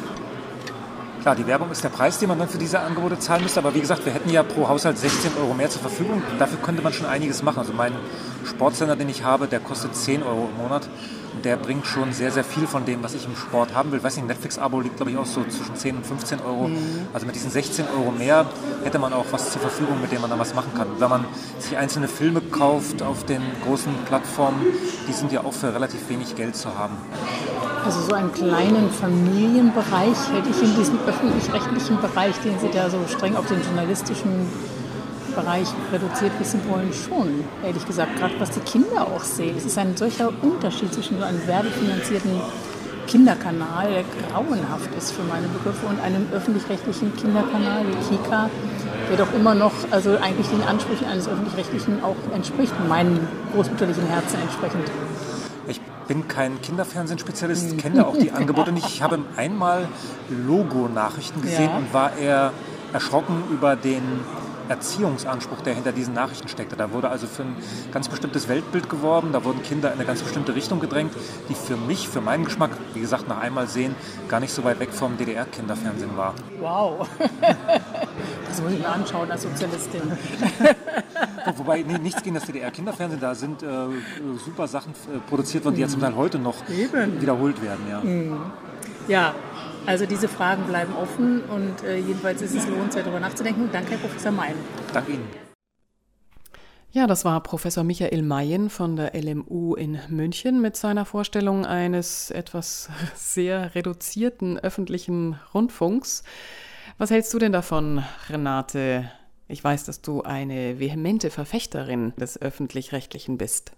Klar, 1.22 1.36
die 1.36 1.46
Werbung 1.46 1.70
ist 1.70 1.82
der 1.82 1.88
Preis, 1.88 2.18
den 2.18 2.28
man 2.28 2.38
dann 2.38 2.48
für 2.48 2.58
diese 2.58 2.80
Angebote 2.80 3.18
zahlen 3.18 3.44
müsste. 3.44 3.60
Aber 3.60 3.74
wie 3.74 3.80
gesagt, 3.80 4.04
wir 4.04 4.12
hätten 4.12 4.28
ja 4.28 4.42
pro 4.42 4.68
Haushalt 4.68 4.98
16 4.98 5.30
Euro 5.40 5.54
mehr 5.54 5.70
zur 5.70 5.80
Verfügung. 5.80 6.22
Dafür 6.38 6.58
könnte 6.58 6.82
man 6.82 6.92
schon 6.92 7.06
einiges 7.06 7.42
machen. 7.42 7.60
Also 7.60 7.72
mein 7.72 7.92
Sportsender, 8.44 8.96
den 8.96 9.08
ich 9.08 9.24
habe, 9.24 9.46
der 9.46 9.60
kostet 9.60 9.96
10 9.96 10.22
Euro 10.22 10.50
im 10.54 10.62
Monat. 10.62 10.86
Der 11.42 11.56
bringt 11.56 11.86
schon 11.86 12.12
sehr, 12.12 12.30
sehr 12.30 12.44
viel 12.44 12.66
von 12.66 12.84
dem, 12.84 13.02
was 13.02 13.14
ich 13.14 13.26
im 13.26 13.36
Sport 13.36 13.74
haben 13.74 13.90
will. 13.90 13.98
Ich 13.98 14.04
weiß 14.04 14.16
nicht, 14.16 14.28
Netflix-Abo 14.28 14.80
liegt, 14.80 14.96
glaube 14.96 15.10
ich, 15.10 15.18
auch 15.18 15.26
so 15.26 15.42
zwischen 15.44 15.76
10 15.76 15.96
und 15.96 16.06
15 16.06 16.40
Euro. 16.40 16.68
Mhm. 16.68 17.08
Also 17.12 17.26
mit 17.26 17.34
diesen 17.34 17.50
16 17.50 17.86
Euro 17.98 18.12
mehr 18.12 18.46
hätte 18.84 18.98
man 18.98 19.12
auch 19.12 19.26
was 19.30 19.50
zur 19.50 19.60
Verfügung, 19.60 20.00
mit 20.00 20.12
dem 20.12 20.20
man 20.20 20.30
dann 20.30 20.38
was 20.38 20.54
machen 20.54 20.72
kann. 20.76 20.86
Wenn 20.98 21.10
man 21.10 21.24
sich 21.58 21.76
einzelne 21.76 22.08
Filme 22.08 22.40
kauft 22.40 23.02
auf 23.02 23.24
den 23.24 23.42
großen 23.66 23.92
Plattformen, 24.06 24.60
die 25.08 25.12
sind 25.12 25.32
ja 25.32 25.44
auch 25.44 25.52
für 25.52 25.74
relativ 25.74 26.08
wenig 26.08 26.34
Geld 26.36 26.56
zu 26.56 26.78
haben. 26.78 26.96
Also 27.84 28.00
so 28.00 28.14
einen 28.14 28.32
kleinen 28.32 28.90
Familienbereich 28.90 30.16
hätte 30.32 30.48
ich 30.48 30.62
in 30.62 30.74
diesem 30.74 30.98
öffentlich-rechtlichen 31.06 32.00
Bereich, 32.00 32.34
den 32.40 32.58
Sie 32.58 32.70
da 32.72 32.88
so 32.88 32.98
streng 33.08 33.36
auf 33.36 33.46
den 33.46 33.62
journalistischen 33.62 34.48
Bereich 35.34 35.68
reduziert 35.92 36.32
wissen 36.38 36.60
wollen, 36.68 36.92
schon, 36.92 37.44
ehrlich 37.64 37.86
gesagt, 37.86 38.16
gerade 38.18 38.34
was 38.38 38.50
die 38.50 38.60
Kinder 38.60 39.02
auch 39.02 39.22
sehen. 39.22 39.54
Es 39.56 39.64
ist 39.64 39.78
ein 39.78 39.96
solcher 39.96 40.30
Unterschied 40.42 40.92
zwischen 40.92 41.18
so 41.18 41.24
einem 41.24 41.46
werbefinanzierten 41.46 42.40
Kinderkanal, 43.06 43.90
der 43.90 44.04
grauenhaft 44.04 44.88
ist 44.96 45.12
für 45.12 45.22
meine 45.22 45.46
Begriffe, 45.48 45.86
und 45.86 46.00
einem 46.00 46.26
öffentlich-rechtlichen 46.32 47.14
Kinderkanal 47.16 47.84
wie 47.86 48.16
Kika, 48.16 48.48
der 49.10 49.16
doch 49.18 49.32
immer 49.34 49.54
noch, 49.54 49.72
also 49.90 50.16
eigentlich 50.16 50.48
den 50.48 50.62
Ansprüchen 50.62 51.06
eines 51.06 51.28
öffentlich-rechtlichen 51.28 52.02
auch 52.02 52.16
entspricht, 52.34 52.72
meinem 52.88 53.20
großmütterlichen 53.52 54.06
Herzen 54.06 54.40
entsprechend 54.40 54.90
bin 56.06 56.28
kein 56.28 56.60
Kinderfernsehenspezialist, 56.60 57.70
hm. 57.70 57.76
kenne 57.78 58.06
auch 58.06 58.16
die 58.16 58.32
Angebote 58.32 58.72
nicht. 58.72 58.86
Ich 58.86 59.02
habe 59.02 59.18
einmal 59.36 59.88
Logo-Nachrichten 60.28 61.42
gesehen 61.42 61.70
ja. 61.70 61.76
und 61.76 61.92
war 61.92 62.16
eher 62.16 62.52
erschrocken 62.92 63.42
über 63.50 63.76
den 63.76 64.02
Erziehungsanspruch, 64.68 65.60
der 65.62 65.74
hinter 65.74 65.92
diesen 65.92 66.14
Nachrichten 66.14 66.48
steckte. 66.48 66.76
Da 66.76 66.92
wurde 66.92 67.08
also 67.08 67.26
für 67.26 67.42
ein 67.42 67.56
ganz 67.92 68.08
bestimmtes 68.08 68.48
Weltbild 68.48 68.88
geworben, 68.88 69.32
da 69.32 69.44
wurden 69.44 69.62
Kinder 69.62 69.88
in 69.88 69.98
eine 69.98 70.06
ganz 70.06 70.22
bestimmte 70.22 70.54
Richtung 70.54 70.80
gedrängt, 70.80 71.12
die 71.48 71.54
für 71.54 71.76
mich, 71.76 72.08
für 72.08 72.20
meinen 72.20 72.44
Geschmack, 72.44 72.70
wie 72.94 73.00
gesagt, 73.00 73.28
nach 73.28 73.40
einmal 73.40 73.66
sehen, 73.66 73.94
gar 74.28 74.40
nicht 74.40 74.52
so 74.52 74.64
weit 74.64 74.80
weg 74.80 74.90
vom 74.92 75.16
DDR-Kinderfernsehen 75.16 76.16
war. 76.16 76.34
Wow. 76.60 77.08
Das 78.48 78.62
muss 78.62 78.72
ich 78.72 78.78
mir 78.78 78.88
anschauen 78.88 79.28
als 79.28 79.42
Sozialistin. 79.42 80.02
Wobei 81.56 81.82
nee, 81.82 81.98
nichts 81.98 82.22
gegen 82.22 82.36
das 82.36 82.44
DDR-Kinderfernsehen, 82.44 83.20
da 83.20 83.34
sind 83.34 83.64
äh, 83.64 83.66
super 84.44 84.68
Sachen 84.68 84.92
äh, 84.92 85.18
produziert 85.28 85.64
worden, 85.64 85.74
die 85.74 85.80
ja 85.80 85.88
zum 85.88 86.00
Teil 86.00 86.14
heute 86.14 86.38
noch 86.38 86.54
Eben. 86.68 87.20
wiederholt 87.20 87.60
werden. 87.60 87.84
Ja. 87.90 88.00
Mhm. 88.00 88.36
ja, 89.08 89.34
also 89.86 90.06
diese 90.06 90.28
Fragen 90.28 90.64
bleiben 90.64 90.94
offen 90.94 91.42
und 91.44 91.82
äh, 91.84 91.96
jedenfalls 91.96 92.42
ist 92.42 92.54
es 92.54 92.66
lohnenswert, 92.66 93.06
darüber 93.06 93.20
nachzudenken. 93.20 93.68
Danke, 93.72 93.92
Herr 93.92 93.98
Professor 93.98 94.32
Mayen. 94.32 94.56
Danke 94.92 95.12
Ihnen. 95.12 95.44
Ja, 96.90 97.08
das 97.08 97.24
war 97.24 97.42
Professor 97.42 97.82
Michael 97.82 98.22
Mayen 98.22 98.70
von 98.70 98.94
der 98.94 99.20
LMU 99.20 99.74
in 99.74 99.98
München 100.08 100.60
mit 100.60 100.76
seiner 100.76 101.04
Vorstellung 101.04 101.66
eines 101.66 102.30
etwas 102.30 102.88
sehr 103.16 103.74
reduzierten 103.74 104.58
öffentlichen 104.58 105.36
Rundfunks. 105.52 106.22
Was 106.96 107.10
hältst 107.10 107.34
du 107.34 107.40
denn 107.40 107.50
davon, 107.50 108.04
Renate? 108.28 109.10
Ich 109.48 109.62
weiß, 109.62 109.84
dass 109.84 110.02
du 110.02 110.22
eine 110.22 110.78
vehemente 110.78 111.30
Verfechterin 111.30 112.12
des 112.16 112.40
öffentlich-rechtlichen 112.40 113.38
bist. 113.38 113.72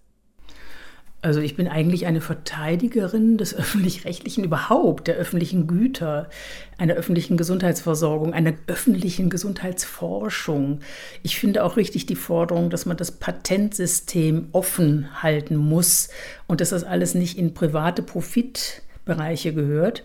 Also 1.27 1.41
ich 1.41 1.57
bin 1.57 1.66
eigentlich 1.66 2.07
eine 2.07 2.20
Verteidigerin 2.20 3.37
des 3.37 3.53
öffentlich-rechtlichen 3.59 4.45
überhaupt, 4.45 5.09
der 5.09 5.16
öffentlichen 5.16 5.66
Güter, 5.66 6.31
einer 6.79 6.95
öffentlichen 6.95 7.37
Gesundheitsversorgung, 7.37 8.33
einer 8.33 8.53
öffentlichen 8.68 9.29
Gesundheitsforschung. 9.29 10.83
Ich 11.24 11.37
finde 11.37 11.64
auch 11.64 11.77
richtig 11.77 12.07
die 12.07 12.14
Forderung, 12.14 12.70
dass 12.70 12.87
man 12.87 12.97
das 12.97 13.11
Patentsystem 13.11 14.51
offen 14.53 15.20
halten 15.20 15.57
muss 15.57 16.11
und 16.47 16.61
dass 16.61 16.70
das 16.70 16.85
alles 16.85 17.16
nicht 17.16 17.37
in 17.37 17.55
private 17.55 18.03
Profitbereiche 18.03 19.53
gehört. 19.53 20.05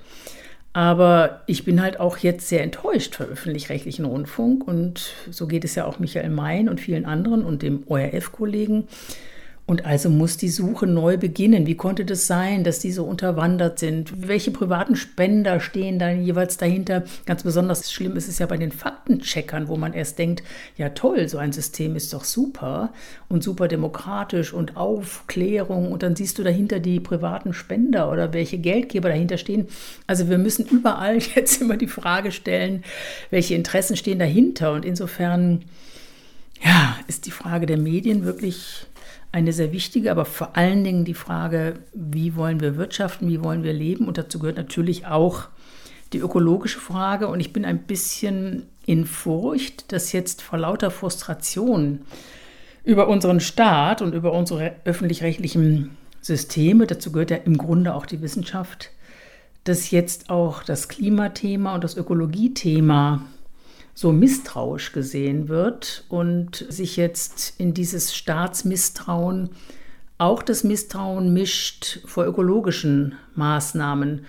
Aber 0.74 1.44
ich 1.46 1.66
bin 1.66 1.84
halt 1.84 2.00
auch 2.00 2.18
jetzt 2.18 2.50
sehr 2.50 2.64
enttäuscht 2.64 3.14
vom 3.14 3.28
öffentlich-rechtlichen 3.28 4.06
Rundfunk 4.06 4.68
und 4.68 5.14
so 5.30 5.46
geht 5.46 5.66
es 5.66 5.76
ja 5.76 5.86
auch 5.86 6.00
Michael 6.00 6.32
Mayen 6.32 6.68
und 6.68 6.82
vielen 6.82 7.06
anderen 7.06 7.46
und 7.46 7.62
dem 7.62 7.84
ORF-Kollegen. 7.86 8.88
Und 9.68 9.86
also 9.86 10.10
muss 10.10 10.36
die 10.36 10.50
Suche 10.50 10.86
neu 10.86 11.18
beginnen. 11.18 11.66
Wie 11.66 11.78
konnte 11.78 12.04
das 12.04 12.28
sein, 12.28 12.66
dass 12.66 12.80
die 12.80 12.92
so 12.92 13.06
unterwandert 13.06 13.80
sind? 13.80 14.28
Welche 14.28 14.52
privaten 14.52 14.98
Spender 14.98 15.62
stehen 15.62 15.98
da 15.98 16.10
jeweils 16.10 16.58
dahinter? 16.58 17.04
Ganz 17.26 17.44
besonders 17.44 17.90
schlimm 17.92 18.18
ist 18.18 18.28
es 18.28 18.40
ja 18.40 18.48
bei 18.48 18.58
den 18.58 18.74
Faktencheckern, 18.74 19.70
wo 19.70 19.78
man 19.78 19.94
erst 19.94 20.20
denkt, 20.20 20.44
ja 20.76 20.90
toll, 20.90 21.30
so 21.30 21.38
ein 21.38 21.54
System 21.54 21.96
ist 21.96 22.12
doch 22.12 22.26
super 22.26 22.92
und 23.30 23.44
super 23.44 23.70
demokratisch 23.70 24.52
und 24.52 24.76
Aufklärung. 24.76 25.92
Und 25.92 26.04
dann 26.04 26.18
siehst 26.18 26.38
du 26.38 26.44
dahinter 26.44 26.80
die 26.80 27.00
privaten 27.00 27.54
Spender 27.54 28.12
oder 28.12 28.34
welche 28.34 28.58
Geldgeber 28.58 29.08
dahinter 29.08 29.38
stehen. 29.38 29.68
Also 30.06 30.28
wir 30.28 30.38
müssen 30.38 30.66
überall 30.66 31.18
jetzt 31.36 31.62
immer 31.62 31.78
die 31.78 31.88
Frage 31.88 32.32
stellen, 32.32 32.84
welche 33.30 33.56
Interessen 33.56 33.96
stehen 33.96 34.20
dahinter. 34.20 34.74
Und 34.74 34.84
insofern, 34.84 35.62
ja, 36.62 36.98
ist 37.08 37.26
die 37.26 37.32
Frage 37.32 37.68
der 37.68 37.78
Medien 37.78 38.26
wirklich 38.26 38.86
eine 39.32 39.54
sehr 39.54 39.72
wichtige, 39.72 40.12
aber 40.12 40.26
vor 40.26 40.58
allen 40.58 40.84
Dingen 40.84 41.06
die 41.06 41.14
Frage, 41.14 41.76
wie 41.94 42.36
wollen 42.36 42.60
wir 42.60 42.76
wirtschaften, 42.76 43.30
wie 43.30 43.44
wollen 43.44 43.64
wir 43.64 43.74
leben? 43.74 44.08
Und 44.08 44.18
dazu 44.18 44.40
gehört 44.40 44.58
natürlich 44.58 45.08
auch 45.08 45.48
die 46.14 46.20
ökologische 46.20 46.80
Frage 46.80 47.28
und 47.28 47.40
ich 47.40 47.54
bin 47.54 47.64
ein 47.64 47.84
bisschen 47.84 48.68
in 48.86 49.06
Furcht, 49.06 49.92
dass 49.94 50.12
jetzt 50.12 50.42
vor 50.42 50.60
lauter 50.60 50.92
Frustration 50.92 52.02
über 52.84 53.08
unseren 53.08 53.40
Staat 53.40 54.02
und 54.02 54.14
über 54.14 54.34
unsere 54.34 54.76
öffentlich-rechtlichen 54.84 55.92
Systeme, 56.20 56.88
dazu 56.88 57.12
gehört 57.12 57.32
ja 57.32 57.38
im 57.38 57.58
Grunde 57.58 57.96
auch 57.96 58.06
die 58.06 58.22
Wissenschaft, 58.22 58.90
dass 59.64 59.92
jetzt 59.92 60.30
auch 60.30 60.64
das 60.64 60.88
Klimathema 60.88 61.76
und 61.76 61.84
das 61.84 61.96
Ökologiethema 61.96 63.22
so 64.02 64.12
misstrauisch 64.12 64.94
gesehen 64.94 65.48
wird 65.48 66.06
und 66.10 66.66
sich 66.70 66.98
jetzt 66.98 67.54
in 67.60 67.76
dieses 67.76 68.16
Staatsmisstrauen 68.16 69.52
auch 70.18 70.42
das 70.42 70.64
Misstrauen 70.64 71.34
mischt 71.34 72.00
vor 72.06 72.26
ökologischen 72.26 73.14
Maßnahmen 73.36 74.26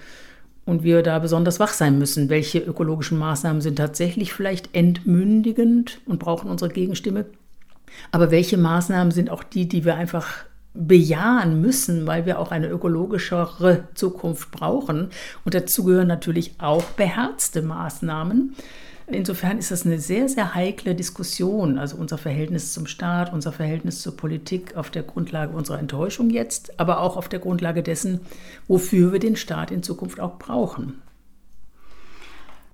und 0.66 0.82
wir 0.82 1.02
da 1.02 1.18
besonders 1.18 1.58
wach 1.58 1.72
sein 1.72 1.98
müssen. 1.98 2.28
Welche 2.28 2.58
ökologischen 2.58 3.18
Maßnahmen 3.18 3.62
sind 3.62 3.76
tatsächlich 3.76 4.34
vielleicht 4.34 4.74
entmündigend 4.74 6.00
und 6.04 6.18
brauchen 6.18 6.50
unsere 6.50 6.70
Gegenstimme? 6.70 7.24
Aber 8.10 8.30
welche 8.30 8.58
Maßnahmen 8.58 9.10
sind 9.10 9.30
auch 9.30 9.42
die, 9.42 9.68
die 9.68 9.86
wir 9.86 9.94
einfach 9.94 10.44
bejahen 10.74 11.62
müssen, 11.62 12.06
weil 12.06 12.26
wir 12.26 12.38
auch 12.38 12.52
eine 12.52 12.68
ökologischere 12.68 13.84
Zukunft 13.94 14.50
brauchen? 14.50 15.08
Und 15.46 15.54
dazu 15.54 15.84
gehören 15.84 16.08
natürlich 16.08 16.56
auch 16.58 16.84
beherzte 16.84 17.62
Maßnahmen. 17.62 18.54
Insofern 19.14 19.58
ist 19.58 19.70
das 19.70 19.86
eine 19.86 19.98
sehr, 19.98 20.28
sehr 20.28 20.54
heikle 20.54 20.94
Diskussion, 20.94 21.78
also 21.78 21.96
unser 21.96 22.18
Verhältnis 22.18 22.72
zum 22.72 22.86
Staat, 22.86 23.32
unser 23.32 23.52
Verhältnis 23.52 24.00
zur 24.00 24.16
Politik 24.16 24.76
auf 24.76 24.90
der 24.90 25.02
Grundlage 25.02 25.52
unserer 25.54 25.78
Enttäuschung 25.78 26.30
jetzt, 26.30 26.78
aber 26.80 27.00
auch 27.00 27.16
auf 27.16 27.28
der 27.28 27.38
Grundlage 27.38 27.82
dessen, 27.82 28.20
wofür 28.68 29.12
wir 29.12 29.18
den 29.18 29.36
Staat 29.36 29.70
in 29.70 29.82
Zukunft 29.82 30.20
auch 30.20 30.38
brauchen. 30.38 31.02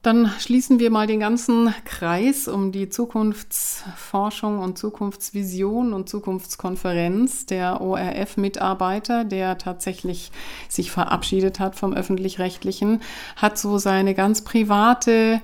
Dann 0.03 0.30
schließen 0.39 0.78
wir 0.78 0.91
mal 0.91 1.09
den 1.09 1.18
ganzen 1.18 1.74
Kreis 1.84 2.47
um 2.47 2.70
die 2.70 2.89
Zukunftsforschung 2.89 4.61
und 4.61 4.78
Zukunftsvision 4.78 5.93
und 5.93 6.09
Zukunftskonferenz 6.09 7.47
der 7.47 7.80
ORF-Mitarbeiter, 7.80 9.24
der 9.24 9.59
tatsächlich 9.59 10.30
sich 10.68 10.93
verabschiedet 10.93 11.59
hat 11.59 11.74
vom 11.74 11.95
öffentlich-rechtlichen, 11.95 13.03
hat 13.34 13.59
so 13.59 13.78
seine 13.78 14.14
ganz 14.14 14.43
private 14.43 15.43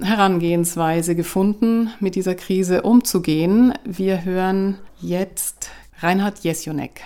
Herangehensweise 0.00 1.14
gefunden, 1.14 1.90
mit 2.00 2.14
dieser 2.14 2.34
Krise 2.34 2.82
umzugehen. 2.82 3.74
Wir 3.84 4.24
hören 4.24 4.78
jetzt 5.00 5.70
Reinhard 6.00 6.38
Jesjonek. 6.40 7.02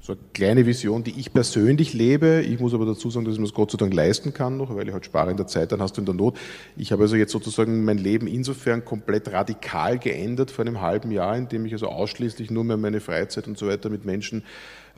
So 0.00 0.12
eine 0.12 0.22
kleine 0.34 0.66
Vision, 0.66 1.02
die 1.02 1.18
ich 1.18 1.32
persönlich 1.32 1.92
lebe. 1.92 2.40
Ich 2.40 2.60
muss 2.60 2.74
aber 2.74 2.86
dazu 2.86 3.10
sagen, 3.10 3.24
dass 3.24 3.34
ich 3.34 3.40
mir 3.40 3.46
das 3.46 3.54
Gott 3.54 3.72
sei 3.72 3.76
Dank 3.76 3.92
leisten 3.92 4.32
kann 4.32 4.56
noch, 4.56 4.74
weil 4.76 4.86
ich 4.86 4.94
halt 4.94 5.04
spare 5.04 5.32
in 5.32 5.36
der 5.36 5.48
Zeit, 5.48 5.72
dann 5.72 5.82
hast 5.82 5.96
du 5.96 6.00
in 6.00 6.06
der 6.06 6.14
Not. 6.14 6.38
Ich 6.76 6.92
habe 6.92 7.02
also 7.02 7.16
jetzt 7.16 7.32
sozusagen 7.32 7.84
mein 7.84 7.98
Leben 7.98 8.28
insofern 8.28 8.84
komplett 8.84 9.32
radikal 9.32 9.98
geändert 9.98 10.52
vor 10.52 10.64
einem 10.64 10.80
halben 10.80 11.10
Jahr, 11.10 11.36
indem 11.36 11.66
ich 11.66 11.72
also 11.72 11.88
ausschließlich 11.88 12.52
nur 12.52 12.62
mehr 12.62 12.76
meine 12.76 13.00
Freizeit 13.00 13.48
und 13.48 13.58
so 13.58 13.66
weiter 13.66 13.90
mit 13.90 14.04
Menschen 14.04 14.44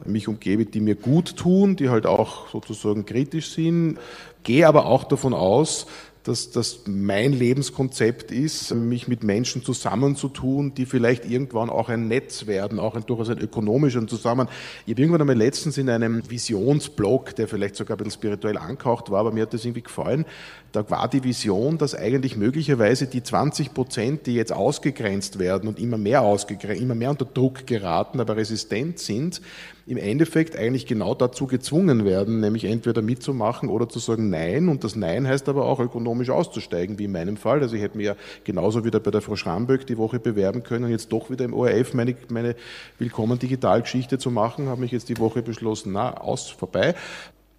mich 0.04 0.28
umgebe, 0.28 0.66
die 0.66 0.80
mir 0.80 0.94
gut 0.94 1.36
tun, 1.36 1.76
die 1.76 1.88
halt 1.88 2.06
auch 2.06 2.48
sozusagen 2.50 3.06
kritisch 3.06 3.50
sind. 3.50 3.98
Gehe 4.42 4.68
aber 4.68 4.86
auch 4.86 5.04
davon 5.04 5.34
aus, 5.34 5.86
dass 6.28 6.50
das 6.50 6.80
mein 6.86 7.32
Lebenskonzept 7.32 8.30
ist, 8.30 8.74
mich 8.74 9.08
mit 9.08 9.24
Menschen 9.24 9.64
zusammenzutun, 9.64 10.74
die 10.74 10.84
vielleicht 10.84 11.24
irgendwann 11.24 11.70
auch 11.70 11.88
ein 11.88 12.06
Netz 12.06 12.46
werden, 12.46 12.78
auch 12.78 12.94
ein 12.94 13.06
durchaus 13.06 13.30
ein 13.30 13.38
ökonomischer 13.38 14.06
Zusammen. 14.06 14.46
Ich 14.84 14.92
habe 14.92 15.00
irgendwann 15.00 15.22
einmal 15.22 15.36
letztens 15.36 15.78
in 15.78 15.88
einem 15.88 16.28
Visionsblog, 16.30 17.34
der 17.36 17.48
vielleicht 17.48 17.76
sogar 17.76 17.96
ein 17.96 18.04
bisschen 18.04 18.20
spirituell 18.20 18.58
angehaucht 18.58 19.10
war, 19.10 19.20
aber 19.20 19.32
mir 19.32 19.42
hat 19.42 19.54
das 19.54 19.64
irgendwie 19.64 19.82
gefallen, 19.82 20.26
da 20.72 20.88
war 20.90 21.08
die 21.08 21.24
Vision, 21.24 21.78
dass 21.78 21.94
eigentlich 21.94 22.36
möglicherweise 22.36 23.06
die 23.06 23.22
20 23.22 23.72
Prozent, 23.72 24.26
die 24.26 24.34
jetzt 24.34 24.52
ausgegrenzt 24.52 25.38
werden 25.38 25.66
und 25.66 25.78
immer 25.78 25.96
mehr 25.96 26.20
ausgegrenzt, 26.20 26.82
immer 26.82 26.94
mehr 26.94 27.10
unter 27.10 27.24
Druck 27.24 27.66
geraten, 27.66 28.20
aber 28.20 28.36
resistent 28.36 28.98
sind, 28.98 29.40
im 29.88 29.96
Endeffekt 29.96 30.54
eigentlich 30.54 30.84
genau 30.84 31.14
dazu 31.14 31.46
gezwungen 31.46 32.04
werden, 32.04 32.40
nämlich 32.40 32.64
entweder 32.64 33.00
mitzumachen 33.00 33.70
oder 33.70 33.88
zu 33.88 33.98
sagen 33.98 34.28
Nein. 34.28 34.68
Und 34.68 34.84
das 34.84 34.96
Nein 34.96 35.26
heißt 35.26 35.48
aber 35.48 35.64
auch 35.64 35.80
ökonomisch 35.80 36.28
auszusteigen, 36.28 36.98
wie 36.98 37.04
in 37.04 37.12
meinem 37.12 37.38
Fall. 37.38 37.62
Also 37.62 37.74
ich 37.74 37.80
hätte 37.80 37.96
mir 37.96 38.02
ja 38.04 38.16
genauso 38.44 38.84
wieder 38.84 39.00
bei 39.00 39.10
der 39.10 39.22
Frau 39.22 39.34
Schramböck 39.34 39.86
die 39.86 39.96
Woche 39.96 40.18
bewerben 40.18 40.62
können 40.62 40.84
und 40.84 40.90
jetzt 40.90 41.10
doch 41.10 41.30
wieder 41.30 41.46
im 41.46 41.54
ORF 41.54 41.94
meine, 41.94 42.14
meine 42.28 42.54
Willkommen 42.98 43.38
Digitalgeschichte 43.38 44.18
zu 44.18 44.30
machen, 44.30 44.68
habe 44.68 44.82
mich 44.82 44.92
jetzt 44.92 45.08
die 45.08 45.18
Woche 45.18 45.40
beschlossen, 45.40 45.92
na, 45.92 46.18
aus, 46.18 46.50
vorbei. 46.50 46.94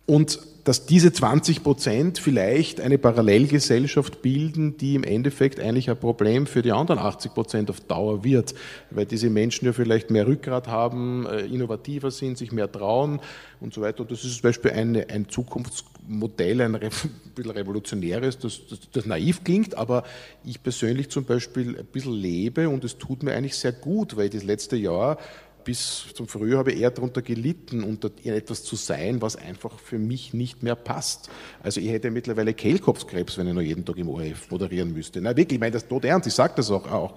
Und 0.10 0.40
dass 0.64 0.88
diese 0.88 1.14
20 1.14 1.62
Prozent 1.62 2.18
vielleicht 2.18 2.82
eine 2.82 2.98
Parallelgesellschaft 2.98 4.24
bilden, 4.24 4.76
die 4.76 4.96
im 4.96 5.04
Endeffekt 5.04 5.60
eigentlich 5.60 5.88
ein 5.88 6.00
Problem 6.00 6.48
für 6.48 6.64
die 6.64 6.72
anderen 6.72 7.00
80 7.00 7.34
Prozent 7.36 7.70
auf 7.70 7.80
Dauer 7.80 8.24
wird, 8.24 8.56
weil 8.90 9.06
diese 9.06 9.30
Menschen 9.30 9.68
ja 9.68 9.74
vielleicht 9.74 10.10
mehr 10.10 10.26
Rückgrat 10.26 10.68
haben, 10.68 11.28
äh, 11.28 11.42
innovativer 11.46 12.10
sind, 12.10 12.40
sich 12.40 12.52
mehr 12.52 12.72
trauen 12.72 13.20
und 13.60 13.72
so 13.72 13.82
weiter. 13.82 14.02
Und 14.02 14.10
das 14.10 14.24
ist 14.26 14.34
zum 14.34 14.42
Beispiel 14.42 14.72
eine, 14.72 15.08
ein 15.12 15.30
Zukunftsmodell, 15.30 16.62
ein, 16.62 16.72
bisschen 17.36 17.52
revolutionäres, 17.52 18.40
das, 18.40 18.62
das, 18.68 18.80
das 18.92 19.06
naiv 19.06 19.44
klingt, 19.44 19.78
aber 19.78 20.04
ich 20.44 20.64
persönlich 20.64 21.10
zum 21.10 21.26
Beispiel 21.26 21.78
ein 21.78 21.86
bisschen 21.86 22.14
lebe 22.14 22.68
und 22.68 22.84
es 22.84 22.98
tut 22.98 23.22
mir 23.22 23.34
eigentlich 23.34 23.58
sehr 23.58 23.74
gut, 23.74 24.18
weil 24.18 24.30
das 24.30 24.44
letzte 24.44 24.76
Jahr 24.76 25.20
bis 25.70 26.08
zum 26.16 26.28
Frühjahr 26.28 26.58
habe 26.58 26.72
ich 26.72 26.82
eher 26.82 26.90
darunter 26.90 27.22
gelitten, 27.22 27.84
unter 27.84 28.10
etwas 28.24 28.64
zu 28.64 28.76
sein, 28.76 29.22
was 29.22 29.36
einfach 29.36 29.78
für 29.78 30.00
mich 30.00 30.34
nicht 30.34 30.64
mehr 30.64 30.76
passt. 30.76 31.30
Also 31.62 31.80
ich 31.80 31.90
hätte 31.90 32.10
mittlerweile 32.10 32.56
Kehlkopfkrebs, 32.56 33.38
wenn 33.38 33.50
ich 33.50 33.54
noch 33.54 33.62
jeden 33.62 33.86
Tag 33.86 33.98
im 33.98 34.10
ORF 34.10 34.50
moderieren 34.50 34.92
müsste. 34.92 35.22
Na 35.22 35.38
wirklich, 35.38 35.58
ich 35.58 35.60
meine 35.60 35.74
das 35.74 35.88
tot 35.88 36.06
ernst, 36.06 36.26
ich 36.26 36.34
sage 36.34 36.54
das 36.56 36.72
auch, 36.72 36.90
auch 36.92 37.14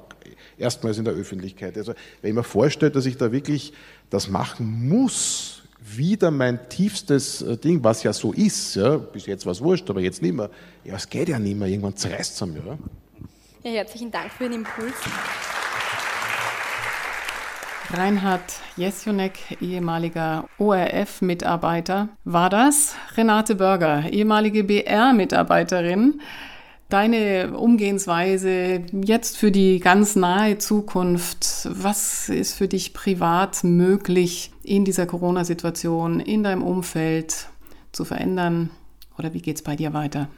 erstmals 0.59 0.98
in 0.98 1.07
der 1.07 1.14
Öffentlichkeit. 1.14 1.78
Also 1.78 1.94
wenn 2.20 2.28
ich 2.28 2.34
mir 2.34 2.44
vorstelle, 2.44 2.92
dass 2.92 3.07
ich 3.07 3.16
da 3.16 3.32
wirklich 3.32 3.72
das 4.11 4.28
machen 4.28 4.86
muss, 4.86 5.62
wieder 5.80 6.30
mein 6.30 6.68
tiefstes 6.68 7.40
äh, 7.40 7.57
Ding, 7.57 7.82
was 7.82 8.03
ja 8.03 8.12
so 8.12 8.34
ist, 8.34 8.74
ja, 8.74 8.98
bis 8.98 9.24
jetzt 9.24 9.46
war 9.46 9.53
es 9.53 9.62
wurscht, 9.62 9.88
aber 9.88 10.03
jetzt 10.03 10.20
nicht 10.20 10.34
mehr. 10.34 10.50
Ja, 10.84 10.96
es 10.96 11.09
geht 11.09 11.30
ja 11.30 11.38
nicht 11.38 11.57
mehr, 11.59 11.68
irgendwann 11.68 11.96
zerreißt 11.96 12.34
es 12.34 12.46
mir. 12.46 12.62
Ja? 12.66 13.70
herzlichen 13.70 14.11
Dank 14.11 14.30
für 14.30 14.44
den 14.44 14.53
Impuls. 14.53 14.92
Reinhard 17.91 18.43
Jesjonek, 18.76 19.59
ehemaliger 19.61 20.49
ORF-Mitarbeiter, 20.59 22.09
war 22.24 22.49
das. 22.49 22.95
Renate 23.16 23.57
Börger, 23.57 24.11
ehemalige 24.11 24.64
BR-Mitarbeiterin. 24.64 26.20
Deine 26.89 27.57
Umgehensweise 27.57 28.83
jetzt 28.93 29.37
für 29.37 29.51
die 29.51 29.80
ganz 29.80 30.14
nahe 30.14 30.59
Zukunft, 30.59 31.68
was 31.70 32.28
ist 32.28 32.55
für 32.55 32.68
dich 32.68 32.93
privat 32.93 33.64
möglich 33.64 34.53
in 34.62 34.85
dieser 34.85 35.07
Corona-Situation, 35.07 36.20
in 36.20 36.43
deinem 36.43 36.62
Umfeld 36.62 37.49
zu 37.93 38.05
verändern? 38.05 38.70
Oder 39.18 39.35
wie 39.35 39.41
geht 39.41 39.57
es 39.57 39.62
bei 39.62 39.76
dir 39.76 39.93
weiter? 39.93 40.28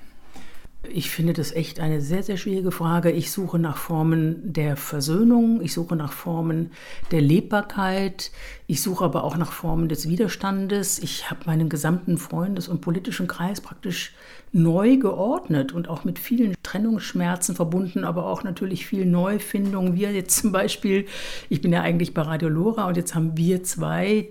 Ich 0.93 1.11
finde 1.11 1.33
das 1.33 1.53
echt 1.53 1.81
eine 1.81 2.01
sehr, 2.01 2.23
sehr 2.23 2.37
schwierige 2.37 2.71
Frage. 2.71 3.11
Ich 3.11 3.31
suche 3.31 3.59
nach 3.59 3.77
Formen 3.77 4.53
der 4.53 4.77
Versöhnung, 4.77 5.61
ich 5.63 5.73
suche 5.73 5.97
nach 5.97 6.13
Formen 6.13 6.71
der 7.11 7.21
Lebbarkeit, 7.21 8.31
ich 8.67 8.83
suche 8.83 9.05
aber 9.05 9.25
auch 9.25 9.37
nach 9.37 9.53
Formen 9.53 9.89
des 9.89 10.09
Widerstandes. 10.09 10.99
Ich 10.99 11.31
habe 11.31 11.41
meinen 11.47 11.69
gesamten 11.69 12.19
Freundes- 12.19 12.69
und 12.69 12.81
politischen 12.81 13.27
Kreis 13.27 13.61
praktisch 13.61 14.15
neu 14.53 14.97
geordnet 14.97 15.73
und 15.73 15.89
auch 15.89 16.05
mit 16.05 16.19
vielen 16.19 16.55
Trennungsschmerzen 16.63 17.57
verbunden, 17.57 18.05
aber 18.05 18.27
auch 18.27 18.45
natürlich 18.45 18.87
viel 18.87 19.07
Neufindung. 19.07 19.95
Wir 19.95 20.13
jetzt 20.13 20.41
zum 20.41 20.53
Beispiel, 20.53 21.07
ich 21.49 21.61
bin 21.61 21.73
ja 21.73 21.83
eigentlich 21.83 22.15
bei 22.15 22.23
Radio 22.23 22.49
Lora 22.49 22.87
und 22.87 22.97
jetzt 22.97 23.15
haben 23.15 23.37
wir 23.37 23.65
zwei 23.65 24.29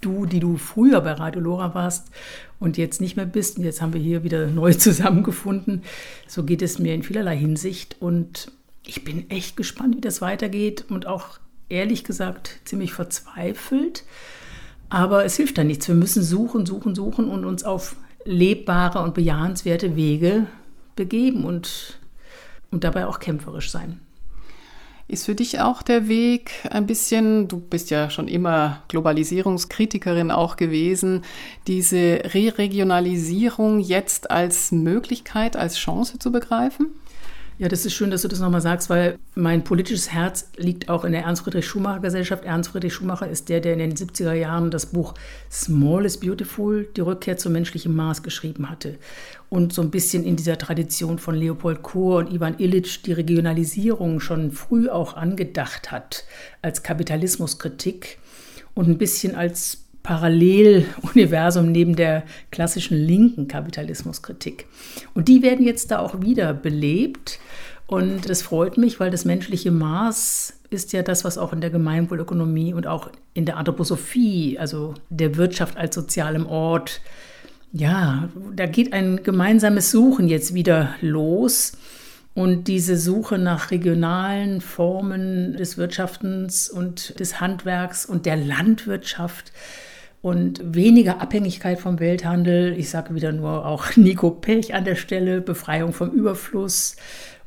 du, 0.00 0.26
die 0.26 0.40
du 0.40 0.56
früher 0.56 1.00
bei 1.00 1.12
Radio 1.12 1.40
Lora 1.40 1.74
warst 1.74 2.10
und 2.58 2.76
jetzt 2.76 3.00
nicht 3.00 3.16
mehr 3.16 3.26
bist. 3.26 3.58
Und 3.58 3.64
jetzt 3.64 3.82
haben 3.82 3.92
wir 3.92 4.00
hier 4.00 4.24
wieder 4.24 4.46
neu 4.46 4.72
zusammengefunden. 4.74 5.82
So 6.26 6.44
geht 6.44 6.62
es 6.62 6.78
mir 6.78 6.94
in 6.94 7.02
vielerlei 7.02 7.36
Hinsicht. 7.36 7.96
Und 8.00 8.52
ich 8.84 9.04
bin 9.04 9.30
echt 9.30 9.56
gespannt, 9.56 9.96
wie 9.96 10.00
das 10.00 10.20
weitergeht 10.20 10.84
und 10.88 11.06
auch 11.06 11.38
ehrlich 11.68 12.04
gesagt 12.04 12.60
ziemlich 12.64 12.92
verzweifelt. 12.92 14.04
Aber 14.88 15.24
es 15.24 15.36
hilft 15.36 15.58
da 15.58 15.64
nichts. 15.64 15.88
Wir 15.88 15.94
müssen 15.96 16.22
suchen, 16.22 16.64
suchen, 16.64 16.94
suchen 16.94 17.28
und 17.28 17.44
uns 17.44 17.64
auf 17.64 17.96
lebbare 18.24 19.02
und 19.02 19.14
bejahenswerte 19.14 19.96
Wege 19.96 20.46
begeben 20.94 21.44
und, 21.44 21.98
und 22.70 22.84
dabei 22.84 23.06
auch 23.06 23.18
kämpferisch 23.18 23.70
sein. 23.70 24.00
Ist 25.08 25.26
für 25.26 25.36
dich 25.36 25.60
auch 25.60 25.82
der 25.82 26.08
Weg 26.08 26.50
ein 26.68 26.86
bisschen, 26.86 27.46
du 27.46 27.60
bist 27.60 27.90
ja 27.90 28.10
schon 28.10 28.26
immer 28.26 28.82
Globalisierungskritikerin 28.88 30.32
auch 30.32 30.56
gewesen, 30.56 31.22
diese 31.68 32.22
Re-Regionalisierung 32.24 33.78
jetzt 33.78 34.32
als 34.32 34.72
Möglichkeit, 34.72 35.56
als 35.56 35.76
Chance 35.76 36.18
zu 36.18 36.32
begreifen? 36.32 36.88
Ja, 37.58 37.68
das 37.68 37.86
ist 37.86 37.94
schön, 37.94 38.10
dass 38.10 38.20
du 38.20 38.28
das 38.28 38.40
nochmal 38.40 38.60
sagst, 38.60 38.90
weil 38.90 39.18
mein 39.34 39.64
politisches 39.64 40.12
Herz 40.12 40.50
liegt 40.58 40.90
auch 40.90 41.06
in 41.06 41.12
der 41.12 41.22
Ernst-Friedrich-Schumacher-Gesellschaft. 41.22 42.44
Ernst 42.44 42.68
Friedrich 42.68 42.92
Schumacher 42.92 43.30
ist 43.30 43.48
der, 43.48 43.60
der 43.60 43.72
in 43.72 43.78
den 43.78 43.94
70er 43.94 44.34
Jahren 44.34 44.70
das 44.70 44.84
Buch 44.84 45.14
Small 45.50 46.04
is 46.04 46.20
Beautiful, 46.20 46.86
die 46.94 47.00
Rückkehr 47.00 47.38
zum 47.38 47.54
menschlichen 47.54 47.96
Maß 47.96 48.22
geschrieben 48.22 48.68
hatte. 48.68 48.98
Und 49.48 49.72
so 49.72 49.80
ein 49.80 49.90
bisschen 49.90 50.22
in 50.22 50.36
dieser 50.36 50.58
Tradition 50.58 51.18
von 51.18 51.34
Leopold 51.34 51.82
Kohr 51.82 52.18
und 52.18 52.30
Ivan 52.30 52.58
Illich 52.58 53.00
die 53.00 53.14
Regionalisierung 53.14 54.20
schon 54.20 54.50
früh 54.50 54.90
auch 54.90 55.16
angedacht 55.16 55.90
hat 55.90 56.24
als 56.60 56.82
Kapitalismuskritik 56.82 58.18
und 58.74 58.86
ein 58.86 58.98
bisschen 58.98 59.34
als 59.34 59.85
Paralleluniversum 60.06 61.72
neben 61.72 61.96
der 61.96 62.22
klassischen 62.52 62.96
linken 62.96 63.48
Kapitalismuskritik. 63.48 64.66
Und 65.14 65.26
die 65.26 65.42
werden 65.42 65.66
jetzt 65.66 65.90
da 65.90 65.98
auch 65.98 66.20
wieder 66.20 66.54
belebt. 66.54 67.40
Und 67.88 68.30
das 68.30 68.42
freut 68.42 68.78
mich, 68.78 69.00
weil 69.00 69.10
das 69.10 69.24
menschliche 69.24 69.72
Maß 69.72 70.60
ist 70.70 70.92
ja 70.92 71.02
das, 71.02 71.24
was 71.24 71.38
auch 71.38 71.52
in 71.52 71.60
der 71.60 71.70
Gemeinwohlökonomie 71.70 72.72
und 72.72 72.86
auch 72.86 73.10
in 73.34 73.46
der 73.46 73.56
Anthroposophie, 73.56 74.58
also 74.60 74.94
der 75.10 75.36
Wirtschaft 75.36 75.76
als 75.76 75.96
sozialem 75.96 76.46
Ort, 76.46 77.00
ja, 77.72 78.28
da 78.54 78.66
geht 78.66 78.92
ein 78.92 79.24
gemeinsames 79.24 79.90
Suchen 79.90 80.28
jetzt 80.28 80.54
wieder 80.54 80.94
los. 81.00 81.72
Und 82.32 82.68
diese 82.68 82.96
Suche 82.96 83.38
nach 83.38 83.72
regionalen 83.72 84.60
Formen 84.60 85.56
des 85.56 85.78
Wirtschaftens 85.78 86.68
und 86.68 87.18
des 87.18 87.40
Handwerks 87.40 88.06
und 88.06 88.24
der 88.26 88.36
Landwirtschaft 88.36 89.52
und 90.22 90.74
weniger 90.74 91.20
Abhängigkeit 91.20 91.78
vom 91.78 92.00
Welthandel. 92.00 92.76
Ich 92.78 92.90
sage 92.90 93.14
wieder 93.14 93.32
nur 93.32 93.64
auch 93.66 93.84
Nico 93.96 94.30
Pech 94.30 94.74
an 94.74 94.84
der 94.84 94.96
Stelle, 94.96 95.40
Befreiung 95.40 95.92
vom 95.92 96.10
Überfluss. 96.10 96.96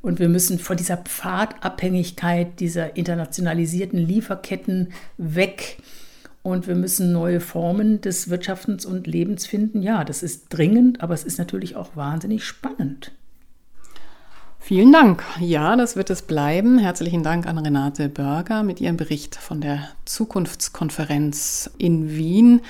Und 0.02 0.20
wir 0.20 0.30
müssen 0.30 0.60
von 0.60 0.78
dieser 0.78 0.98
Pfadabhängigkeit, 0.98 2.60
dieser 2.60 2.96
internationalisierten 2.96 4.00
Lieferketten 4.00 4.94
weg. 5.18 5.78
Und 6.42 6.68
wir 6.68 6.76
müssen 6.76 7.12
neue 7.12 7.42
Formen 7.42 8.00
des 8.00 8.30
Wirtschaftens 8.30 8.86
und 8.86 9.08
Lebens 9.08 9.46
finden. 9.46 9.82
Ja, 9.82 10.06
das 10.06 10.24
ist 10.24 10.46
dringend, 10.50 11.02
aber 11.02 11.14
es 11.14 11.26
ist 11.26 11.38
natürlich 11.38 11.76
auch 11.76 11.98
wahnsinnig 11.98 12.46
spannend. 12.46 13.12
Vielen 14.60 14.92
Dank. 14.92 15.24
Ja, 15.40 15.76
das 15.76 15.96
wird 15.96 16.10
es 16.10 16.22
bleiben. 16.22 16.78
Herzlichen 16.78 17.24
Dank 17.24 17.48
an 17.48 17.58
Renate 17.58 18.08
Börger 18.10 18.62
mit 18.64 18.80
ihrem 18.82 18.98
Bericht 18.98 19.36
von 19.36 19.62
der 19.62 19.90
Zukunftskonferenz 20.06 21.72
in 21.78 22.10
Wien 22.12 22.62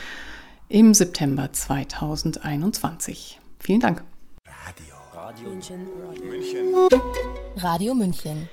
im 0.70 0.94
September 0.94 1.52
2021. 1.52 3.40
Vielen 3.60 3.80
Dank. 3.82 4.04
Radio. 4.48 4.96
Radio 5.14 5.50
München. 5.50 5.88
München. 6.24 6.74
Radio 7.58 7.96
München. 7.96 8.48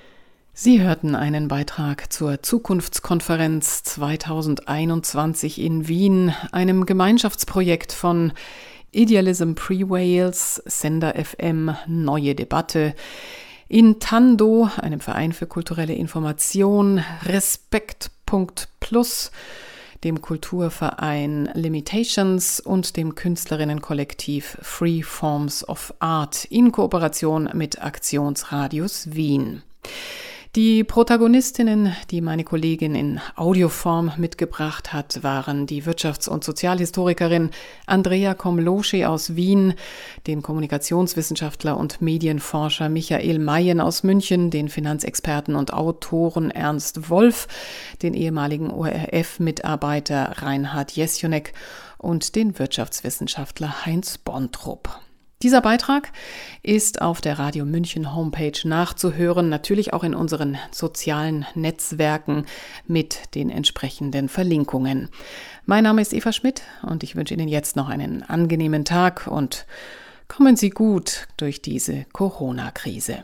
Sie 0.58 0.80
hörten 0.80 1.14
einen 1.14 1.48
Beitrag 1.48 2.10
zur 2.10 2.42
Zukunftskonferenz 2.42 3.82
2021 3.82 5.60
in 5.60 5.86
Wien, 5.86 6.34
einem 6.50 6.86
Gemeinschaftsprojekt 6.86 7.92
von 7.92 8.32
Idealism 8.96 9.52
Pre-Wales, 9.52 10.62
Sender 10.64 11.22
FM, 11.22 11.76
Neue 11.86 12.34
Debatte, 12.34 12.94
Intando, 13.68 14.70
einem 14.78 15.00
Verein 15.00 15.32
für 15.32 15.46
kulturelle 15.46 15.92
Information, 15.92 17.04
Respekt.plus, 17.24 19.30
dem 20.02 20.22
Kulturverein 20.22 21.50
Limitations 21.52 22.60
und 22.60 22.96
dem 22.96 23.14
Künstlerinnenkollektiv 23.14 24.56
Free 24.62 25.02
Forms 25.02 25.68
of 25.68 25.92
Art 25.98 26.46
in 26.46 26.72
Kooperation 26.72 27.50
mit 27.52 27.82
Aktionsradius 27.82 29.14
Wien. 29.14 29.62
Die 30.56 30.84
Protagonistinnen, 30.84 31.94
die 32.10 32.22
meine 32.22 32.42
Kollegin 32.42 32.94
in 32.94 33.20
Audioform 33.34 34.12
mitgebracht 34.16 34.94
hat, 34.94 35.22
waren 35.22 35.66
die 35.66 35.82
Wirtschafts- 35.84 36.30
und 36.30 36.44
Sozialhistorikerin 36.44 37.50
Andrea 37.84 38.32
Komloschi 38.32 39.04
aus 39.04 39.36
Wien, 39.36 39.74
den 40.26 40.40
Kommunikationswissenschaftler 40.40 41.76
und 41.76 42.00
Medienforscher 42.00 42.88
Michael 42.88 43.38
Mayen 43.38 43.82
aus 43.82 44.02
München, 44.02 44.50
den 44.50 44.70
Finanzexperten 44.70 45.56
und 45.56 45.74
Autoren 45.74 46.50
Ernst 46.50 47.10
Wolf, 47.10 47.48
den 48.00 48.14
ehemaligen 48.14 48.70
ORF-Mitarbeiter 48.70 50.36
Reinhard 50.38 50.92
Jesjonek 50.92 51.52
und 51.98 52.34
den 52.34 52.58
Wirtschaftswissenschaftler 52.58 53.84
Heinz 53.84 54.16
Bontrup. 54.16 55.05
Dieser 55.42 55.60
Beitrag 55.60 56.12
ist 56.62 57.02
auf 57.02 57.20
der 57.20 57.38
Radio 57.38 57.66
München 57.66 58.14
Homepage 58.14 58.58
nachzuhören, 58.64 59.50
natürlich 59.50 59.92
auch 59.92 60.02
in 60.02 60.14
unseren 60.14 60.56
sozialen 60.70 61.44
Netzwerken 61.54 62.46
mit 62.86 63.34
den 63.34 63.50
entsprechenden 63.50 64.30
Verlinkungen. 64.30 65.10
Mein 65.66 65.84
Name 65.84 66.00
ist 66.00 66.14
Eva 66.14 66.32
Schmidt 66.32 66.62
und 66.82 67.02
ich 67.02 67.16
wünsche 67.16 67.34
Ihnen 67.34 67.48
jetzt 67.48 67.76
noch 67.76 67.90
einen 67.90 68.22
angenehmen 68.22 68.86
Tag 68.86 69.26
und 69.26 69.66
kommen 70.26 70.56
Sie 70.56 70.70
gut 70.70 71.28
durch 71.36 71.60
diese 71.60 72.06
Corona-Krise. 72.14 73.22